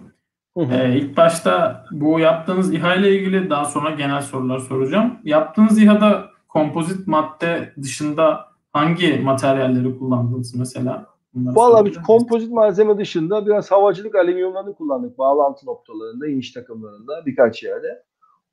Hı 0.57 0.63
hı. 0.63 0.73
Ee, 0.73 0.97
ilk 0.97 1.17
başta 1.17 1.85
bu 1.91 2.19
yaptığınız 2.19 2.73
İHA 2.73 2.95
ile 2.95 3.15
ilgili 3.15 3.49
daha 3.49 3.65
sonra 3.65 3.91
genel 3.91 4.21
sorular 4.21 4.59
soracağım. 4.59 5.19
Yaptığınız 5.23 5.81
İHA'da 5.81 6.29
kompozit 6.47 7.07
madde 7.07 7.73
dışında 7.81 8.47
hangi 8.77 9.19
materyalleri 9.19 9.99
kullandınız 9.99 10.55
mesela? 10.55 11.05
Bunları 11.33 11.55
Valla 11.55 11.77
sorabilir 11.77 11.95
biz 11.95 12.03
kompozit 12.03 12.51
malzeme 12.51 12.97
dışında 12.97 13.45
biraz 13.45 13.71
havacılık 13.71 14.15
alüminyumlarını 14.15 14.75
kullandık. 14.75 15.17
Bağlantı 15.17 15.65
noktalarında, 15.65 16.27
iniş 16.27 16.51
takımlarında 16.51 17.25
birkaç 17.25 17.63
yerde. 17.63 18.03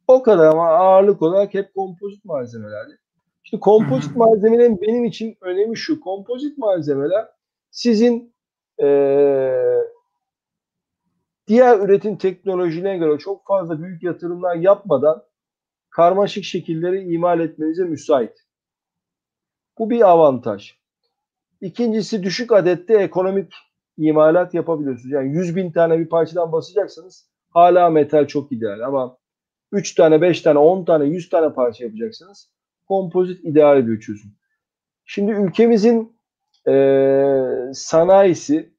O 0.09 0.23
kadar 0.23 0.47
ama 0.47 0.69
ağırlık 0.69 1.23
olarak 1.23 1.55
hep 1.55 1.75
kompozit 1.75 2.25
malzemelerdi. 2.25 2.99
İşte 3.45 3.61
kompozit 3.61 4.17
malzemelerin 4.17 4.81
benim 4.81 5.05
için 5.05 5.37
önemi 5.41 5.77
şu. 5.77 6.01
Kompozit 6.01 6.59
malzemeler 6.59 7.29
sizin 7.71 8.35
eee, 8.79 9.79
diğer 11.47 11.79
üretim 11.79 12.17
teknolojilerine 12.17 12.99
göre 12.99 13.19
çok 13.19 13.47
fazla 13.47 13.83
büyük 13.83 14.03
yatırımlar 14.03 14.57
yapmadan 14.57 15.23
karmaşık 15.91 16.45
şekilleri 16.45 17.13
imal 17.13 17.41
etmenize 17.41 17.85
müsait. 17.85 18.44
Bu 19.79 19.91
bir 19.91 20.09
avantaj. 20.09 20.75
İkincisi 21.61 22.23
düşük 22.23 22.53
adette 22.53 22.95
ekonomik 22.95 23.53
imalat 23.99 24.55
yapabiliyorsunuz. 24.55 25.13
Yani 25.13 25.33
100 25.33 25.57
bin 25.57 25.73
tane 25.73 25.99
bir 25.99 26.09
parçadan 26.09 26.53
basacaksanız 26.53 27.29
hala 27.51 27.91
metal 27.91 28.27
çok 28.27 28.53
ideal 28.53 28.81
ama 28.81 29.19
3 29.73 29.95
tane, 29.95 30.21
5 30.21 30.41
tane, 30.41 30.59
10 30.59 30.85
tane, 30.85 31.05
100 31.05 31.29
tane 31.29 31.53
parça 31.55 31.85
yapacaksınız. 31.85 32.51
Kompozit 32.89 33.45
ideal 33.45 33.87
bir 33.87 34.01
çözüm. 34.01 34.31
Şimdi 35.05 35.33
ülkemizin 35.33 36.17
eee, 36.67 37.71
sanayisi 37.75 38.75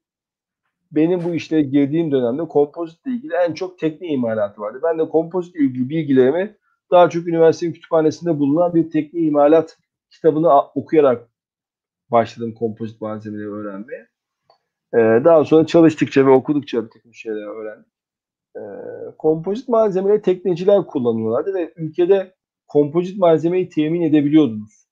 benim 0.91 1.23
bu 1.23 1.33
işlere 1.33 1.61
girdiğim 1.61 2.11
dönemde 2.11 2.47
kompozitle 2.47 3.11
ilgili 3.11 3.33
en 3.33 3.53
çok 3.53 3.79
teknik 3.79 4.11
imalatı 4.11 4.61
vardı. 4.61 4.79
Ben 4.83 4.99
de 4.99 5.09
kompozitle 5.09 5.59
ilgili 5.59 5.89
bilgilerimi 5.89 6.57
daha 6.91 7.09
çok 7.09 7.27
üniversitenin 7.27 7.73
kütüphanesinde 7.73 8.39
bulunan 8.39 8.75
bir 8.75 8.89
teknik 8.89 9.27
imalat 9.27 9.77
kitabını 10.15 10.61
okuyarak 10.61 11.29
başladım 12.11 12.53
kompozit 12.53 13.01
malzemeleri 13.01 13.49
öğrenmeye. 13.49 14.07
Ee, 14.93 15.25
daha 15.25 15.45
sonra 15.45 15.65
çalıştıkça 15.65 16.25
ve 16.25 16.29
okudukça 16.29 16.85
bir 16.85 16.89
takım 16.89 17.13
şeyler 17.13 17.47
öğrendim. 17.47 17.85
Ee, 18.55 18.61
kompozit 19.17 19.69
malzemeleri 19.69 20.21
tekneciler 20.21 20.85
kullanıyorlardı 20.85 21.53
ve 21.53 21.73
ülkede 21.75 22.35
kompozit 22.67 23.17
malzemeyi 23.17 23.69
temin 23.69 24.01
edebiliyordunuz. 24.01 24.85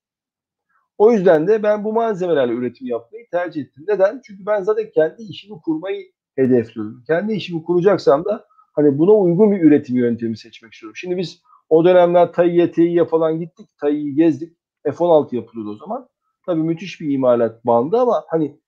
O 0.97 1.11
yüzden 1.11 1.47
de 1.47 1.63
ben 1.63 1.83
bu 1.83 1.93
malzemelerle 1.93 2.53
üretim 2.53 2.87
yapmayı 2.87 3.29
tercih 3.31 3.61
ettim. 3.61 3.85
Neden? 3.87 4.21
Çünkü 4.25 4.45
ben 4.45 4.61
zaten 4.61 4.89
kendi 4.93 5.21
işimi 5.21 5.61
kurmayı 5.61 6.11
hedefliyorum. 6.35 7.03
Kendi 7.07 7.33
işimi 7.33 7.63
kuracaksam 7.63 8.25
da 8.25 8.45
Hani 8.73 8.97
buna 8.97 9.11
uygun 9.11 9.51
bir 9.51 9.61
üretim 9.61 9.97
yöntemi 9.97 10.37
seçmek 10.37 10.73
istiyorum. 10.73 10.95
Şimdi 10.95 11.17
biz 11.17 11.41
o 11.69 11.85
dönemler 11.85 12.33
Tayyi'ye, 12.33 13.05
falan 13.05 13.39
gittik. 13.39 13.69
Tayyi'yi 13.81 14.15
gezdik. 14.15 14.57
F-16 14.83 15.35
yapılıyordu 15.35 15.71
o 15.71 15.75
zaman. 15.75 16.07
Tabii 16.45 16.63
müthiş 16.63 17.01
bir 17.01 17.13
imalat 17.13 17.65
bandı 17.65 17.97
ama 17.97 18.23
hani 18.27 18.59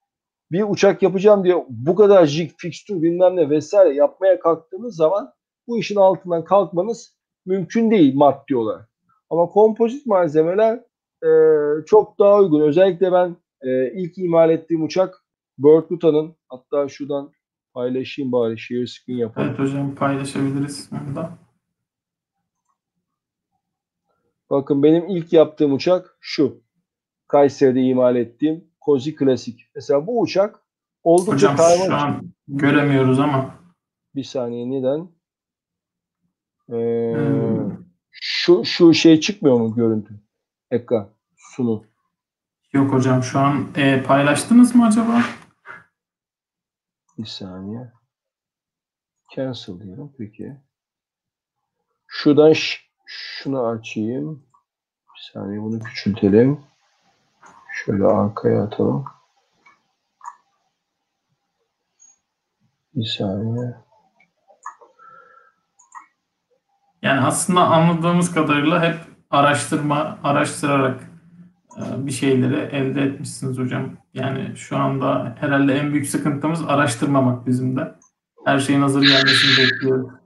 bir 0.51 0.63
uçak 0.69 1.03
yapacağım 1.03 1.43
diye 1.43 1.65
bu 1.69 1.95
kadar 1.95 2.25
jig, 2.25 2.51
fixture 2.57 3.01
bilmem 3.01 3.35
ne 3.35 3.49
vesaire 3.49 3.93
yapmaya 3.93 4.39
kalktığınız 4.39 4.95
zaman 4.95 5.33
bu 5.67 5.79
işin 5.79 5.95
altından 5.95 6.43
kalkmanız 6.43 7.15
mümkün 7.45 7.91
değil 7.91 8.15
maddi 8.15 8.55
olarak. 8.55 8.89
Ama 9.29 9.45
kompozit 9.49 10.05
malzemeler 10.05 10.83
e, 11.23 11.29
çok 11.85 12.19
daha 12.19 12.39
uygun. 12.39 12.61
Özellikle 12.61 13.11
ben 13.11 13.35
e, 13.61 13.91
ilk 13.93 14.17
imal 14.17 14.49
ettiğim 14.49 14.83
uçak 14.83 15.25
Berkuta'nın 15.57 16.35
hatta 16.47 16.87
şuradan 16.89 17.31
paylaşayım 17.73 18.31
bari 18.31 18.59
share 18.59 18.87
screen 18.87 19.17
yapalım. 19.17 19.47
Evet 19.47 19.59
hocam 19.59 19.95
paylaşabiliriz 19.95 20.89
onu 20.91 21.15
da. 21.15 21.31
Bakın 24.49 24.83
benim 24.83 25.07
ilk 25.09 25.33
yaptığım 25.33 25.73
uçak 25.73 26.17
şu. 26.21 26.63
Kayseri'de 27.27 27.81
imal 27.81 28.15
ettiğim 28.15 28.67
Kozi 28.81 29.15
Klasik. 29.15 29.69
Mesela 29.75 30.07
bu 30.07 30.21
uçak 30.21 30.59
oldukça 31.03 31.33
Hocam 31.33 31.55
karmaşık. 31.57 31.85
şu 31.85 31.95
an 31.95 32.33
göremiyoruz 32.47 33.19
ama 33.19 33.55
Bir 34.15 34.23
saniye 34.23 34.69
neden? 34.71 35.09
Ee, 36.69 37.13
Hmm. 37.15 37.85
şu 38.11 38.65
şu 38.65 38.93
şey 38.93 39.19
çıkmıyor 39.19 39.59
mu 39.59 39.75
görüntü? 39.75 40.19
Ekran 40.71 41.09
sunu. 41.37 41.85
yok 42.73 42.93
hocam 42.93 43.23
şu 43.23 43.39
an 43.39 43.67
e, 43.75 44.03
paylaştınız 44.03 44.75
mı 44.75 44.85
acaba? 44.85 45.21
Bir 47.17 47.25
saniye. 47.25 47.91
Cancel 49.35 49.79
diyorum 49.79 50.13
peki. 50.17 50.57
Şuradan 52.07 52.53
şunu 53.05 53.67
açayım. 53.67 54.43
Bir 55.15 55.31
saniye 55.33 55.61
bunu 55.61 55.79
küçültelim. 55.79 56.59
Şöyle 57.73 58.05
arkaya 58.05 58.63
atalım. 58.63 59.05
Bir 62.95 63.05
saniye. 63.05 63.75
Yani 67.01 67.21
aslında 67.21 67.61
anladığımız 67.61 68.33
kadarıyla 68.33 68.83
hep 68.83 68.95
araştırma, 69.29 70.19
araştırarak 70.23 71.03
e, 71.77 72.05
bir 72.05 72.11
şeyleri 72.11 72.55
elde 72.55 73.01
etmişsiniz 73.01 73.57
hocam. 73.57 73.97
Yani 74.13 74.57
şu 74.57 74.77
anda 74.77 75.35
herhalde 75.39 75.73
en 75.73 75.91
büyük 75.91 76.07
sıkıntımız 76.07 76.61
araştırmamak 76.67 77.47
bizim 77.47 77.77
de. 77.77 77.95
Her 78.45 78.59
şeyin 78.59 78.81
hazır 78.81 79.01
gelmesini 79.01 79.65
bekliyoruz. 79.65 80.24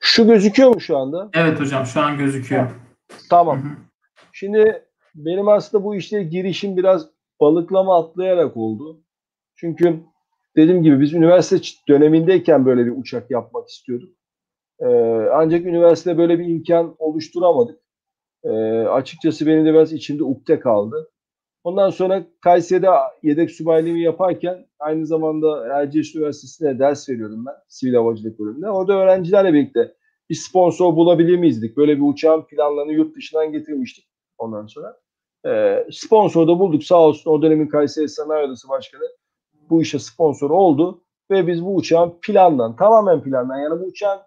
Şu 0.00 0.26
gözüküyor 0.26 0.74
mu 0.74 0.80
şu 0.80 0.96
anda? 0.96 1.30
Evet 1.34 1.60
hocam 1.60 1.86
şu 1.86 2.00
an 2.00 2.18
gözüküyor. 2.18 2.70
Tamam. 3.30 3.62
Şimdi 4.32 4.82
benim 5.14 5.48
aslında 5.48 5.84
bu 5.84 5.96
işte 5.96 6.22
girişim 6.22 6.76
biraz 6.76 7.08
balıklama 7.40 7.98
atlayarak 7.98 8.56
oldu. 8.56 9.00
Çünkü 9.56 10.00
dediğim 10.56 10.82
gibi 10.82 11.00
biz 11.00 11.12
üniversite 11.12 11.68
dönemindeyken 11.88 12.66
böyle 12.66 12.86
bir 12.86 12.92
uçak 12.96 13.30
yapmak 13.30 13.68
istiyorduk. 13.68 14.18
Ee, 14.80 14.86
ancak 15.32 15.66
üniversitede 15.66 16.18
böyle 16.18 16.38
bir 16.38 16.46
imkan 16.46 16.96
oluşturamadık. 16.98 17.80
Ee, 18.44 18.50
açıkçası 18.82 19.46
benim 19.46 19.66
de 19.66 19.72
biraz 19.72 19.92
içimde 19.92 20.24
ukde 20.24 20.60
kaldı. 20.60 21.10
Ondan 21.68 21.90
sonra 21.90 22.26
Kayseri'de 22.40 22.88
yedek 23.22 23.50
subaylığımı 23.50 23.98
yaparken 23.98 24.66
aynı 24.78 25.06
zamanda 25.06 25.66
Erciyes 25.66 26.14
Üniversitesi'nde 26.14 26.78
ders 26.78 27.08
veriyordum 27.08 27.46
ben 27.46 27.54
sivil 27.68 27.94
havacılık 27.94 28.38
bölümünde. 28.38 28.70
Orada 28.70 28.92
öğrencilerle 28.92 29.52
birlikte 29.52 29.94
bir 30.30 30.34
sponsor 30.34 30.96
bulabilir 30.96 31.36
miyiz 31.36 31.62
dedik. 31.62 31.76
Böyle 31.76 31.96
bir 31.96 32.02
uçağın 32.02 32.42
planlarını 32.42 32.92
yurt 32.92 33.16
dışından 33.16 33.52
getirmiştik 33.52 34.08
ondan 34.38 34.66
sonra. 34.66 34.96
Ee, 35.46 35.86
sponsor 35.90 36.48
da 36.48 36.58
bulduk 36.58 36.84
sağ 36.84 37.00
olsun 37.00 37.30
o 37.30 37.42
dönemin 37.42 37.68
Kayseri 37.68 38.08
Sanayi 38.08 38.46
Odası 38.46 38.68
Başkanı 38.68 39.04
bu 39.70 39.82
işe 39.82 39.98
sponsor 39.98 40.50
oldu 40.50 41.02
ve 41.30 41.46
biz 41.46 41.64
bu 41.64 41.76
uçağın 41.76 42.14
plandan 42.22 42.76
tamamen 42.76 43.22
plandan 43.22 43.58
yani 43.58 43.80
bu 43.80 43.84
uçağın 43.84 44.20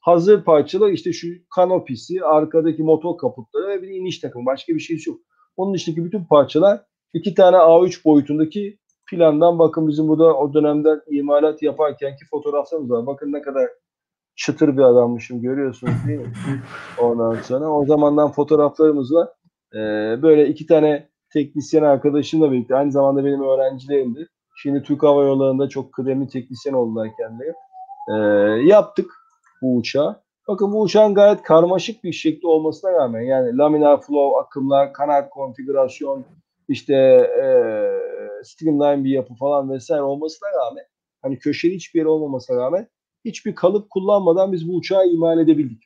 hazır 0.00 0.44
parçalar 0.44 0.90
işte 0.90 1.12
şu 1.12 1.28
kanopisi, 1.54 2.24
arkadaki 2.24 2.82
motor 2.82 3.18
kaputları 3.18 3.68
ve 3.68 3.82
bir 3.82 3.88
iniş 3.88 4.18
takımı. 4.18 4.46
Başka 4.46 4.74
bir 4.74 4.80
şey 4.80 4.98
yok. 5.06 5.20
Onun 5.56 5.74
dışındaki 5.74 6.04
bütün 6.04 6.24
parçalar 6.24 6.80
iki 7.14 7.34
tane 7.34 7.56
A3 7.56 8.04
boyutundaki 8.04 8.78
plandan 9.10 9.58
bakın 9.58 9.88
bizim 9.88 10.08
burada 10.08 10.36
o 10.36 10.54
dönemden 10.54 11.00
imalat 11.10 11.62
yaparkenki 11.62 12.24
fotoğraflarımız 12.30 12.90
var. 12.90 13.06
Bakın 13.06 13.32
ne 13.32 13.42
kadar 13.42 13.68
çıtır 14.36 14.76
bir 14.76 14.82
adammışım 14.82 15.42
görüyorsunuz 15.42 15.94
değil 16.06 16.20
mi? 16.20 16.32
Ondan 17.00 17.34
sonra 17.34 17.70
o 17.72 17.86
zamandan 17.86 18.32
fotoğraflarımız 18.32 19.14
var. 19.14 19.28
Ee, 19.74 19.78
böyle 20.22 20.48
iki 20.48 20.66
tane 20.66 21.08
teknisyen 21.32 21.82
arkadaşımla 21.82 22.52
birlikte 22.52 22.76
aynı 22.76 22.92
zamanda 22.92 23.24
benim 23.24 23.42
öğrencilerimdi. 23.42 24.28
Şimdi 24.62 24.82
Türk 24.82 25.02
Hava 25.02 25.24
Yolları'nda 25.24 25.68
çok 25.68 25.92
kıdemli 25.92 26.28
teknisyen 26.28 26.72
oldular 26.72 27.08
kendileri. 27.18 27.52
Ee, 28.10 28.66
yaptık 28.68 29.10
bu 29.62 29.76
uçağı. 29.76 30.25
Bakın 30.48 30.72
bu 30.72 30.80
uçağın 30.80 31.14
gayet 31.14 31.42
karmaşık 31.42 32.04
bir 32.04 32.12
şekli 32.12 32.48
olmasına 32.48 32.92
rağmen 32.92 33.20
yani 33.20 33.56
laminar 33.56 34.00
flow 34.00 34.38
akımlar, 34.38 34.92
kanat 34.92 35.30
konfigürasyon, 35.30 36.24
işte 36.68 36.94
e, 36.94 37.46
streamline 38.44 39.04
bir 39.04 39.10
yapı 39.10 39.34
falan 39.34 39.70
vesaire 39.70 40.02
olmasına 40.02 40.48
rağmen 40.48 40.84
hani 41.22 41.38
köşeli 41.38 41.74
hiçbir 41.74 41.98
yer 41.98 42.06
olmamasına 42.06 42.56
rağmen 42.56 42.88
hiçbir 43.24 43.54
kalıp 43.54 43.90
kullanmadan 43.90 44.52
biz 44.52 44.68
bu 44.68 44.76
uçağı 44.76 45.08
imal 45.08 45.38
edebildik. 45.38 45.82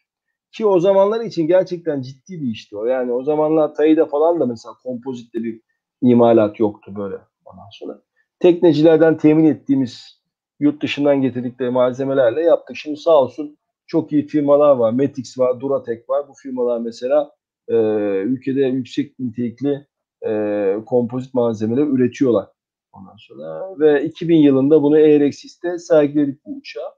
Ki 0.53 0.67
o 0.67 0.81
zamanlar 0.81 1.21
için 1.21 1.47
gerçekten 1.47 2.03
ciddi 2.03 2.43
bir 2.43 2.51
işti 2.51 2.77
o. 2.77 2.85
Yani 2.85 3.13
o 3.13 3.23
zamanlar 3.23 3.75
Tayı'da 3.75 4.07
falan 4.07 4.41
da 4.41 4.47
mesela 4.47 4.75
kompozitte 4.83 5.43
bir 5.43 5.61
imalat 6.03 6.61
yoktu 6.61 6.93
böyle 6.97 7.17
ondan 7.45 7.69
sonra. 7.73 8.03
Teknecilerden 8.39 9.17
temin 9.17 9.45
ettiğimiz 9.45 10.21
yurt 10.61 10.83
dışından 10.83 11.23
getirdikleri 11.23 11.71
malzemelerle 11.71 12.43
yaptık. 12.43 12.77
Şimdi 12.77 12.97
sağ 12.97 13.23
olsun 13.23 13.59
çok 13.91 14.13
iyi 14.13 14.27
firmalar 14.27 14.77
var. 14.77 14.93
Metix 14.93 15.39
var, 15.39 15.61
Duratek 15.61 16.11
var. 16.11 16.29
Bu 16.29 16.35
firmalar 16.35 16.81
mesela 16.81 17.31
e, 17.69 17.75
ülkede 18.23 18.61
yüksek 18.61 19.19
nitelikli 19.19 19.87
e, 20.27 20.75
kompozit 20.87 21.35
malzemeler 21.35 21.83
üretiyorlar. 21.83 22.49
Ondan 22.93 23.17
sonra 23.17 23.79
ve 23.79 24.05
2000 24.05 24.37
yılında 24.37 24.83
bunu 24.83 24.95
Airexis'te 24.95 25.79
sergiledik 25.79 26.45
bu 26.45 26.57
uçağı. 26.57 26.91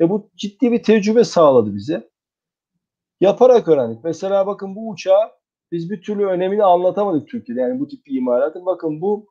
Ve 0.00 0.10
bu 0.10 0.30
ciddi 0.36 0.72
bir 0.72 0.82
tecrübe 0.82 1.24
sağladı 1.24 1.74
bize. 1.74 2.10
Yaparak 3.20 3.68
öğrendik. 3.68 4.04
Mesela 4.04 4.46
bakın 4.46 4.76
bu 4.76 4.90
uçağı 4.90 5.30
biz 5.72 5.90
bir 5.90 6.02
türlü 6.02 6.26
önemini 6.26 6.64
anlatamadık 6.64 7.28
Türkiye'de. 7.28 7.60
Yani 7.60 7.80
bu 7.80 7.88
tip 7.88 8.06
bir 8.06 8.16
imalatın. 8.16 8.66
Bakın 8.66 9.00
bu 9.00 9.26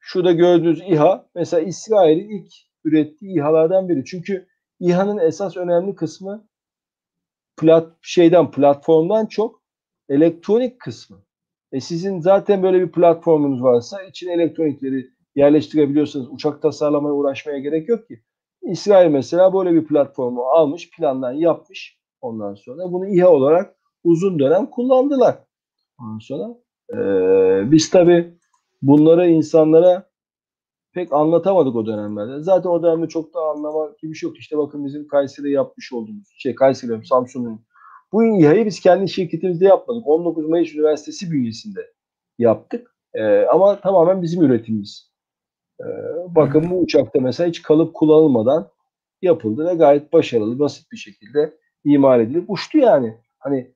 şurada 0.00 0.32
gördüğünüz 0.32 0.80
İHA 0.80 1.26
mesela 1.34 1.60
İsrail'in 1.60 2.28
ilk 2.28 2.52
ürettiği 2.84 3.36
İHA'lardan 3.36 3.88
biri. 3.88 4.04
Çünkü 4.04 4.51
İHA'nın 4.82 5.18
esas 5.18 5.56
önemli 5.56 5.94
kısmı 5.94 6.48
plat 7.56 7.92
şeyden 8.02 8.50
platformdan 8.50 9.26
çok 9.26 9.62
elektronik 10.08 10.80
kısmı. 10.80 11.24
E 11.72 11.80
sizin 11.80 12.20
zaten 12.20 12.62
böyle 12.62 12.80
bir 12.80 12.92
platformunuz 12.92 13.62
varsa 13.62 14.02
içine 14.02 14.32
elektronikleri 14.32 15.10
yerleştirebiliyorsanız 15.34 16.28
uçak 16.30 16.62
tasarlamaya 16.62 17.14
uğraşmaya 17.14 17.58
gerek 17.58 17.88
yok 17.88 18.08
ki. 18.08 18.22
İsrail 18.62 19.10
mesela 19.10 19.54
böyle 19.54 19.72
bir 19.72 19.86
platformu 19.86 20.42
almış, 20.42 20.90
plandan 20.90 21.32
yapmış. 21.32 21.98
Ondan 22.20 22.54
sonra 22.54 22.92
bunu 22.92 23.08
İHA 23.08 23.28
olarak 23.28 23.76
uzun 24.04 24.38
dönem 24.38 24.66
kullandılar. 24.66 25.38
Ondan 26.00 26.18
sonra 26.18 26.54
e, 26.92 26.96
biz 27.70 27.90
tabii 27.90 28.34
bunları 28.82 29.28
insanlara 29.28 30.11
pek 30.94 31.12
anlatamadık 31.12 31.76
o 31.76 31.86
dönemlerde. 31.86 32.42
Zaten 32.42 32.70
o 32.70 32.82
dönemde 32.82 33.08
çok 33.08 33.34
da 33.34 33.40
anlama 33.40 33.90
gibi 34.02 34.12
bir 34.12 34.16
şey 34.16 34.26
yoktu. 34.26 34.40
İşte 34.40 34.58
bakın 34.58 34.84
bizim 34.84 35.08
Kayseri'de 35.08 35.50
yapmış 35.50 35.92
olduğumuz 35.92 36.28
şey 36.38 36.54
Kayseri, 36.54 37.06
Samsun'un. 37.06 37.60
Bu 38.12 38.24
İHA'yı 38.24 38.66
biz 38.66 38.80
kendi 38.80 39.08
şirketimizde 39.08 39.64
yapmadık. 39.64 40.06
19 40.06 40.48
Mayıs 40.48 40.74
Üniversitesi 40.74 41.30
bünyesinde 41.30 41.92
yaptık. 42.38 42.96
Ee, 43.14 43.46
ama 43.46 43.80
tamamen 43.80 44.22
bizim 44.22 44.42
üretimimiz. 44.42 45.12
Ee, 45.80 45.84
bakın 46.28 46.70
bu 46.70 46.78
uçakta 46.78 47.20
mesela 47.20 47.48
hiç 47.48 47.62
kalıp 47.62 47.94
kullanılmadan 47.94 48.68
yapıldı 49.22 49.66
ve 49.66 49.74
gayet 49.74 50.12
başarılı, 50.12 50.58
basit 50.58 50.92
bir 50.92 50.96
şekilde 50.96 51.58
imal 51.84 52.20
edilip 52.20 52.50
uçtu 52.50 52.78
yani. 52.78 53.18
Hani 53.38 53.74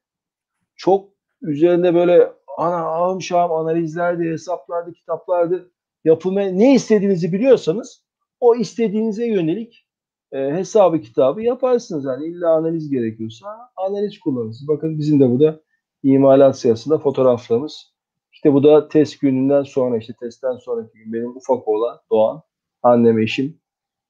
çok 0.76 1.08
üzerinde 1.42 1.94
böyle 1.94 2.32
ana 2.58 2.76
ağım 2.76 3.22
şahım 3.22 3.52
analizlerdi, 3.52 4.24
hesaplardı, 4.24 4.92
kitaplardı 4.92 5.70
yapımı 6.06 6.58
ne 6.58 6.74
istediğinizi 6.74 7.32
biliyorsanız 7.32 8.04
o 8.40 8.56
istediğinize 8.56 9.26
yönelik 9.26 9.86
e, 10.32 10.38
hesabı 10.38 11.00
kitabı 11.00 11.42
yaparsınız. 11.42 12.04
Yani 12.04 12.26
illa 12.26 12.50
analiz 12.50 12.90
gerekiyorsa 12.90 13.46
analiz 13.76 14.20
kullanırsınız. 14.20 14.68
Bakın 14.68 14.98
bizim 14.98 15.20
de 15.20 15.30
burada 15.30 15.60
imalat 16.02 16.58
sırasında 16.58 16.98
fotoğraflarımız. 16.98 17.94
İşte 18.32 18.52
bu 18.52 18.62
da 18.64 18.88
test 18.88 19.20
gününden 19.20 19.62
sonra 19.62 19.98
işte 19.98 20.12
testten 20.20 20.56
sonraki 20.56 20.98
gün 20.98 21.12
benim 21.12 21.36
ufak 21.36 21.68
oğlan 21.68 21.98
Doğan, 22.10 22.42
annem 22.82 23.18
eşim 23.18 23.60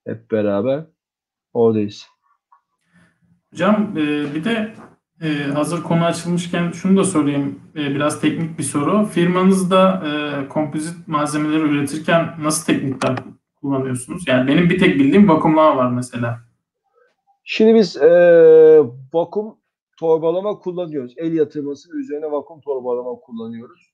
hep 0.07 0.31
beraber 0.31 0.85
oradayız. 1.53 2.07
Hocam 3.51 3.93
e, 3.97 4.35
bir 4.35 4.45
de 4.45 4.75
e, 5.23 5.29
hazır 5.53 5.83
konu 5.83 6.05
açılmışken 6.05 6.71
şunu 6.71 6.97
da 6.97 7.05
sorayım. 7.05 7.61
E, 7.77 7.79
biraz 7.79 8.21
teknik 8.21 8.59
bir 8.59 8.63
soru. 8.63 9.07
Firmanızda 9.07 10.03
e, 10.07 10.49
kompozit 10.49 11.09
malzemeleri 11.09 11.63
üretirken 11.63 12.35
nasıl 12.43 12.73
teknikler 12.73 13.17
kullanıyorsunuz? 13.61 14.29
Yani 14.29 14.49
benim 14.49 14.71
bir 14.71 14.79
tek 14.79 14.95
bildiğim 14.95 15.29
vakumlama 15.29 15.77
var 15.77 15.91
mesela. 15.91 16.39
Şimdi 17.45 17.75
biz 17.75 17.97
e, 17.97 18.09
vakum 19.13 19.55
torbalama 19.99 20.59
kullanıyoruz. 20.59 21.15
El 21.17 21.33
yatırması 21.33 21.99
üzerine 21.99 22.31
vakum 22.31 22.61
torbalama 22.61 23.15
kullanıyoruz. 23.15 23.93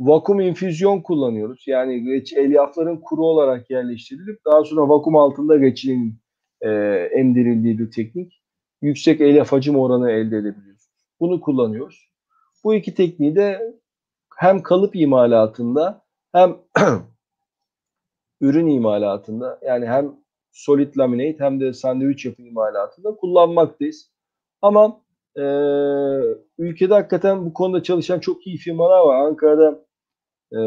Vakum 0.00 0.40
infüzyon 0.40 1.00
kullanıyoruz. 1.00 1.64
Yani 1.66 2.22
elyafların 2.36 3.00
kuru 3.00 3.24
olarak 3.24 3.70
yerleştirilip 3.70 4.44
daha 4.44 4.64
sonra 4.64 4.88
vakum 4.88 5.16
altında 5.16 5.60
reçinenin 5.60 6.14
e, 6.60 6.70
emdirildiği 7.12 7.78
bir 7.78 7.90
teknik. 7.90 8.32
Yüksek 8.86 9.20
elyaf 9.20 9.52
hacim 9.52 9.78
oranı 9.78 10.10
elde 10.10 10.36
edebiliyoruz. 10.36 10.88
Bunu 11.20 11.40
kullanıyoruz. 11.40 12.10
Bu 12.64 12.74
iki 12.74 12.94
tekniği 12.94 13.36
de 13.36 13.74
hem 14.36 14.62
kalıp 14.62 14.96
imalatında 14.96 16.04
hem 16.32 16.56
ürün 18.40 18.66
imalatında 18.66 19.58
yani 19.62 19.86
hem 19.86 20.16
solid 20.52 20.98
laminate 20.98 21.44
hem 21.44 21.60
de 21.60 21.72
sandviç 21.72 22.24
yapı 22.24 22.42
imalatında 22.42 23.14
kullanmaktayız. 23.16 24.10
Ama 24.62 25.00
e, 25.36 25.42
ülkede 26.58 26.94
hakikaten 26.94 27.46
bu 27.46 27.52
konuda 27.52 27.82
çalışan 27.82 28.20
çok 28.20 28.46
iyi 28.46 28.56
firmalar 28.56 29.00
var. 29.00 29.16
Ankara'da 29.16 29.84
e, 30.52 30.60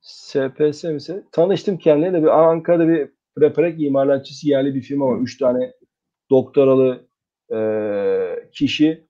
SPS 0.00 0.84
mi? 0.84 1.24
Tanıştım 1.32 1.78
kendine 1.78 2.22
bir 2.22 2.48
Ankara'da 2.48 2.88
bir 2.88 3.17
preparek 3.38 3.80
imalatçısı 3.80 4.48
yerli 4.48 4.74
bir 4.74 4.82
firma 4.82 5.06
var. 5.06 5.20
Üç 5.20 5.38
tane 5.38 5.72
doktoralı 6.30 7.08
e, 7.52 7.58
kişi, 8.52 9.08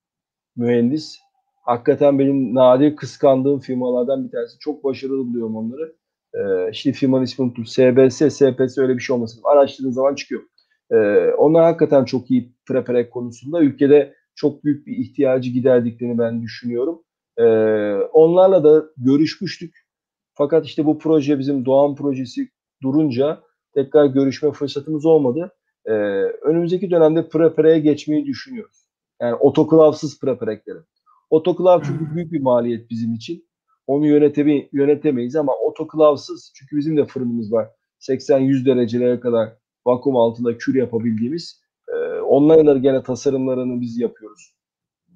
mühendis. 0.56 1.18
Hakikaten 1.64 2.18
benim 2.18 2.54
nadir 2.54 2.96
kıskandığım 2.96 3.60
firmalardan 3.60 4.24
bir 4.24 4.30
tanesi. 4.30 4.58
Çok 4.58 4.84
başarılı 4.84 5.26
buluyorum 5.26 5.56
onları. 5.56 5.96
E, 6.34 6.70
işte 6.70 6.92
firmanın 6.92 7.24
ismini 7.24 7.46
unuttum. 7.46 7.66
SBS, 7.66 8.16
SPS 8.16 8.78
öyle 8.78 8.94
bir 8.94 9.02
şey 9.02 9.16
olmasın. 9.16 9.40
Araştırdığın 9.44 9.90
zaman 9.90 10.14
çıkıyor. 10.14 10.42
E, 10.90 10.96
onlar 11.38 11.64
hakikaten 11.64 12.04
çok 12.04 12.30
iyi 12.30 12.54
preparek 12.66 13.12
konusunda. 13.12 13.60
Ülkede 13.60 14.14
çok 14.34 14.64
büyük 14.64 14.86
bir 14.86 14.96
ihtiyacı 14.96 15.50
giderdiklerini 15.50 16.18
ben 16.18 16.42
düşünüyorum. 16.42 17.02
E, 17.38 17.44
onlarla 18.12 18.64
da 18.64 18.84
görüşmüştük. 18.96 19.74
Fakat 20.34 20.66
işte 20.66 20.86
bu 20.86 20.98
proje 20.98 21.38
bizim 21.38 21.64
Doğan 21.64 21.94
projesi 21.94 22.48
durunca 22.82 23.40
tekrar 23.74 24.06
görüşme 24.06 24.52
fırsatımız 24.52 25.06
olmadı. 25.06 25.52
Ee, 25.86 25.92
önümüzdeki 26.42 26.90
dönemde 26.90 27.28
prepareye 27.28 27.78
geçmeyi 27.78 28.26
düşünüyoruz. 28.26 28.88
Yani 29.20 29.34
otoklavsız 29.34 30.20
preparekleri. 30.20 30.78
Otoklav 31.30 31.82
çünkü 31.82 32.14
büyük 32.14 32.32
bir 32.32 32.40
maliyet 32.40 32.90
bizim 32.90 33.14
için. 33.14 33.48
Onu 33.86 34.06
yöneteme, 34.06 34.68
yönetemeyiz 34.72 35.36
ama 35.36 35.52
otoklavsız 35.56 36.52
çünkü 36.54 36.76
bizim 36.76 36.96
de 36.96 37.06
fırınımız 37.06 37.52
var. 37.52 37.68
80-100 38.00 38.66
derecelere 38.66 39.20
kadar 39.20 39.56
vakum 39.86 40.16
altında 40.16 40.58
kür 40.58 40.74
yapabildiğimiz. 40.74 41.62
E, 41.88 42.20
onların 42.20 42.82
gene 42.82 43.02
tasarımlarını 43.02 43.80
biz 43.80 43.98
yapıyoruz. 43.98 44.54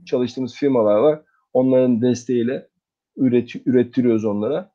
Çalıştığımız 0.06 0.54
firmalar 0.54 0.98
var. 0.98 1.22
Onların 1.52 2.02
desteğiyle 2.02 2.68
üret, 3.16 3.56
ürettiriyoruz 3.66 4.24
onlara 4.24 4.71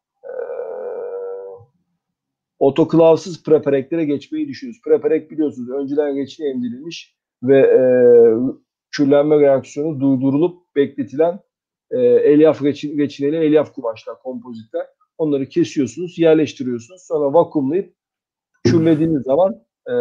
otoklavsız 2.59 3.43
prepareklere 3.43 4.05
geçmeyi 4.05 4.47
düşünüyoruz. 4.47 4.81
Preparek 4.85 5.31
biliyorsunuz 5.31 5.69
önceden 5.69 6.15
geçine 6.15 6.49
emdirilmiş 6.49 7.15
ve 7.43 7.59
e, 7.59 7.81
kürlenme 8.91 9.39
reaksiyonu 9.39 9.99
durdurulup 9.99 10.75
bekletilen 10.75 11.39
e, 11.91 11.99
elyaf 11.99 12.63
reçin, 12.63 12.97
reçineli 12.97 13.35
elyaf 13.35 13.73
kumaşlar, 13.73 14.19
kompozitler. 14.19 14.87
Onları 15.17 15.49
kesiyorsunuz, 15.49 16.19
yerleştiriyorsunuz. 16.19 17.01
Sonra 17.07 17.33
vakumlayıp 17.33 17.95
kürlediğiniz 18.63 19.23
zaman 19.23 19.63
e, 19.89 19.93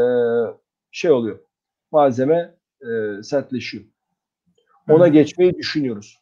şey 0.91 1.11
oluyor. 1.11 1.39
Malzeme 1.93 2.55
e, 2.81 3.23
sertleşiyor. 3.23 3.85
Ona 4.89 5.09
geçmeyi 5.09 5.55
düşünüyoruz. 5.55 6.19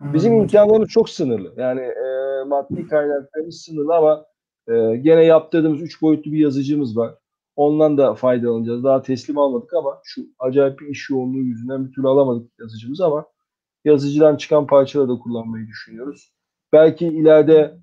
Bizim 0.00 0.32
imkanlarımız 0.32 0.88
çok 0.88 1.10
sınırlı. 1.10 1.54
Yani 1.56 1.80
e, 1.80 2.44
maddi 2.46 2.88
kaynaklarımız 2.88 3.62
sınırlı 3.62 3.96
ama 3.96 4.26
ee, 4.68 4.96
gene 4.96 5.24
yaptırdığımız 5.24 5.82
üç 5.82 6.02
boyutlu 6.02 6.32
bir 6.32 6.38
yazıcımız 6.38 6.96
var. 6.96 7.14
Ondan 7.56 7.98
da 7.98 8.14
faydalanacağız. 8.14 8.84
Daha 8.84 9.02
teslim 9.02 9.38
almadık 9.38 9.74
ama 9.74 10.00
şu 10.04 10.22
acayip 10.38 10.80
bir 10.80 10.86
iş 10.86 11.10
yoğunluğu 11.10 11.42
yüzünden 11.42 11.86
bir 11.86 11.92
türlü 11.92 12.08
alamadık 12.08 12.50
yazıcımızı 12.60 13.06
ama 13.06 13.26
yazıcıdan 13.84 14.36
çıkan 14.36 14.66
parçaları 14.66 15.08
da 15.08 15.18
kullanmayı 15.18 15.66
düşünüyoruz. 15.66 16.32
Belki 16.72 17.06
ileride 17.06 17.80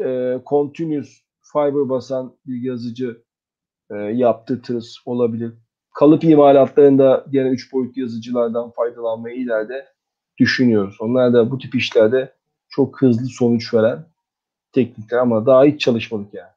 e, 0.00 0.38
continuous 0.46 1.20
fiber 1.52 1.88
basan 1.88 2.36
bir 2.46 2.62
yazıcı 2.62 3.22
e, 3.90 3.94
yaptırtırız 3.96 4.98
olabilir. 5.06 5.52
Kalıp 5.94 6.24
imalatlarında 6.24 7.26
gene 7.30 7.48
üç 7.48 7.72
boyutlu 7.72 8.00
yazıcılardan 8.00 8.70
faydalanmayı 8.70 9.36
ileride 9.36 9.86
düşünüyoruz. 10.38 10.96
Onlar 11.00 11.32
da 11.32 11.50
bu 11.50 11.58
tip 11.58 11.74
işlerde 11.74 12.34
çok 12.68 13.02
hızlı 13.02 13.26
sonuç 13.26 13.74
veren 13.74 14.13
teknikler 14.74 15.18
ama 15.18 15.46
daha 15.46 15.64
hiç 15.64 15.80
çalışmadık 15.80 16.34
yani. 16.34 16.48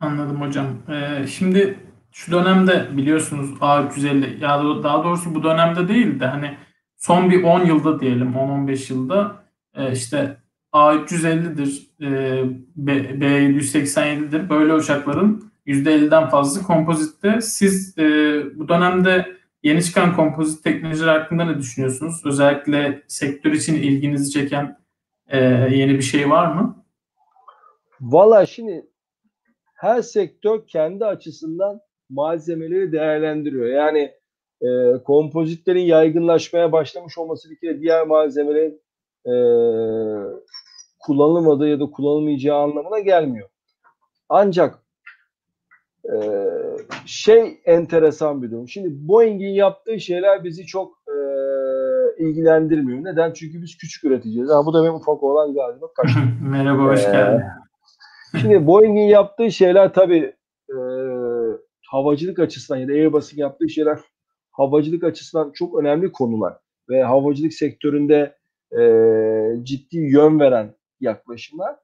Anladım 0.00 0.40
hocam. 0.40 0.66
Ee, 0.88 1.26
şimdi 1.26 1.78
şu 2.12 2.32
dönemde 2.32 2.88
biliyorsunuz 2.96 3.50
A350 3.60 4.40
ya 4.40 4.82
daha 4.82 5.04
doğrusu 5.04 5.34
bu 5.34 5.42
dönemde 5.42 5.88
değil 5.88 6.20
de 6.20 6.26
hani 6.26 6.56
son 6.96 7.30
bir 7.30 7.42
10 7.42 7.64
yılda 7.64 8.00
diyelim 8.00 8.32
10-15 8.32 8.92
yılda 8.92 9.36
e, 9.74 9.92
işte 9.92 10.36
A350'dir, 10.72 11.86
e, 12.00 12.42
B787'dir 12.78 14.48
böyle 14.48 14.74
uçakların 14.74 15.52
%50'den 15.66 16.28
fazla 16.28 16.62
kompozitte. 16.62 17.40
Siz 17.40 17.98
e, 17.98 18.04
bu 18.54 18.68
dönemde 18.68 19.36
yeni 19.62 19.84
çıkan 19.84 20.16
kompozit 20.16 20.64
teknolojiler 20.64 21.18
hakkında 21.18 21.44
ne 21.44 21.58
düşünüyorsunuz? 21.58 22.22
Özellikle 22.24 23.02
sektör 23.08 23.52
için 23.52 23.74
ilginizi 23.74 24.30
çeken 24.30 24.83
e, 25.28 25.38
yeni 25.70 25.94
bir 25.94 26.02
şey 26.02 26.30
var 26.30 26.54
mı? 26.54 26.84
Valla 28.00 28.46
şimdi 28.46 28.86
her 29.74 30.02
sektör 30.02 30.66
kendi 30.66 31.06
açısından 31.06 31.80
malzemeleri 32.10 32.92
değerlendiriyor. 32.92 33.66
Yani 33.66 34.14
e, 34.62 35.02
kompozitlerin 35.04 35.80
yaygınlaşmaya 35.80 36.72
başlamış 36.72 37.18
olması 37.18 37.50
bir 37.50 37.58
kere 37.58 37.80
diğer 37.80 38.06
malzemelerin 38.06 38.82
e, 39.26 39.34
kullanılmadığı 40.98 41.68
ya 41.68 41.80
da 41.80 41.90
kullanılmayacağı 41.90 42.58
anlamına 42.58 42.98
gelmiyor. 42.98 43.48
Ancak 44.28 44.78
e, 46.04 46.16
şey 47.06 47.60
enteresan 47.64 48.42
bir 48.42 48.50
durum. 48.50 48.68
Şimdi 48.68 48.88
Boeing'in 49.08 49.54
yaptığı 49.54 50.00
şeyler 50.00 50.44
bizi 50.44 50.66
çok 50.66 51.03
ilgilendirmiyor. 52.18 53.04
Neden? 53.04 53.32
Çünkü 53.32 53.62
biz 53.62 53.76
küçük 53.76 54.04
üreticiyiz. 54.04 54.50
Ha, 54.50 54.66
bu 54.66 54.74
da 54.74 54.82
benim 54.82 54.94
ufak 54.94 55.22
olan 55.22 55.54
kaçtı. 55.96 56.20
Merhaba, 56.42 56.82
hoş 56.82 57.04
ee, 57.06 57.12
geldin. 57.12 57.42
Şimdi 58.40 58.66
Boeing'in 58.66 59.08
yaptığı 59.08 59.50
şeyler 59.50 59.94
tabii 59.94 60.34
e, 60.70 60.76
havacılık 61.86 62.38
açısından 62.38 62.80
ya 62.80 62.88
da 62.88 62.92
Airbus'un 62.92 63.36
yaptığı 63.36 63.68
şeyler 63.68 63.98
havacılık 64.50 65.04
açısından 65.04 65.50
çok 65.54 65.78
önemli 65.78 66.12
konular 66.12 66.56
ve 66.88 67.02
havacılık 67.02 67.52
sektöründe 67.52 68.36
e, 68.78 68.82
ciddi 69.62 69.98
yön 69.98 70.40
veren 70.40 70.74
yaklaşımlar. 71.00 71.76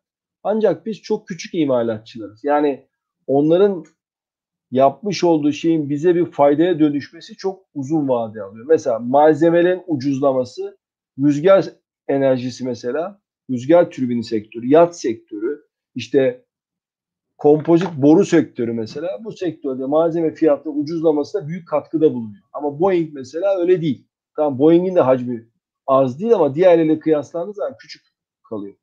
Ancak 0.42 0.86
biz 0.86 1.02
çok 1.02 1.28
küçük 1.28 1.54
imalatçılarız. 1.54 2.44
Yani 2.44 2.86
onların 3.26 3.84
yapmış 4.70 5.24
olduğu 5.24 5.52
şeyin 5.52 5.90
bize 5.90 6.14
bir 6.14 6.24
faydaya 6.24 6.78
dönüşmesi 6.78 7.36
çok 7.36 7.64
uzun 7.74 8.08
vade 8.08 8.42
alıyor. 8.42 8.66
Mesela 8.68 8.98
malzemelerin 8.98 9.82
ucuzlaması, 9.86 10.78
rüzgar 11.18 11.64
enerjisi 12.08 12.64
mesela, 12.64 13.20
rüzgar 13.50 13.90
türbini 13.90 14.24
sektörü, 14.24 14.66
yat 14.66 15.00
sektörü, 15.00 15.62
işte 15.94 16.44
kompozit 17.38 17.88
boru 17.96 18.24
sektörü 18.24 18.72
mesela 18.72 19.18
bu 19.24 19.32
sektörde 19.32 19.84
malzeme 19.84 20.34
fiyatları 20.34 20.74
ucuzlamasına 20.74 21.48
büyük 21.48 21.68
katkıda 21.68 22.14
bulunuyor. 22.14 22.44
Ama 22.52 22.80
Boeing 22.80 23.14
mesela 23.14 23.58
öyle 23.58 23.80
değil. 23.80 24.06
Tamam 24.36 24.58
Boeing'in 24.58 24.94
de 24.94 25.00
hacmi 25.00 25.48
az 25.86 26.20
değil 26.20 26.34
ama 26.34 26.54
diğerleriyle 26.54 26.98
kıyaslandığı 26.98 27.52
zaman 27.52 27.76
küçük 27.78 28.02
kalıyor. 28.48 28.74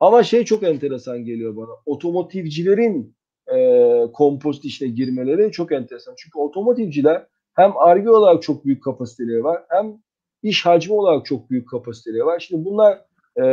Ama 0.00 0.22
şey 0.22 0.44
çok 0.44 0.62
enteresan 0.62 1.24
geliyor 1.24 1.56
bana. 1.56 1.70
Otomotivcilerin 1.86 3.16
e, 3.54 4.12
kompozit 4.12 4.64
işine 4.64 4.88
girmeleri 4.88 5.52
çok 5.52 5.72
enteresan. 5.72 6.14
Çünkü 6.16 6.38
otomotivciler 6.38 7.26
hem 7.54 7.76
arge 7.76 8.10
olarak 8.10 8.42
çok 8.42 8.64
büyük 8.64 8.82
kapasiteleri 8.82 9.44
var 9.44 9.62
hem 9.68 9.98
iş 10.42 10.66
hacmi 10.66 10.94
olarak 10.94 11.26
çok 11.26 11.50
büyük 11.50 11.68
kapasiteleri 11.68 12.24
var. 12.24 12.40
Şimdi 12.40 12.64
bunlar 12.64 13.04
e, 13.42 13.44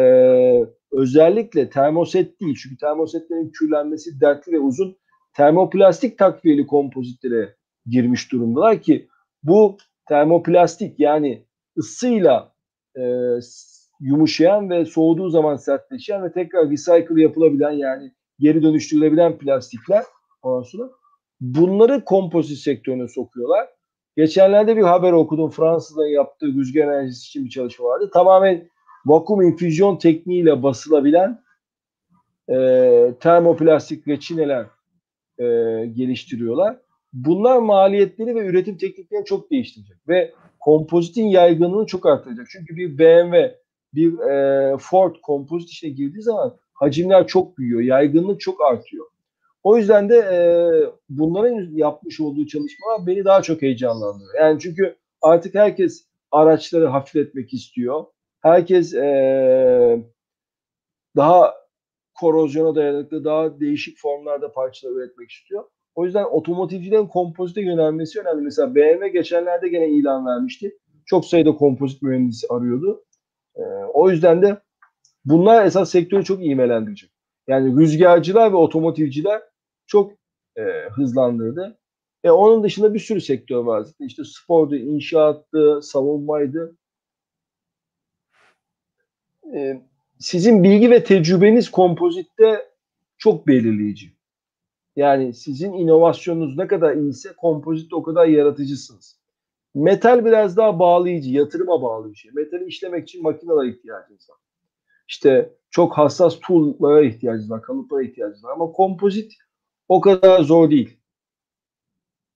özellikle 0.92 1.70
termoset 1.70 2.42
değil 2.42 2.56
çünkü 2.64 2.78
termosetlerin 2.78 3.50
küllenmesi 3.50 4.22
dertli 4.22 4.52
ve 4.52 4.60
uzun 4.60 4.98
termoplastik 5.34 6.18
takviyeli 6.18 6.68
kompozitlere 6.68 7.56
girmiş 7.86 8.32
durumdalar 8.32 8.82
ki 8.82 9.08
bu 9.44 9.78
termoplastik 10.08 11.00
yani 11.00 11.46
ısıyla 11.78 12.54
e, 12.98 13.04
yumuşayan 14.00 14.70
ve 14.70 14.86
soğuduğu 14.86 15.30
zaman 15.30 15.56
sertleşen 15.56 16.24
ve 16.24 16.32
tekrar 16.32 16.70
recycle 16.70 17.22
yapılabilen 17.22 17.72
yani 17.72 18.12
geri 18.40 18.64
dönüştürülebilen 18.64 19.38
plastikler 19.38 20.04
ondan 20.42 20.64
sonra 20.64 20.90
bunları 21.42 22.06
kompozit 22.06 22.58
sektörüne 22.58 23.08
sokuyorlar. 23.08 23.68
Geçenlerde 24.18 24.78
bir 24.78 24.82
haber 24.82 25.12
okudum. 25.12 25.50
Fransızların 25.50 26.10
yaptığı 26.10 26.48
rüzgar 26.48 26.88
enerjisi 26.88 27.28
için 27.28 27.46
bir 27.46 27.50
çalışma 27.50 27.86
vardı. 27.86 28.10
Tamamen 28.14 28.70
vakum 29.06 29.42
infüzyon 29.42 29.98
tekniğiyle 29.98 30.64
basılabilen 30.64 31.44
e, 32.50 33.14
termoplastik 33.20 34.08
reçineler 34.08 34.66
e, 35.38 35.46
geliştiriyorlar. 35.86 36.78
Bunlar 37.14 37.58
maliyetleri 37.58 38.36
ve 38.36 38.46
üretim 38.46 38.78
tekniklerini 38.78 39.26
çok 39.26 39.52
değiştirecek 39.52 39.98
ve 40.08 40.34
kompozitin 40.60 41.26
yaygınlığını 41.26 41.86
çok 41.86 42.06
artıracak. 42.06 42.48
Çünkü 42.50 42.76
bir 42.76 42.98
BMW, 42.98 43.60
bir 43.94 44.20
e, 44.20 44.78
Ford 44.78 45.16
kompozit 45.22 45.70
işine 45.70 45.90
girdiği 45.90 46.22
zaman 46.22 46.58
hacimler 46.76 47.28
çok 47.28 47.58
büyüyor, 47.58 47.82
yaygınlık 47.82 48.42
çok 48.42 48.62
artıyor. 48.62 49.06
O 49.64 49.78
yüzden 49.78 50.10
de 50.10 50.16
e, 50.16 50.38
bunların 51.10 51.76
yapmış 51.76 52.20
olduğu 52.20 52.48
çalışmalar 52.48 53.08
beni 53.08 53.26
daha 53.26 53.42
çok 53.42 53.62
heyecanlandırıyor. 53.62 54.40
Yani 54.40 54.60
çünkü 54.60 54.96
artık 55.22 55.56
herkes 55.56 56.06
araçları 56.32 56.88
hafifletmek 56.88 57.54
istiyor. 57.54 58.06
Herkes 58.42 58.94
e, 58.94 60.06
daha 61.16 61.54
korozyona 62.20 62.76
dayanıklı, 62.76 63.24
daha 63.24 63.60
değişik 63.60 63.98
formlarda 63.98 64.52
parçalar 64.52 64.94
üretmek 64.94 65.32
istiyor. 65.32 65.64
O 65.96 66.06
yüzden 66.06 66.24
otomotivcilerin 66.24 67.08
kompozite 67.08 67.62
yönelmesi 67.62 68.20
önemli. 68.20 68.42
Mesela 68.42 68.76
BMW 68.76 69.08
geçenlerde 69.08 69.70
gene 69.70 69.90
ilan 69.90 70.26
vermişti. 70.26 70.78
Çok 71.06 71.26
sayıda 71.26 71.56
kompozit 71.56 72.02
mühendisi 72.02 72.48
arıyordu. 72.50 73.06
E, 73.56 73.62
o 73.94 74.10
yüzden 74.10 74.42
de 74.42 74.58
bunlar 75.26 75.66
esas 75.66 75.92
sektörü 75.92 76.24
çok 76.24 76.46
iğmelendirecek. 76.46 77.12
Yani 77.48 77.82
rüzgarcılar 77.82 78.52
ve 78.52 78.56
otomotivciler 78.56 79.42
çok 79.88 80.12
e, 80.56 80.62
hızlandırdı. 80.96 81.78
E, 82.24 82.32
onun 82.32 82.64
dışında 82.64 82.94
bir 82.94 83.00
sürü 83.00 83.22
sektör 83.22 83.64
var. 83.64 83.88
İşte 84.00 84.24
spordu, 84.26 84.76
inşaattı, 84.76 85.80
savunmaydı. 85.84 86.76
E, 89.56 89.82
sizin 90.20 90.64
bilgi 90.64 90.92
ve 90.92 91.04
tecrübeniz 91.04 91.72
kompozitte 91.72 92.70
çok 93.18 93.48
belirleyici. 93.48 94.12
Yani 94.96 95.34
sizin 95.34 95.74
inovasyonunuz 95.74 96.58
ne 96.58 96.68
kadar 96.68 96.96
iyiyse 96.96 97.34
kompozitte 97.34 97.96
o 97.96 98.04
kadar 98.04 98.28
yaratıcısınız. 98.28 99.20
Metal 99.76 100.26
biraz 100.26 100.58
daha 100.58 100.80
bağlayıcı, 100.80 101.30
yatırıma 101.30 101.82
bağlı 101.82 102.12
bir 102.12 102.16
şey. 102.16 102.32
Metali 102.32 102.66
işlemek 102.66 103.04
için 103.04 103.24
makinelere 103.24 103.70
ihtiyacınız 103.70 104.30
var. 104.30 104.38
İşte 105.08 105.54
çok 105.70 105.98
hassas 105.98 106.40
tool'lara 106.40 107.02
ihtiyacınız 107.02 107.52
var, 107.52 107.62
kalıplara 107.62 108.04
ihtiyacınız 108.04 108.44
var. 108.44 108.54
Ama 108.54 108.72
kompozit 108.72 109.34
o 109.88 110.02
kadar 110.02 110.44
zor 110.44 110.72
değil. 110.72 110.98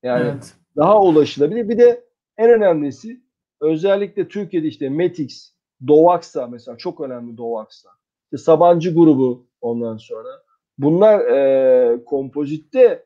Yani 0.04 0.30
evet. 0.30 0.56
daha 0.76 1.02
ulaşılabilir. 1.02 1.70
Bir 1.70 1.78
de 1.78 2.04
en 2.38 2.50
önemlisi 2.50 3.22
özellikle 3.62 4.28
Türkiye'de 4.28 4.68
işte 4.68 4.90
Metix, 4.90 5.54
Dovax'a 5.88 6.48
mesela 6.48 6.78
çok 6.78 7.02
önemli 7.02 7.38
Dovax'a. 7.38 7.90
İşte 8.26 8.38
Sabancı 8.38 8.94
grubu 8.94 9.48
ondan 9.62 9.98
sonra. 9.98 10.30
Bunlar 10.78 11.20
e, 11.20 12.04
kompozitte 12.06 13.06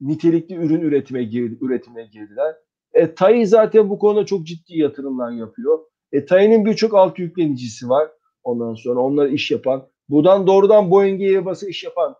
nitelikli 0.00 0.54
ürün 0.54 0.80
üretime 0.80 1.24
girdi, 1.24 1.58
üretimine 1.60 2.06
girdiler. 2.06 2.54
E, 2.92 3.14
TAI 3.14 3.46
zaten 3.46 3.90
bu 3.90 3.98
konuda 3.98 4.26
çok 4.26 4.46
ciddi 4.46 4.78
yatırımlar 4.78 5.30
yapıyor. 5.30 5.78
E, 6.12 6.24
TAI'nin 6.24 6.64
birçok 6.64 6.94
alt 6.94 7.18
yüklenicisi 7.18 7.88
var. 7.88 8.08
Ondan 8.48 8.74
sonra 8.74 9.00
onlar 9.00 9.26
iş 9.26 9.50
yapan. 9.50 9.86
Buradan 10.08 10.46
doğrudan 10.46 10.90
Boeing'e 10.90 11.28
Airbus'a 11.28 11.68
iş 11.68 11.84
yapan 11.84 12.16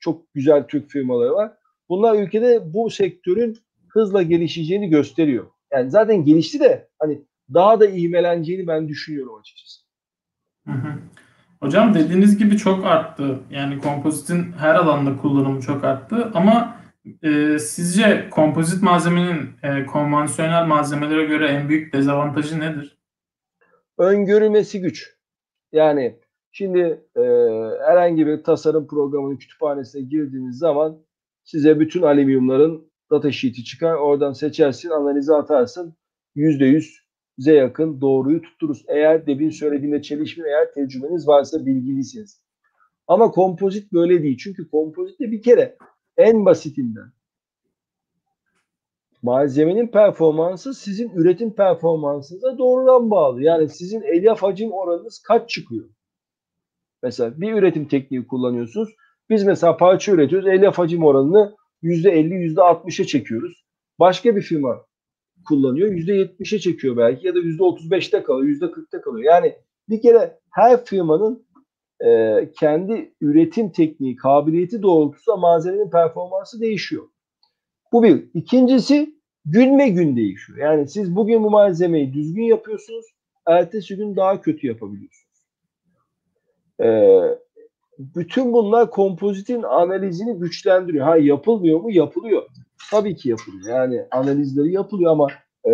çok 0.00 0.34
güzel 0.34 0.66
Türk 0.66 0.90
firmaları 0.90 1.32
var. 1.32 1.52
Bunlar 1.88 2.22
ülkede 2.22 2.74
bu 2.74 2.90
sektörün 2.90 3.58
hızla 3.88 4.22
gelişeceğini 4.22 4.88
gösteriyor. 4.88 5.46
Yani 5.72 5.90
zaten 5.90 6.24
gelişti 6.24 6.60
de 6.60 6.88
hani 6.98 7.22
daha 7.54 7.80
da 7.80 7.86
ivmeleneceğini 7.86 8.66
ben 8.66 8.88
düşünüyorum 8.88 9.34
açıkçası. 9.40 9.80
Hı 10.66 10.72
hı. 10.72 10.92
Hocam 11.60 11.94
dediğiniz 11.94 12.38
gibi 12.38 12.56
çok 12.56 12.84
arttı. 12.84 13.38
Yani 13.50 13.78
kompozitin 13.78 14.52
her 14.52 14.74
alanda 14.74 15.16
kullanımı 15.16 15.60
çok 15.60 15.84
arttı. 15.84 16.30
Ama 16.34 16.76
e, 17.22 17.58
sizce 17.58 18.28
kompozit 18.30 18.82
malzemenin 18.82 19.50
e, 19.62 19.86
konvansiyonel 19.86 20.66
malzemelere 20.66 21.24
göre 21.24 21.48
en 21.48 21.68
büyük 21.68 21.92
dezavantajı 21.92 22.60
nedir? 22.60 22.98
Öngörülmesi 23.98 24.80
güç. 24.80 25.15
Yani 25.72 26.20
Şimdi 26.56 27.04
e, 27.16 27.20
herhangi 27.86 28.26
bir 28.26 28.42
tasarım 28.42 28.86
programının 28.86 29.36
kütüphanesine 29.36 30.02
girdiğiniz 30.02 30.58
zaman 30.58 30.98
size 31.44 31.80
bütün 31.80 32.02
alüminyumların 32.02 32.90
data 33.10 33.32
sheet'i 33.32 33.64
çıkar. 33.64 33.94
Oradan 33.94 34.32
seçersin, 34.32 34.90
analize 34.90 35.34
atarsın. 35.34 35.96
%100'e 36.36 37.52
yakın 37.52 38.00
doğruyu 38.00 38.42
tuttururuz. 38.42 38.84
Eğer 38.88 39.26
demin 39.26 39.50
söylediğimde 39.50 40.02
çelişme 40.02 40.48
eğer 40.48 40.72
tecrübeniz 40.74 41.28
varsa 41.28 41.66
bilgilisiniz. 41.66 42.42
Ama 43.06 43.30
kompozit 43.30 43.92
böyle 43.92 44.22
değil. 44.22 44.38
Çünkü 44.38 44.70
kompozitte 44.70 45.30
bir 45.30 45.42
kere 45.42 45.76
en 46.16 46.44
basitinden 46.44 47.12
malzemenin 49.26 49.88
performansı 49.88 50.74
sizin 50.74 51.10
üretim 51.10 51.54
performansınıza 51.54 52.58
doğrudan 52.58 53.10
bağlı. 53.10 53.42
Yani 53.42 53.68
sizin 53.68 54.02
elyaf 54.02 54.42
hacim 54.42 54.72
oranınız 54.72 55.18
kaç 55.18 55.50
çıkıyor? 55.50 55.88
Mesela 57.02 57.40
bir 57.40 57.52
üretim 57.52 57.88
tekniği 57.88 58.26
kullanıyorsunuz. 58.26 58.88
Biz 59.30 59.44
mesela 59.44 59.76
parça 59.76 60.12
üretiyoruz. 60.12 60.48
Elyaf 60.48 60.78
hacim 60.78 61.04
oranını 61.04 61.56
%50, 61.82 62.54
%60'a 62.54 63.04
çekiyoruz. 63.06 63.64
Başka 63.98 64.36
bir 64.36 64.42
firma 64.42 64.84
kullanıyor. 65.48 65.88
%70'e 65.88 66.58
çekiyor 66.58 66.96
belki 66.96 67.26
ya 67.26 67.34
da 67.34 67.38
%35'te 67.38 68.22
kalıyor, 68.22 68.56
%40'te 68.56 69.00
kalıyor. 69.00 69.32
Yani 69.32 69.56
bir 69.88 70.02
kere 70.02 70.38
her 70.50 70.84
firmanın 70.84 71.46
e, 72.04 72.40
kendi 72.60 73.14
üretim 73.20 73.70
tekniği, 73.72 74.16
kabiliyeti 74.16 74.82
doğrultusunda 74.82 75.36
malzemenin 75.36 75.90
performansı 75.90 76.60
değişiyor. 76.60 77.04
Bu 77.92 78.02
bir. 78.02 78.24
İkincisi 78.34 79.15
günme 79.46 79.88
gün 79.88 80.16
değişiyor. 80.16 80.58
Yani 80.58 80.88
siz 80.88 81.16
bugün 81.16 81.44
bu 81.44 81.50
malzemeyi 81.50 82.14
düzgün 82.14 82.42
yapıyorsunuz, 82.42 83.06
ertesi 83.46 83.96
gün 83.96 84.16
daha 84.16 84.40
kötü 84.40 84.66
yapabiliyorsunuz. 84.66 85.26
E, 86.82 86.88
bütün 87.98 88.52
bunlar 88.52 88.90
kompozitin 88.90 89.62
analizini 89.62 90.38
güçlendiriyor. 90.38 91.06
Ha 91.06 91.16
yapılmıyor 91.16 91.80
mu? 91.80 91.90
Yapılıyor. 91.90 92.42
Tabii 92.90 93.16
ki 93.16 93.28
yapılıyor. 93.28 93.68
Yani 93.68 94.06
analizleri 94.10 94.72
yapılıyor 94.72 95.12
ama 95.12 95.28
e, 95.68 95.72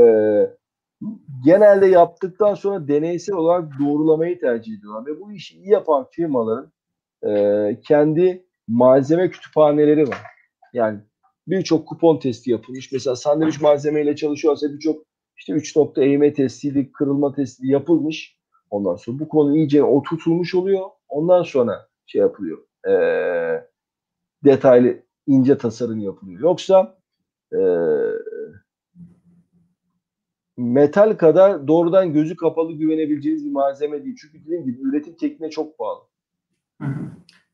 genelde 1.44 1.86
yaptıktan 1.86 2.54
sonra 2.54 2.88
deneysel 2.88 3.34
olarak 3.34 3.70
doğrulamayı 3.80 4.40
tercih 4.40 4.78
ediyorlar. 4.78 5.06
Ve 5.06 5.20
bu 5.20 5.32
işi 5.32 5.56
iyi 5.56 5.68
yapan 5.68 6.06
firmaların 6.10 6.72
e, 7.26 7.80
kendi 7.80 8.44
malzeme 8.68 9.30
kütüphaneleri 9.30 10.08
var. 10.08 10.22
Yani 10.72 11.00
birçok 11.46 11.88
kupon 11.88 12.18
testi 12.18 12.50
yapılmış. 12.50 12.92
Mesela 12.92 13.16
sandviç 13.16 13.60
malzemeyle 13.60 14.16
çalışıyorsa 14.16 14.72
birçok 14.72 15.04
işte 15.36 15.52
3 15.52 15.76
nokta 15.76 16.04
eğme 16.04 16.32
testiydi, 16.32 16.92
kırılma 16.92 17.32
testi 17.34 17.66
yapılmış. 17.66 18.36
Ondan 18.70 18.96
sonra 18.96 19.18
bu 19.18 19.28
konu 19.28 19.56
iyice 19.56 19.82
oturtulmuş 19.82 20.54
oluyor. 20.54 20.86
Ondan 21.08 21.42
sonra 21.42 21.88
şey 22.06 22.20
yapılıyor. 22.20 22.58
E, 22.88 22.94
detaylı 24.44 25.02
ince 25.26 25.58
tasarım 25.58 25.98
yapılıyor. 25.98 26.40
Yoksa 26.40 26.98
e, 27.52 27.60
metal 30.56 31.16
kadar 31.16 31.68
doğrudan 31.68 32.12
gözü 32.12 32.36
kapalı 32.36 32.72
güvenebileceğiniz 32.72 33.44
bir 33.44 33.50
malzeme 33.50 34.04
değil. 34.04 34.16
Çünkü 34.20 34.44
dediğim 34.44 34.64
gibi 34.64 34.78
üretim 34.82 35.16
tekniğine 35.16 35.50
çok 35.50 35.78
bağlı. 35.78 36.00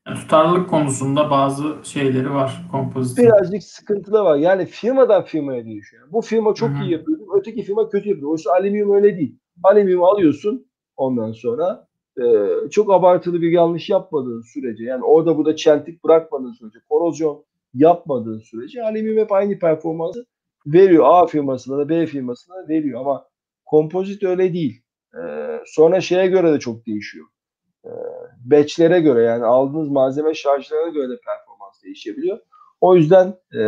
Yani 0.07 0.17
tutarlılık 0.19 0.69
konusunda 0.69 1.31
bazı 1.31 1.63
şeyleri 1.83 2.33
var 2.33 2.61
kompozitin. 2.71 3.25
Birazcık 3.25 3.63
sıkıntılı 3.63 4.23
var. 4.23 4.37
Yani 4.37 4.65
firmadan 4.65 5.23
firmaya 5.23 5.65
değişiyor. 5.65 6.07
Bu 6.11 6.21
firma 6.21 6.53
çok 6.53 6.69
Hı-hı. 6.69 6.83
iyi 6.83 6.91
yapıyor. 6.91 7.19
Öteki 7.39 7.63
firma 7.63 7.89
kötü 7.89 8.09
yapıyor. 8.09 8.31
Oysa 8.31 8.51
alüminyum 8.51 8.95
öyle 8.95 9.17
değil. 9.17 9.35
Alüminyum 9.63 10.03
alıyorsun 10.03 10.65
ondan 10.97 11.31
sonra 11.31 11.87
e, 12.21 12.23
çok 12.71 12.93
abartılı 12.93 13.41
bir 13.41 13.51
yanlış 13.51 13.89
yapmadığın 13.89 14.41
sürece 14.41 14.83
yani 14.83 15.03
orada 15.03 15.37
burada 15.37 15.55
çentik 15.55 16.03
bırakmadığın 16.03 16.51
sürece 16.51 16.79
korozyon 16.89 17.45
yapmadığın 17.73 18.39
sürece 18.39 18.83
alüminyum 18.83 19.17
hep 19.17 19.31
aynı 19.31 19.59
performansı 19.59 20.25
veriyor. 20.65 21.05
A 21.07 21.27
firmasına 21.27 21.77
da 21.77 21.89
B 21.89 22.05
firmasına 22.05 22.55
da 22.55 22.67
veriyor 22.67 22.99
ama 22.99 23.25
kompozit 23.65 24.23
öyle 24.23 24.53
değil. 24.53 24.81
E, 25.13 25.21
sonra 25.65 26.01
şeye 26.01 26.27
göre 26.27 26.53
de 26.53 26.59
çok 26.59 26.85
değişiyor. 26.85 27.25
E, 27.85 27.89
batchlere 28.39 28.99
göre 28.99 29.23
yani 29.23 29.45
aldığınız 29.45 29.89
malzeme 29.89 30.33
şarjlarına 30.33 30.89
göre 30.89 31.09
de 31.09 31.19
performans 31.25 31.83
değişebiliyor. 31.83 32.39
O 32.81 32.95
yüzden 32.95 33.33
e, 33.55 33.61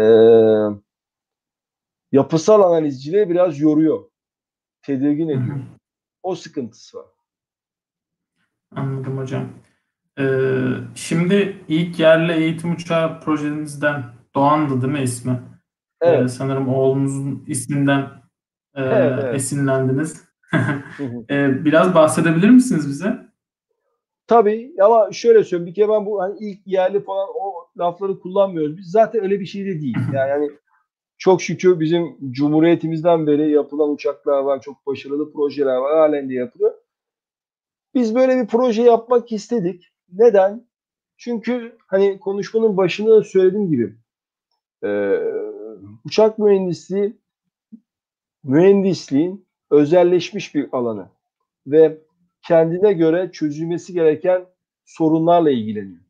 yapısal 2.12 2.62
analizciliği 2.62 3.30
biraz 3.30 3.60
yoruyor. 3.60 4.04
Tedirgin 4.82 5.30
ediyor. 5.30 5.58
O 6.24 6.36
sıkıntısı 6.36 6.98
var. 6.98 7.06
Anladım 8.76 9.18
hocam. 9.18 9.50
Ee, 10.20 10.24
şimdi 10.96 11.66
ilk 11.68 12.00
yerli 12.00 12.34
eğitim 12.34 12.72
uçağı 12.72 13.20
projenizden 13.22 14.04
Doğan'dı 14.36 14.82
değil 14.82 14.94
mi 14.94 15.02
ismi? 15.02 15.32
Ee, 16.02 16.10
Evet. 16.10 16.32
sanırım 16.32 16.68
oğlunuzun 16.68 17.44
isminden 17.48 18.00
e, 18.76 18.82
Evet, 18.84 19.20
evet. 19.24 19.36
esinlendiniz. 19.36 20.32
Ee, 21.30 21.66
biraz 21.66 21.96
bahsedebilir 21.96 22.50
misiniz 22.50 22.90
bize? 22.90 23.31
Tabii 24.32 24.74
ama 24.82 25.12
şöyle 25.12 25.44
söyleyeyim 25.44 25.70
bir 25.70 25.74
kere 25.74 25.90
ben 25.90 26.06
bu 26.06 26.22
hani 26.22 26.36
ilk 26.40 26.68
yerli 26.68 27.04
falan 27.04 27.28
o 27.36 27.68
lafları 27.80 28.20
kullanmıyoruz. 28.20 28.78
Biz 28.78 28.92
zaten 28.92 29.24
öyle 29.24 29.40
bir 29.40 29.46
şey 29.46 29.66
de 29.66 29.82
değil. 29.82 29.98
Yani 30.14 30.32
hani 30.32 30.52
çok 31.18 31.42
şükür 31.42 31.80
bizim 31.80 32.18
Cumhuriyetimizden 32.32 33.28
beri 33.28 33.52
yapılan 33.52 33.90
uçaklar 33.90 34.40
var. 34.40 34.62
Çok 34.62 34.86
başarılı 34.88 35.34
projeler 35.34 35.76
var. 35.76 35.98
Halen 35.98 36.30
de 36.30 36.34
yapılıyor. 36.34 36.74
Biz 37.96 38.16
böyle 38.16 38.42
bir 38.42 38.48
proje 38.48 38.82
yapmak 38.82 39.32
istedik. 39.32 39.94
Neden? 40.14 40.68
Çünkü 41.18 41.78
hani 41.88 42.20
konuşmanın 42.20 42.78
başında 42.78 43.18
da 43.18 43.24
söylediğim 43.24 43.70
gibi 43.70 43.96
e, 44.84 45.20
uçak 46.06 46.40
mühendisliği 46.40 47.18
mühendisliğin 48.44 49.46
özelleşmiş 49.72 50.56
bir 50.56 50.70
alanı 50.72 51.10
ve 51.68 51.98
kendine 52.52 52.94
göre 52.94 53.30
çözülmesi 53.32 53.94
gereken 53.94 54.46
sorunlarla 54.86 55.52
ilgileniyor. 55.52 56.02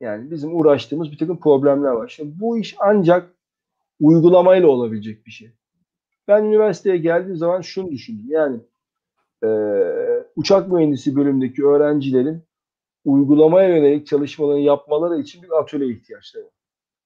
Yani 0.00 0.30
bizim 0.30 0.56
uğraştığımız 0.56 1.12
bir 1.12 1.18
takım 1.18 1.40
problemler 1.40 1.90
var. 1.90 2.08
Şimdi 2.08 2.40
bu 2.40 2.58
iş 2.58 2.76
ancak 2.78 3.34
uygulamayla 4.00 4.68
olabilecek 4.68 5.26
bir 5.26 5.30
şey. 5.30 5.50
Ben 6.28 6.44
üniversiteye 6.44 6.96
geldiğim 6.96 7.36
zaman 7.36 7.60
şunu 7.60 7.90
düşündüm. 7.90 8.24
Yani 8.28 8.60
e, 9.44 9.48
uçak 10.36 10.72
mühendisi 10.72 11.16
bölümündeki 11.16 11.66
öğrencilerin 11.66 12.42
uygulamaya 13.04 13.68
yönelik 13.68 14.06
çalışmalarını 14.06 14.60
yapmaları 14.60 15.20
için 15.20 15.42
bir 15.42 15.60
atölye 15.60 15.88
ihtiyaçları 15.88 16.44
var. 16.44 16.52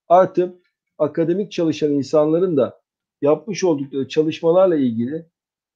Artı 0.09 0.55
akademik 0.99 1.53
çalışan 1.53 1.93
insanların 1.93 2.57
da 2.57 2.81
yapmış 3.21 3.65
oldukları 3.65 4.09
çalışmalarla 4.09 4.77
ilgili 4.77 5.27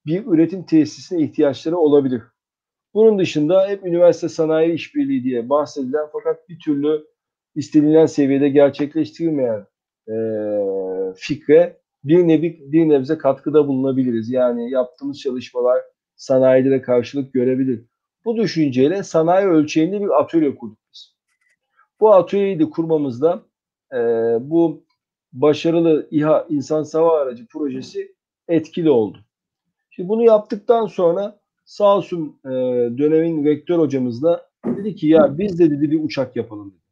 bir 0.07 0.27
üretim 0.27 0.63
tesisine 0.67 1.23
ihtiyaçları 1.23 1.79
olabilir. 1.79 2.23
Bunun 2.97 3.19
dışında 3.19 3.69
hep 3.69 3.87
üniversite 3.87 4.29
sanayi 4.29 4.73
işbirliği 4.73 5.25
diye 5.25 5.49
bahsedilen 5.49 6.07
fakat 6.13 6.49
bir 6.49 6.59
türlü 6.59 7.07
istenilen 7.55 8.07
seviyede 8.07 8.49
gerçekleştirilmeyen 8.49 9.67
e, 10.09 10.15
fikre 11.17 11.81
bir 12.05 12.29
nevi 12.29 12.73
bir 12.73 12.89
nebze 12.89 13.19
katkıda 13.19 13.69
bulunabiliriz. 13.69 14.31
Yani 14.31 14.71
yaptığımız 14.71 15.21
çalışmalar 15.21 15.83
sanayide 16.15 16.71
de 16.71 16.83
karşılık 16.83 17.33
görebilir. 17.33 17.85
Bu 18.25 18.37
düşünceyle 18.37 19.03
sanayi 19.03 19.47
ölçeğinde 19.47 20.01
bir 20.01 20.21
atölye 20.21 20.55
kurduk 20.55 20.79
biz. 20.93 21.17
Bu 22.01 22.15
atölyeyi 22.15 22.59
de 22.59 22.71
kurmamızda 22.71 23.43
e, 23.93 23.99
bu 24.41 24.85
başarılı 25.33 26.09
İHA 26.11 26.47
insan 26.49 26.85
hava 26.93 27.21
aracı 27.21 27.47
projesi 27.47 28.15
etkili 28.49 28.91
oldu. 28.91 29.19
Şimdi 29.91 30.09
bunu 30.09 30.25
yaptıktan 30.25 30.87
sonra 30.87 31.46
sağ 31.67 31.97
olsun 31.97 32.37
e, 32.45 32.51
dönemin 32.99 33.45
vektör 33.45 33.79
hocamızla 33.79 34.49
dedi 34.67 34.95
ki 34.95 35.07
ya 35.07 35.39
biz 35.39 35.59
de 35.59 35.71
dedi 35.71 35.91
bir 35.91 36.05
uçak 36.05 36.37
yapalım 36.37 36.71
dedi. 36.71 36.87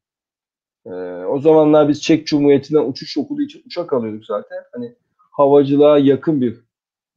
E, 0.94 1.24
o 1.24 1.38
zamanlar 1.38 1.88
biz 1.88 2.02
Çek 2.02 2.26
Cumhuriyeti'nden 2.26 2.88
uçuş 2.88 3.18
okulu 3.18 3.42
için 3.42 3.62
uçak 3.66 3.92
alıyorduk 3.92 4.24
zaten. 4.24 4.58
Hani 4.72 4.94
havacılığa 5.16 5.98
yakın 5.98 6.40
bir 6.40 6.60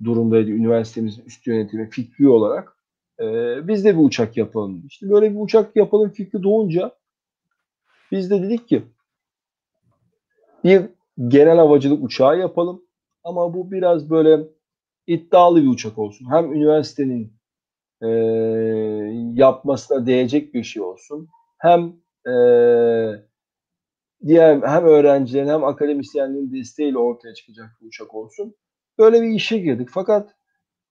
durumdaydı 0.03 0.49
üniversitemizin 0.49 1.23
üst 1.25 1.47
yönetimi 1.47 1.89
fikri 1.89 2.29
olarak. 2.29 2.77
E, 3.19 3.23
biz 3.67 3.85
de 3.85 3.97
bir 3.97 4.03
uçak 4.03 4.37
yapalım. 4.37 4.83
İşte 4.87 5.09
böyle 5.09 5.31
bir 5.31 5.39
uçak 5.39 5.75
yapalım 5.75 6.09
fikri 6.09 6.43
doğunca 6.43 6.91
biz 8.11 8.31
de 8.31 8.43
dedik 8.43 8.67
ki 8.67 8.83
bir 10.63 10.81
genel 11.27 11.57
havacılık 11.57 12.03
uçağı 12.03 12.39
yapalım. 12.39 12.81
Ama 13.23 13.53
bu 13.53 13.71
biraz 13.71 14.09
böyle 14.09 14.47
iddialı 15.07 15.63
bir 15.63 15.67
uçak 15.67 15.97
olsun. 15.97 16.27
Hem 16.31 16.53
üniversitenin 16.53 17.36
e, 18.01 18.07
yapmasına 19.33 20.05
değecek 20.05 20.53
bir 20.53 20.63
şey 20.63 20.81
olsun. 20.81 21.29
Hem 21.57 21.93
e, 22.27 22.33
diğer 24.27 24.61
hem 24.61 24.85
öğrencilerin 24.85 25.47
hem 25.47 25.63
akademisyenlerin 25.63 26.53
desteğiyle 26.53 26.97
ortaya 26.97 27.33
çıkacak 27.33 27.69
bir 27.81 27.87
uçak 27.87 28.15
olsun. 28.15 28.55
Böyle 28.97 29.21
bir 29.21 29.29
işe 29.29 29.57
girdik. 29.57 29.89
Fakat 29.91 30.35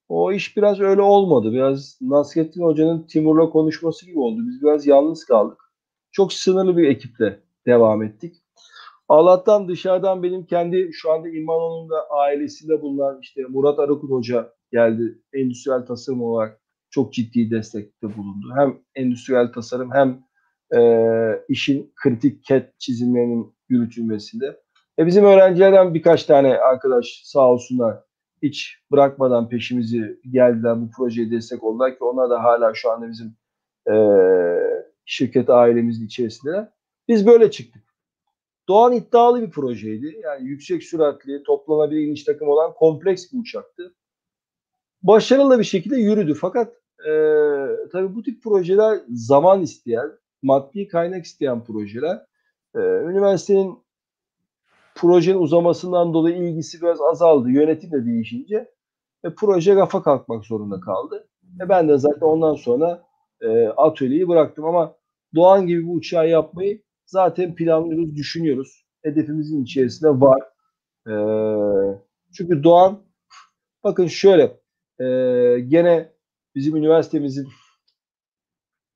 o 0.08 0.32
iş 0.32 0.56
biraz 0.56 0.80
öyle 0.80 1.02
olmadı. 1.02 1.52
Biraz 1.52 1.98
Nasrettin 2.00 2.62
Hoca'nın 2.62 3.06
Timur'la 3.06 3.50
konuşması 3.50 4.06
gibi 4.06 4.18
oldu. 4.18 4.40
Biz 4.48 4.62
biraz 4.62 4.86
yalnız 4.86 5.24
kaldık. 5.24 5.58
Çok 6.12 6.32
sınırlı 6.32 6.76
bir 6.76 6.88
ekiple 6.88 7.40
devam 7.66 8.02
ettik. 8.02 8.36
Allah'tan 9.08 9.68
dışarıdan 9.68 10.22
benim 10.22 10.46
kendi 10.46 10.90
şu 10.92 11.12
anda 11.12 11.28
İmanoğlu'nun 11.28 11.90
da 11.90 12.10
ailesinde 12.10 12.82
bulunan 12.82 13.18
işte 13.22 13.42
Murat 13.48 13.78
Arakut 13.78 14.10
Hoca 14.10 14.52
geldi. 14.72 15.18
Endüstriyel 15.32 15.86
tasarım 15.86 16.22
olarak 16.22 16.60
çok 16.90 17.12
ciddi 17.12 17.50
destekte 17.50 18.16
bulundu. 18.16 18.46
Hem 18.56 18.78
endüstriyel 18.94 19.52
tasarım 19.52 19.90
hem 19.92 20.22
e, 20.80 20.80
işin 21.48 21.92
kritik 22.02 22.44
ket 22.44 22.80
çizimlerinin 22.80 23.54
yürütülmesinde. 23.68 24.60
E 24.98 25.06
bizim 25.06 25.24
öğrencilerden 25.24 25.94
birkaç 25.94 26.24
tane 26.24 26.58
arkadaş 26.58 27.22
sağ 27.24 27.50
olsunlar 27.52 27.96
hiç 28.42 28.78
bırakmadan 28.92 29.48
peşimizi 29.48 30.20
geldiler 30.30 30.80
bu 30.80 30.90
projeye 30.90 31.30
destek 31.30 31.64
oldular 31.64 31.98
ki 31.98 32.04
onlar 32.04 32.30
da 32.30 32.44
hala 32.44 32.74
şu 32.74 32.90
anda 32.90 33.08
bizim 33.08 33.36
e, 33.90 33.94
şirket 35.04 35.50
ailemizin 35.50 36.06
içerisinde. 36.06 36.72
Biz 37.08 37.26
böyle 37.26 37.50
çıktık. 37.50 37.82
Doğan 38.68 38.92
iddialı 38.92 39.42
bir 39.42 39.50
projeydi. 39.50 40.20
Yani 40.22 40.48
yüksek 40.48 40.82
süratli, 40.82 41.42
toplanabilir 41.42 42.00
iniş 42.00 42.24
takım 42.24 42.48
olan 42.48 42.74
kompleks 42.74 43.32
bir 43.32 43.38
uçaktı. 43.38 43.94
Başarılı 45.02 45.58
bir 45.58 45.64
şekilde 45.64 45.96
yürüdü. 45.96 46.34
Fakat 46.34 46.72
e, 47.08 47.12
tabii 47.92 48.14
bu 48.14 48.22
tip 48.22 48.42
projeler 48.42 49.00
zaman 49.08 49.62
isteyen, 49.62 50.12
maddi 50.42 50.88
kaynak 50.88 51.24
isteyen 51.24 51.64
projeler. 51.64 52.26
E, 52.74 52.78
üniversitenin 52.80 53.78
projenin 54.94 55.38
uzamasından 55.38 56.14
dolayı 56.14 56.36
ilgisi 56.36 56.82
biraz 56.82 57.00
azaldı. 57.00 57.50
Yönetim 57.50 57.92
de 57.92 58.06
değişince 58.06 58.72
e, 59.24 59.30
proje 59.34 59.76
rafa 59.76 60.02
kalkmak 60.02 60.44
zorunda 60.44 60.80
kaldı. 60.80 61.28
E, 61.60 61.68
ben 61.68 61.88
de 61.88 61.98
zaten 61.98 62.26
ondan 62.26 62.54
sonra 62.54 63.02
e, 63.40 63.66
atölyeyi 63.68 64.28
bıraktım 64.28 64.64
ama 64.64 64.96
Doğan 65.34 65.66
gibi 65.66 65.86
bu 65.86 65.92
uçağı 65.92 66.28
yapmayı 66.28 66.82
zaten 67.06 67.54
planlıyoruz, 67.54 68.16
düşünüyoruz. 68.16 68.86
Hedefimizin 69.02 69.62
içerisinde 69.64 70.10
var. 70.10 70.42
Ee, 71.08 71.98
çünkü 72.32 72.62
Doğan, 72.62 73.02
bakın 73.84 74.06
şöyle, 74.06 74.60
e, 75.00 75.04
gene 75.68 76.12
bizim 76.54 76.76
üniversitemizin 76.76 77.48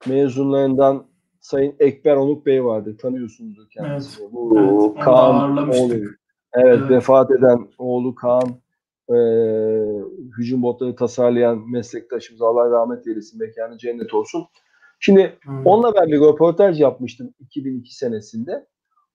mezunlarından 0.06 1.06
Sayın 1.40 1.74
Ekber 1.78 2.16
Onuk 2.16 2.46
Bey 2.46 2.64
vardı. 2.64 2.96
Tanıyorsunuzdur 2.96 3.70
kendisini. 3.70 4.22
Evet, 4.24 4.32
Bu 4.32 4.58
evet, 4.58 5.04
Kaan 5.04 5.68
oğlu. 5.68 5.94
Evet, 5.94 6.08
Evet. 6.54 6.90
vefat 6.90 7.30
eden 7.30 7.68
oğlu 7.78 8.14
Kaan 8.14 8.48
e, 9.08 9.16
hücum 10.38 10.62
botları 10.62 10.96
tasarlayan 10.96 11.70
meslektaşımız 11.70 12.42
Allah 12.42 12.70
rahmet 12.70 13.06
eylesin 13.06 13.40
mekanı 13.40 13.78
cennet 13.78 14.14
olsun. 14.14 14.44
Şimdi 15.00 15.38
Hmm. 15.42 15.66
Onunla 15.66 15.94
ben 15.94 16.06
bir 16.08 16.20
röportaj 16.20 16.80
yapmıştım 16.80 17.34
2002 17.40 17.96
senesinde. 17.96 18.66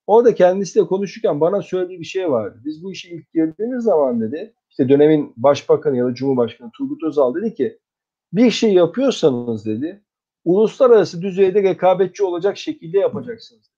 Orada 0.07 0.35
kendisiyle 0.35 0.85
konuşurken 0.85 1.41
bana 1.41 1.61
söylediği 1.61 1.99
bir 1.99 2.05
şey 2.05 2.31
vardı. 2.31 2.61
Biz 2.65 2.83
bu 2.83 2.91
işe 2.91 3.09
ilk 3.09 3.33
girdiğimiz 3.33 3.83
zaman 3.83 4.21
dedi, 4.21 4.53
işte 4.79 4.89
dönemin 4.89 5.33
başbakanı 5.37 5.97
ya 5.97 6.05
da 6.05 6.13
cumhurbaşkanı 6.13 6.71
Turgut 6.77 7.03
Özal 7.03 7.35
dedi 7.35 7.53
ki, 7.53 7.79
bir 8.33 8.51
şey 8.51 8.73
yapıyorsanız 8.73 9.65
dedi, 9.65 10.03
uluslararası 10.45 11.21
düzeyde 11.21 11.63
rekabetçi 11.63 12.23
olacak 12.23 12.57
şekilde 12.57 12.99
yapacaksınız 12.99 13.71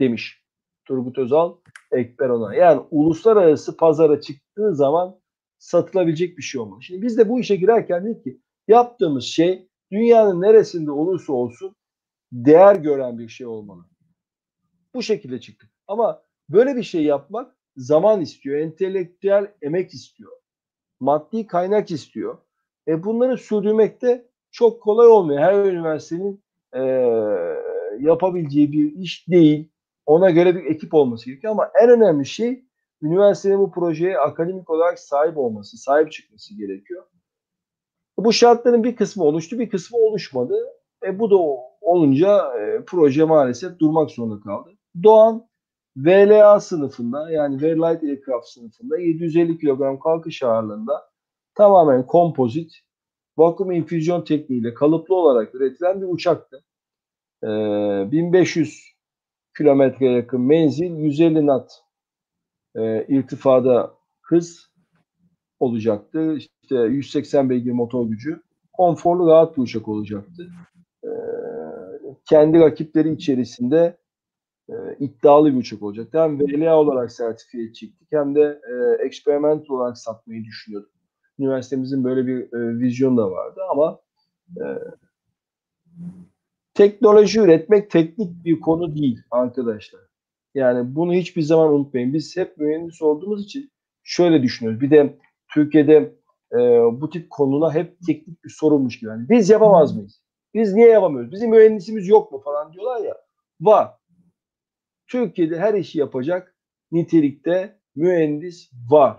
demiş 0.00 0.42
Turgut 0.84 1.18
Özal 1.18 1.56
Ekber 1.92 2.28
ona. 2.28 2.54
Yani 2.54 2.82
uluslararası 2.90 3.76
pazara 3.76 4.20
çıktığı 4.20 4.74
zaman 4.74 5.20
satılabilecek 5.58 6.38
bir 6.38 6.42
şey 6.42 6.60
olmalı. 6.60 6.82
Şimdi 6.82 7.02
biz 7.02 7.18
de 7.18 7.28
bu 7.28 7.40
işe 7.40 7.56
girerken 7.56 8.04
dedik 8.04 8.24
ki 8.24 8.40
yaptığımız 8.68 9.24
şey 9.24 9.68
dünyanın 9.92 10.40
neresinde 10.40 10.90
olursa 10.90 11.32
olsun 11.32 11.76
değer 12.32 12.76
gören 12.76 13.18
bir 13.18 13.28
şey 13.28 13.46
olmalı. 13.46 13.84
Bu 14.94 15.02
şekilde 15.02 15.40
çıktık. 15.40 15.70
Ama 15.86 16.22
böyle 16.48 16.76
bir 16.76 16.82
şey 16.82 17.04
yapmak 17.04 17.56
zaman 17.76 18.20
istiyor, 18.20 18.58
entelektüel 18.58 19.52
emek 19.62 19.94
istiyor, 19.94 20.32
maddi 21.00 21.46
kaynak 21.46 21.90
istiyor. 21.90 22.38
E 22.88 23.04
bunları 23.04 23.38
sürdürmekte 23.38 24.28
çok 24.50 24.82
kolay 24.82 25.08
olmuyor. 25.08 25.40
Her 25.40 25.64
üniversitenin 25.64 26.44
e, 26.72 26.80
yapabileceği 28.00 28.72
bir 28.72 28.92
iş 28.92 29.28
değil. 29.28 29.70
Ona 30.06 30.30
göre 30.30 30.54
bir 30.54 30.64
ekip 30.64 30.94
olması 30.94 31.26
gerekiyor 31.26 31.52
ama 31.52 31.70
en 31.82 31.90
önemli 31.90 32.26
şey 32.26 32.64
üniversitenin 33.02 33.58
bu 33.58 33.70
projeye 33.70 34.18
akademik 34.18 34.70
olarak 34.70 34.98
sahip 34.98 35.38
olması, 35.38 35.76
sahip 35.76 36.12
çıkması 36.12 36.56
gerekiyor. 36.56 37.04
Bu 38.18 38.32
şartların 38.32 38.84
bir 38.84 38.96
kısmı 38.96 39.24
oluştu, 39.24 39.58
bir 39.58 39.70
kısmı 39.70 39.98
oluşmadı. 39.98 40.54
E 41.06 41.18
bu 41.18 41.30
da 41.30 41.36
olunca 41.80 42.58
e, 42.58 42.84
proje 42.86 43.24
maalesef 43.24 43.78
durmak 43.78 44.10
zorunda 44.10 44.40
kaldı. 44.40 44.70
Doğan 45.02 45.46
VLA 45.96 46.60
sınıfında 46.60 47.30
yani 47.30 47.62
Very 47.62 47.76
Light 47.76 48.02
Aircraft 48.02 48.48
sınıfında 48.48 48.98
750 48.98 49.58
kilogram 49.58 49.98
kalkış 49.98 50.42
ağırlığında 50.42 51.10
tamamen 51.54 52.06
kompozit 52.06 52.72
vakum 53.36 53.72
infüzyon 53.72 54.24
tekniğiyle 54.24 54.74
kalıplı 54.74 55.14
olarak 55.14 55.54
üretilen 55.54 56.00
bir 56.00 56.06
uçaktı. 56.06 56.64
E, 57.42 57.46
1500 57.46 58.94
kilometre 59.56 60.06
yakın 60.06 60.40
menzil, 60.40 60.96
150 60.96 61.40
knot 61.40 61.70
e, 62.76 63.06
irtifada 63.08 63.94
hız 64.22 64.70
olacaktı. 65.60 66.36
İşte 66.36 66.76
180 66.76 67.50
beygir 67.50 67.72
motor 67.72 68.06
gücü. 68.06 68.42
Konforlu, 68.72 69.26
rahat 69.26 69.56
bir 69.56 69.62
uçak 69.62 69.88
olacaktı. 69.88 70.46
E, 71.04 71.10
kendi 72.28 72.60
rakipleri 72.60 73.12
içerisinde 73.12 73.96
e, 74.68 74.74
iddialı 74.98 75.52
bir 75.52 75.58
uçak 75.58 75.82
olacaktı. 75.82 76.18
Hem 76.22 76.40
VLA 76.40 76.76
olarak 76.76 77.12
sertifiye 77.12 77.72
çektik 77.72 78.08
hem 78.12 78.34
de 78.34 78.60
e, 78.70 79.04
eksperiment 79.04 79.70
olarak 79.70 79.98
satmayı 79.98 80.44
düşünüyorduk. 80.44 80.90
Üniversitemizin 81.38 82.04
böyle 82.04 82.26
bir 82.26 82.40
e, 82.40 82.78
vizyonu 82.78 83.16
da 83.16 83.30
vardı 83.30 83.60
ama 83.70 84.00
e, 84.60 84.64
teknoloji 86.74 87.40
üretmek 87.40 87.90
teknik 87.90 88.44
bir 88.44 88.60
konu 88.60 88.94
değil 88.94 89.22
arkadaşlar. 89.30 90.00
Yani 90.54 90.96
bunu 90.96 91.14
hiçbir 91.14 91.42
zaman 91.42 91.72
unutmayın. 91.72 92.14
Biz 92.14 92.36
hep 92.36 92.58
mühendis 92.58 93.02
olduğumuz 93.02 93.44
için 93.44 93.70
şöyle 94.02 94.42
düşünüyoruz. 94.42 94.80
Bir 94.80 94.90
de 94.90 95.18
Türkiye'de 95.54 96.14
e, 96.52 96.58
bu 97.00 97.10
tip 97.10 97.30
konuna 97.30 97.74
hep 97.74 97.96
teknik 98.06 98.44
bir 98.44 98.50
sorunmuş 98.50 98.98
gibi. 98.98 99.10
Yani 99.10 99.28
biz 99.28 99.50
yapamaz 99.50 99.96
mıyız? 99.96 100.20
Biz 100.54 100.74
niye 100.74 100.88
yapamıyoruz? 100.88 101.32
Bizim 101.32 101.50
mühendisimiz 101.50 102.08
yok 102.08 102.32
mu 102.32 102.40
falan 102.44 102.72
diyorlar 102.72 103.04
ya. 103.04 103.14
Var. 103.60 103.88
Türkiye'de 105.06 105.58
her 105.58 105.74
işi 105.74 105.98
yapacak 105.98 106.54
nitelikte 106.92 107.80
mühendis 107.96 108.70
var. 108.90 109.16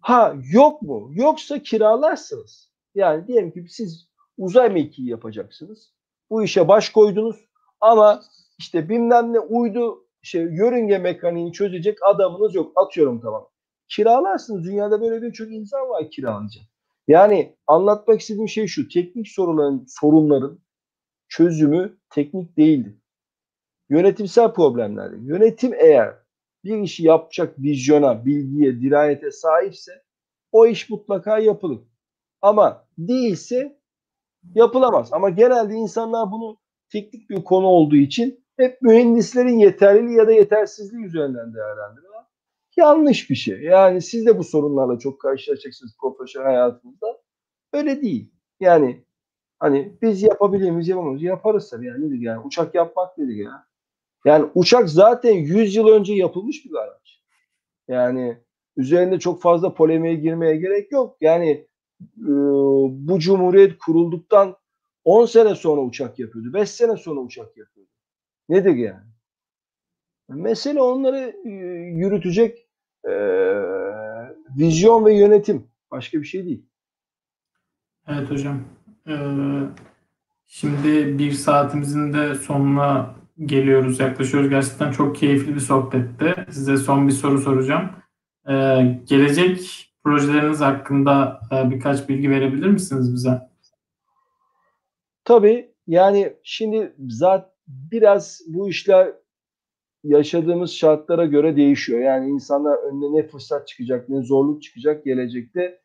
Ha 0.00 0.34
yok 0.52 0.82
mu? 0.82 1.10
Yoksa 1.14 1.62
kiralarsınız. 1.62 2.72
Yani 2.94 3.26
diyelim 3.26 3.50
ki 3.50 3.64
siz 3.68 4.08
uzay 4.38 4.70
mekiği 4.70 5.08
yapacaksınız. 5.08 5.92
Bu 6.30 6.44
işe 6.44 6.68
baş 6.68 6.88
koydunuz 6.88 7.36
ama 7.80 8.22
işte 8.58 8.88
bilmem 8.88 9.32
ne 9.32 9.38
uydu 9.38 10.06
şey 10.22 10.42
yörünge 10.42 10.98
mekaniğini 10.98 11.52
çözecek 11.52 11.98
adamınız 12.02 12.54
yok. 12.54 12.72
Atıyorum 12.76 13.20
tamam. 13.20 13.48
Kiralarsınız. 13.88 14.64
Dünyada 14.64 15.00
böyle 15.00 15.22
birçok 15.22 15.52
insan 15.52 15.88
var 15.88 16.10
kiralayacak. 16.10 16.64
Yani 17.08 17.56
anlatmak 17.66 18.20
istediğim 18.20 18.48
şey 18.48 18.66
şu. 18.66 18.88
Teknik 18.88 19.28
sorunların, 19.28 19.84
sorunların 19.88 20.58
çözümü 21.28 21.98
teknik 22.10 22.56
değildir. 22.56 22.94
Yönetimsel 23.90 24.52
problemlerdir. 24.52 25.18
Yönetim 25.18 25.74
eğer 25.74 26.14
bir 26.64 26.78
işi 26.78 27.04
yapacak 27.04 27.58
vizyona, 27.58 28.26
bilgiye, 28.26 28.80
dirayete 28.80 29.30
sahipse 29.30 30.02
o 30.52 30.66
iş 30.66 30.90
mutlaka 30.90 31.38
yapılır. 31.38 31.78
Ama 32.42 32.86
değilse 32.98 33.78
yapılamaz. 34.54 35.12
Ama 35.12 35.30
genelde 35.30 35.74
insanlar 35.74 36.30
bunu 36.32 36.58
teknik 36.92 37.30
bir 37.30 37.44
konu 37.44 37.66
olduğu 37.66 37.96
için 37.96 38.44
hep 38.56 38.82
mühendislerin 38.82 39.58
yeterliliği 39.58 40.16
ya 40.18 40.26
da 40.26 40.32
yetersizliği 40.32 41.04
üzerinden 41.04 41.54
değerlendiriyorlar. 41.54 42.24
Yanlış 42.76 43.30
bir 43.30 43.34
şey. 43.34 43.62
Yani 43.62 44.02
siz 44.02 44.26
de 44.26 44.38
bu 44.38 44.44
sorunlarla 44.44 44.98
çok 44.98 45.20
karşılaşacaksınız 45.20 45.96
profesyonel 46.00 46.48
hayatınızda. 46.48 47.22
Öyle 47.72 48.02
değil. 48.02 48.32
Yani 48.60 49.04
hani 49.58 49.98
biz 50.02 50.22
yapabilir 50.22 50.70
miyiz 50.70 50.88
yapamayız. 50.88 51.22
Yaparız 51.22 51.70
tabii 51.70 51.86
yani 51.86 52.06
nedir 52.06 52.20
yani. 52.20 52.46
Uçak 52.46 52.74
yapmak 52.74 53.18
nedir 53.18 53.36
ya. 53.36 53.66
Yani 54.26 54.50
uçak 54.54 54.90
zaten 54.90 55.32
100 55.32 55.76
yıl 55.76 55.88
önce 55.88 56.14
yapılmış 56.14 56.64
bir 56.64 56.74
araç. 56.74 57.22
Yani 57.88 58.38
üzerinde 58.76 59.18
çok 59.18 59.42
fazla 59.42 59.74
polemiğe 59.74 60.14
girmeye 60.14 60.56
gerek 60.56 60.92
yok. 60.92 61.16
Yani 61.20 61.50
e, 62.18 62.32
bu 62.90 63.18
cumhuriyet 63.18 63.78
kurulduktan 63.78 64.56
10 65.04 65.26
sene 65.26 65.54
sonra 65.54 65.80
uçak 65.80 66.18
yapıyordu. 66.18 66.54
5 66.54 66.70
sene 66.70 66.96
sonra 66.96 67.20
uçak 67.20 67.56
yapıyordu. 67.56 67.90
Nedir 68.48 68.74
yani? 68.74 69.06
Mesele 70.28 70.80
onları 70.80 71.36
e, 71.44 71.50
yürütecek 71.98 72.68
e, 73.04 73.12
vizyon 74.58 75.04
ve 75.04 75.14
yönetim. 75.14 75.68
Başka 75.90 76.18
bir 76.18 76.26
şey 76.26 76.44
değil. 76.44 76.66
Evet 78.08 78.30
hocam. 78.30 78.60
Ee, 79.08 79.16
şimdi 80.46 81.18
bir 81.18 81.32
saatimizin 81.32 82.12
de 82.12 82.34
sonuna 82.34 83.14
geliyoruz, 83.44 84.00
yaklaşıyoruz. 84.00 84.50
Gerçekten 84.50 84.90
çok 84.90 85.16
keyifli 85.16 85.54
bir 85.54 85.60
sohbetti. 85.60 86.34
Size 86.50 86.76
son 86.76 87.08
bir 87.08 87.12
soru 87.12 87.38
soracağım. 87.38 87.90
Ee, 88.48 89.00
gelecek 89.08 89.86
projeleriniz 90.04 90.60
hakkında 90.60 91.40
e, 91.52 91.70
birkaç 91.70 92.08
bilgi 92.08 92.30
verebilir 92.30 92.66
misiniz 92.66 93.14
bize? 93.14 93.40
Tabii 95.24 95.70
yani 95.86 96.36
şimdi 96.42 96.94
zaten 97.08 97.56
biraz 97.66 98.40
bu 98.46 98.68
işler 98.68 99.12
yaşadığımız 100.04 100.72
şartlara 100.72 101.26
göre 101.26 101.56
değişiyor. 101.56 102.00
Yani 102.00 102.28
insanlar 102.28 102.78
önüne 102.78 103.18
ne 103.18 103.26
fırsat 103.26 103.68
çıkacak, 103.68 104.08
ne 104.08 104.22
zorluk 104.22 104.62
çıkacak 104.62 105.04
gelecekte 105.04 105.80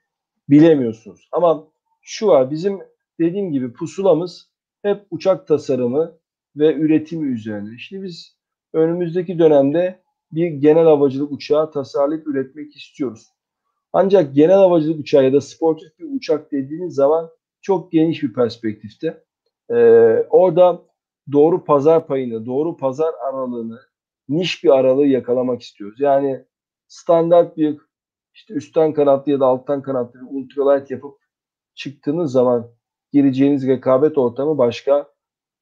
bilemiyorsunuz. 0.50 1.30
Ama 1.32 1.68
şu 2.02 2.28
var 2.28 2.52
bizim 2.52 2.80
dediğim 3.20 3.52
gibi 3.52 3.74
pusulamız 3.74 4.52
hep 4.84 5.06
uçak 5.12 5.48
tasarımı 5.48 6.21
ve 6.56 6.76
üretimi 6.76 7.28
üzerine. 7.28 7.78
Şimdi 7.78 8.04
biz 8.04 8.38
önümüzdeki 8.74 9.40
dönemde 9.40 10.02
bir 10.32 10.48
genel 10.48 10.86
havacılık 10.86 11.32
uçağı 11.32 11.72
tasarlayıp 11.72 12.28
üretmek 12.28 12.76
istiyoruz. 12.76 13.28
Ancak 13.94 14.36
genel 14.36 14.56
havacılık 14.56 15.00
uçağı 15.00 15.24
ya 15.24 15.34
da 15.34 15.42
sportif 15.42 16.00
bir 16.00 16.16
uçak 16.16 16.52
dediğiniz 16.52 16.96
zaman 16.96 17.30
çok 17.62 17.92
geniş 17.92 18.24
bir 18.24 18.34
perspektifte. 18.34 19.24
Ee, 19.70 19.76
orada 20.30 20.82
doğru 21.32 21.64
pazar 21.64 22.08
payını, 22.08 22.46
doğru 22.46 22.78
pazar 22.78 23.14
aralığını, 23.30 23.80
niş 24.30 24.64
bir 24.64 24.70
aralığı 24.70 25.06
yakalamak 25.06 25.62
istiyoruz. 25.62 26.00
Yani 26.00 26.46
standart 26.88 27.58
bir 27.58 27.78
işte 28.34 28.54
üstten 28.54 28.94
kanatlı 28.94 29.32
ya 29.32 29.40
da 29.40 29.46
alttan 29.46 29.82
kanatlı 29.82 30.20
bir 30.22 30.28
ultralight 30.30 30.92
yapıp 30.92 31.18
çıktığınız 31.76 32.32
zaman 32.32 32.72
gireceğiniz 33.12 33.68
rekabet 33.68 34.18
ortamı 34.18 34.58
başka. 34.58 35.12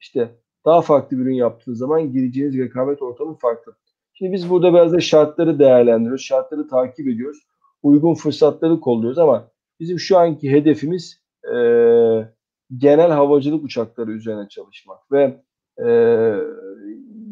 İşte 0.00 0.40
daha 0.64 0.80
farklı 0.80 1.18
bir 1.18 1.22
ürün 1.22 1.34
yaptığınız 1.34 1.78
zaman 1.78 2.12
gireceğiniz 2.12 2.58
rekabet 2.58 3.02
ortamı 3.02 3.34
farklı. 3.34 3.72
Şimdi 4.12 4.32
biz 4.32 4.50
burada 4.50 4.72
biraz 4.74 4.92
da 4.92 5.00
şartları 5.00 5.58
değerlendiriyoruz. 5.58 6.24
Şartları 6.24 6.68
takip 6.68 7.08
ediyoruz. 7.08 7.38
Uygun 7.82 8.14
fırsatları 8.14 8.80
kolluyoruz 8.80 9.18
ama 9.18 9.50
bizim 9.80 9.98
şu 9.98 10.18
anki 10.18 10.50
hedefimiz 10.50 11.20
e, 11.44 11.54
genel 12.76 13.10
havacılık 13.10 13.64
uçakları 13.64 14.12
üzerine 14.12 14.48
çalışmak 14.48 15.12
ve 15.12 15.40
e, 15.86 15.88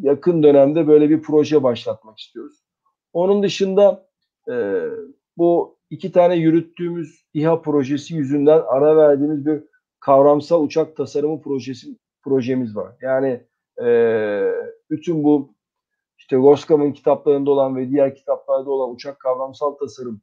yakın 0.03 0.43
dönemde 0.43 0.89
böyle 0.89 1.11
bir 1.11 1.23
proje 1.23 1.63
başlatmak 1.63 2.19
istiyoruz. 2.19 2.65
Onun 3.13 3.43
dışında 3.43 4.09
e, 4.51 4.85
bu 5.37 5.79
iki 5.91 6.13
tane 6.13 6.37
yürüttüğümüz 6.37 7.25
İHA 7.35 7.63
projesi 7.63 8.15
yüzünden 8.15 8.63
ara 8.67 8.97
verdiğimiz 8.97 9.47
bir 9.47 9.63
kavramsal 10.01 10.65
uçak 10.65 10.97
tasarımı 10.97 11.43
projesi 11.43 11.89
projemiz 12.29 12.77
var. 12.77 12.93
Yani 13.01 13.41
e, 13.85 13.89
bütün 14.91 15.25
bu 15.25 15.55
işte 16.19 16.37
Roskam'ın 16.37 16.93
kitaplarında 16.93 17.51
olan 17.51 17.77
ve 17.77 17.91
diğer 17.91 18.15
kitaplarda 18.15 18.71
olan 18.71 18.95
uçak 18.95 19.21
kavramsal 19.21 19.75
tasarım 19.75 20.21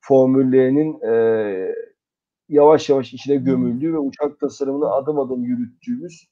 formüllerinin 0.00 1.00
e, 1.00 1.74
yavaş 2.48 2.88
yavaş 2.88 3.12
içine 3.12 3.36
gömüldüğü 3.36 3.92
ve 3.92 3.98
uçak 3.98 4.40
tasarımını 4.40 4.92
adım 4.92 5.18
adım 5.18 5.44
yürüttüğümüz 5.44 6.28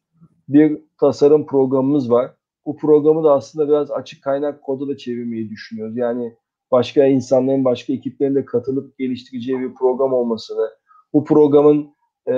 bir 0.48 0.82
tasarım 1.00 1.46
programımız 1.46 2.10
var. 2.10 2.34
Bu 2.66 2.76
programı 2.76 3.24
da 3.24 3.32
aslında 3.32 3.68
biraz 3.68 3.90
açık 3.90 4.24
kaynak 4.24 4.62
koda 4.62 4.88
da 4.88 4.96
çevirmeyi 4.96 5.50
düşünüyoruz. 5.50 5.96
Yani 5.96 6.36
başka 6.70 7.04
insanların, 7.04 7.64
başka 7.64 7.92
ekiplerin 7.92 8.34
de 8.34 8.44
katılıp 8.44 8.98
geliştireceği 8.98 9.60
bir 9.60 9.74
program 9.74 10.12
olmasını, 10.12 10.70
bu 11.12 11.24
programın 11.24 11.94
e, 12.28 12.32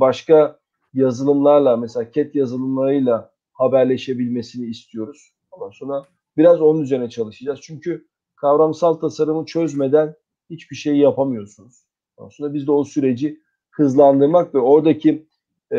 başka 0.00 0.61
yazılımlarla, 0.94 1.76
mesela 1.76 2.12
CAT 2.12 2.34
yazılımlarıyla 2.34 3.32
haberleşebilmesini 3.52 4.66
istiyoruz. 4.66 5.34
Ondan 5.50 5.70
sonra 5.70 6.06
biraz 6.36 6.60
onun 6.60 6.80
üzerine 6.80 7.10
çalışacağız. 7.10 7.60
Çünkü 7.62 8.06
kavramsal 8.36 8.94
tasarımı 8.94 9.46
çözmeden 9.46 10.14
hiçbir 10.50 10.76
şey 10.76 10.96
yapamıyorsunuz. 10.96 11.84
Sonra 12.30 12.54
biz 12.54 12.66
de 12.66 12.72
o 12.72 12.84
süreci 12.84 13.40
hızlandırmak 13.70 14.54
ve 14.54 14.58
oradaki 14.58 15.26
e, 15.72 15.76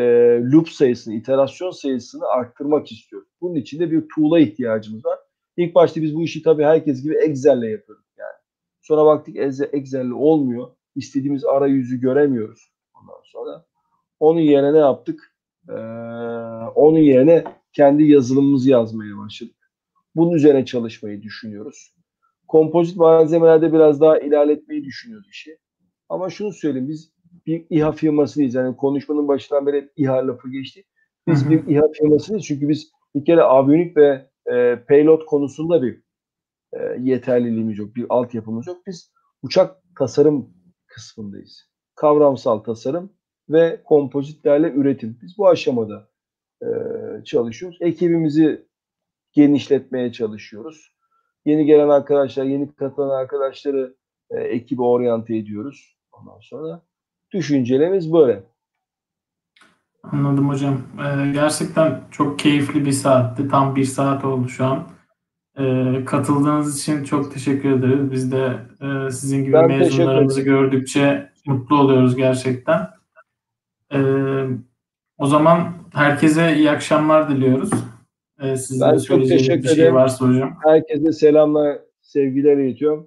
loop 0.52 0.68
sayısını, 0.68 1.14
iterasyon 1.14 1.70
sayısını 1.70 2.26
arttırmak 2.26 2.92
istiyoruz. 2.92 3.28
Bunun 3.40 3.54
için 3.54 3.80
de 3.80 3.90
bir 3.90 4.04
tool'a 4.14 4.38
ihtiyacımız 4.38 5.04
var. 5.04 5.18
İlk 5.56 5.74
başta 5.74 6.02
biz 6.02 6.14
bu 6.14 6.22
işi 6.22 6.42
tabii 6.42 6.62
herkes 6.62 7.02
gibi 7.02 7.14
Excel'le 7.14 7.70
yapıyorduk 7.70 8.06
yani. 8.18 8.36
Sonra 8.80 9.04
baktık 9.06 9.36
Excel- 9.36 9.70
Excel'le 9.72 10.12
olmuyor. 10.12 10.68
İstediğimiz 10.96 11.44
arayüzü 11.44 12.00
göremiyoruz. 12.00 12.72
Ondan 12.94 13.22
sonra 13.24 13.64
onun 14.20 14.40
yerine 14.40 14.72
ne 14.72 14.78
yaptık? 14.78 15.34
Ee, 15.68 15.72
onun 16.74 16.98
yerine 16.98 17.44
kendi 17.72 18.04
yazılımımızı 18.04 18.70
yazmaya 18.70 19.18
başladık. 19.18 19.56
Bunun 20.14 20.32
üzerine 20.32 20.64
çalışmayı 20.64 21.22
düşünüyoruz. 21.22 21.94
Kompozit 22.48 22.96
malzemelerde 22.96 23.72
biraz 23.72 24.00
daha 24.00 24.18
ilerletmeyi 24.18 24.84
düşünüyoruz 24.84 25.28
işi. 25.30 25.58
Ama 26.08 26.30
şunu 26.30 26.52
söyleyeyim 26.52 26.88
biz 26.88 27.14
bir 27.46 27.66
İHA 27.70 27.92
firması 27.92 28.38
değiliz. 28.38 28.54
Yani 28.54 28.76
konuşmanın 28.76 29.28
başından 29.28 29.66
beri 29.66 29.76
hep 29.76 29.92
İHA 29.96 30.26
lafı 30.28 30.50
geçti. 30.50 30.84
Biz 31.28 31.50
bir 31.50 31.66
İHA 31.66 31.88
firması 31.92 32.28
değiliz. 32.28 32.46
Çünkü 32.46 32.68
biz 32.68 32.90
bir 33.14 33.24
kere 33.24 33.42
aviyonik 33.42 33.96
ve 33.96 34.30
e, 34.52 34.84
payload 34.88 35.24
konusunda 35.24 35.82
bir 35.82 36.02
e, 36.72 36.78
yeterliliğimiz 37.00 37.78
yok. 37.78 37.96
Bir 37.96 38.06
altyapımız 38.08 38.66
yok. 38.66 38.76
Biz 38.86 39.12
uçak 39.42 39.76
tasarım 39.98 40.54
kısmındayız. 40.86 41.70
Kavramsal 41.94 42.58
tasarım 42.58 43.12
ve 43.48 43.80
kompozitlerle 43.84 44.72
üretim. 44.72 45.18
Biz 45.22 45.38
bu 45.38 45.48
aşamada 45.48 46.08
e, 46.62 46.68
çalışıyoruz. 47.24 47.78
Ekibimizi 47.80 48.66
genişletmeye 49.32 50.12
çalışıyoruz. 50.12 50.94
Yeni 51.44 51.64
gelen 51.64 51.88
arkadaşlar, 51.88 52.44
yeni 52.44 52.74
katılan 52.74 53.10
arkadaşları 53.10 53.94
e, 54.30 54.40
ekibe 54.40 54.82
oryante 54.82 55.36
ediyoruz. 55.36 55.96
Ondan 56.12 56.40
sonra 56.40 56.82
düşüncelerimiz 57.32 58.12
böyle. 58.12 58.42
Anladım 60.12 60.48
hocam. 60.48 60.74
Ee, 60.98 61.32
gerçekten 61.32 62.00
çok 62.10 62.38
keyifli 62.38 62.84
bir 62.84 62.92
saatti. 62.92 63.48
Tam 63.48 63.76
bir 63.76 63.84
saat 63.84 64.24
oldu 64.24 64.48
şu 64.48 64.64
an. 64.64 64.88
Ee, 65.58 66.04
katıldığınız 66.06 66.80
için 66.80 67.04
çok 67.04 67.32
teşekkür 67.32 67.70
ederiz. 67.70 68.10
Biz 68.10 68.32
de 68.32 68.58
e, 68.80 69.10
sizin 69.10 69.44
gibi 69.44 69.52
Ben 69.52 69.68
mezunlarımızı 69.68 70.42
gördükçe 70.42 71.32
mutlu 71.46 71.76
oluyoruz 71.76 72.16
gerçekten. 72.16 72.88
Ee, 73.94 73.98
o 75.18 75.26
zaman 75.26 75.72
herkese 75.94 76.56
iyi 76.56 76.70
akşamlar 76.70 77.28
diliyoruz. 77.30 77.70
Ee, 78.40 78.56
sizin 78.56 78.80
Ben 78.80 78.94
de 78.94 79.00
çok 79.00 79.28
teşekkür 79.28 79.62
bir 79.62 79.68
şey 79.68 79.74
ederim. 79.82 79.94
varsa 79.94 80.28
hocam. 80.28 80.58
Herkese 80.64 81.12
selamlar, 81.12 81.78
sevgiler 82.02 82.56
iletiyorum. 82.56 83.06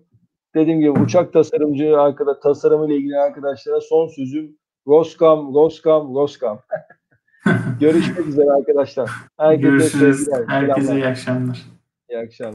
Dediğim 0.56 0.80
gibi 0.80 0.92
uçak 0.92 1.34
tasarımcı 1.34 2.00
arkada 2.02 2.40
tasarımıyla 2.40 2.96
ilgili 2.96 3.18
arkadaşlara 3.20 3.82
son 3.82 4.08
sözüm 4.08 4.58
Roskam, 4.88 5.54
Roskam, 5.54 6.14
Roskam. 6.16 6.60
Görüşmek 7.80 8.28
üzere 8.28 8.52
arkadaşlar. 8.52 9.10
Herkese 9.38 9.70
Görüşürüz. 9.70 10.18
sevgiler, 10.26 10.48
Herkese 10.48 10.82
selamlar. 10.82 11.02
iyi 11.04 11.08
akşamlar. 11.08 11.62
İyi 12.10 12.20
akşamlar. 12.20 12.38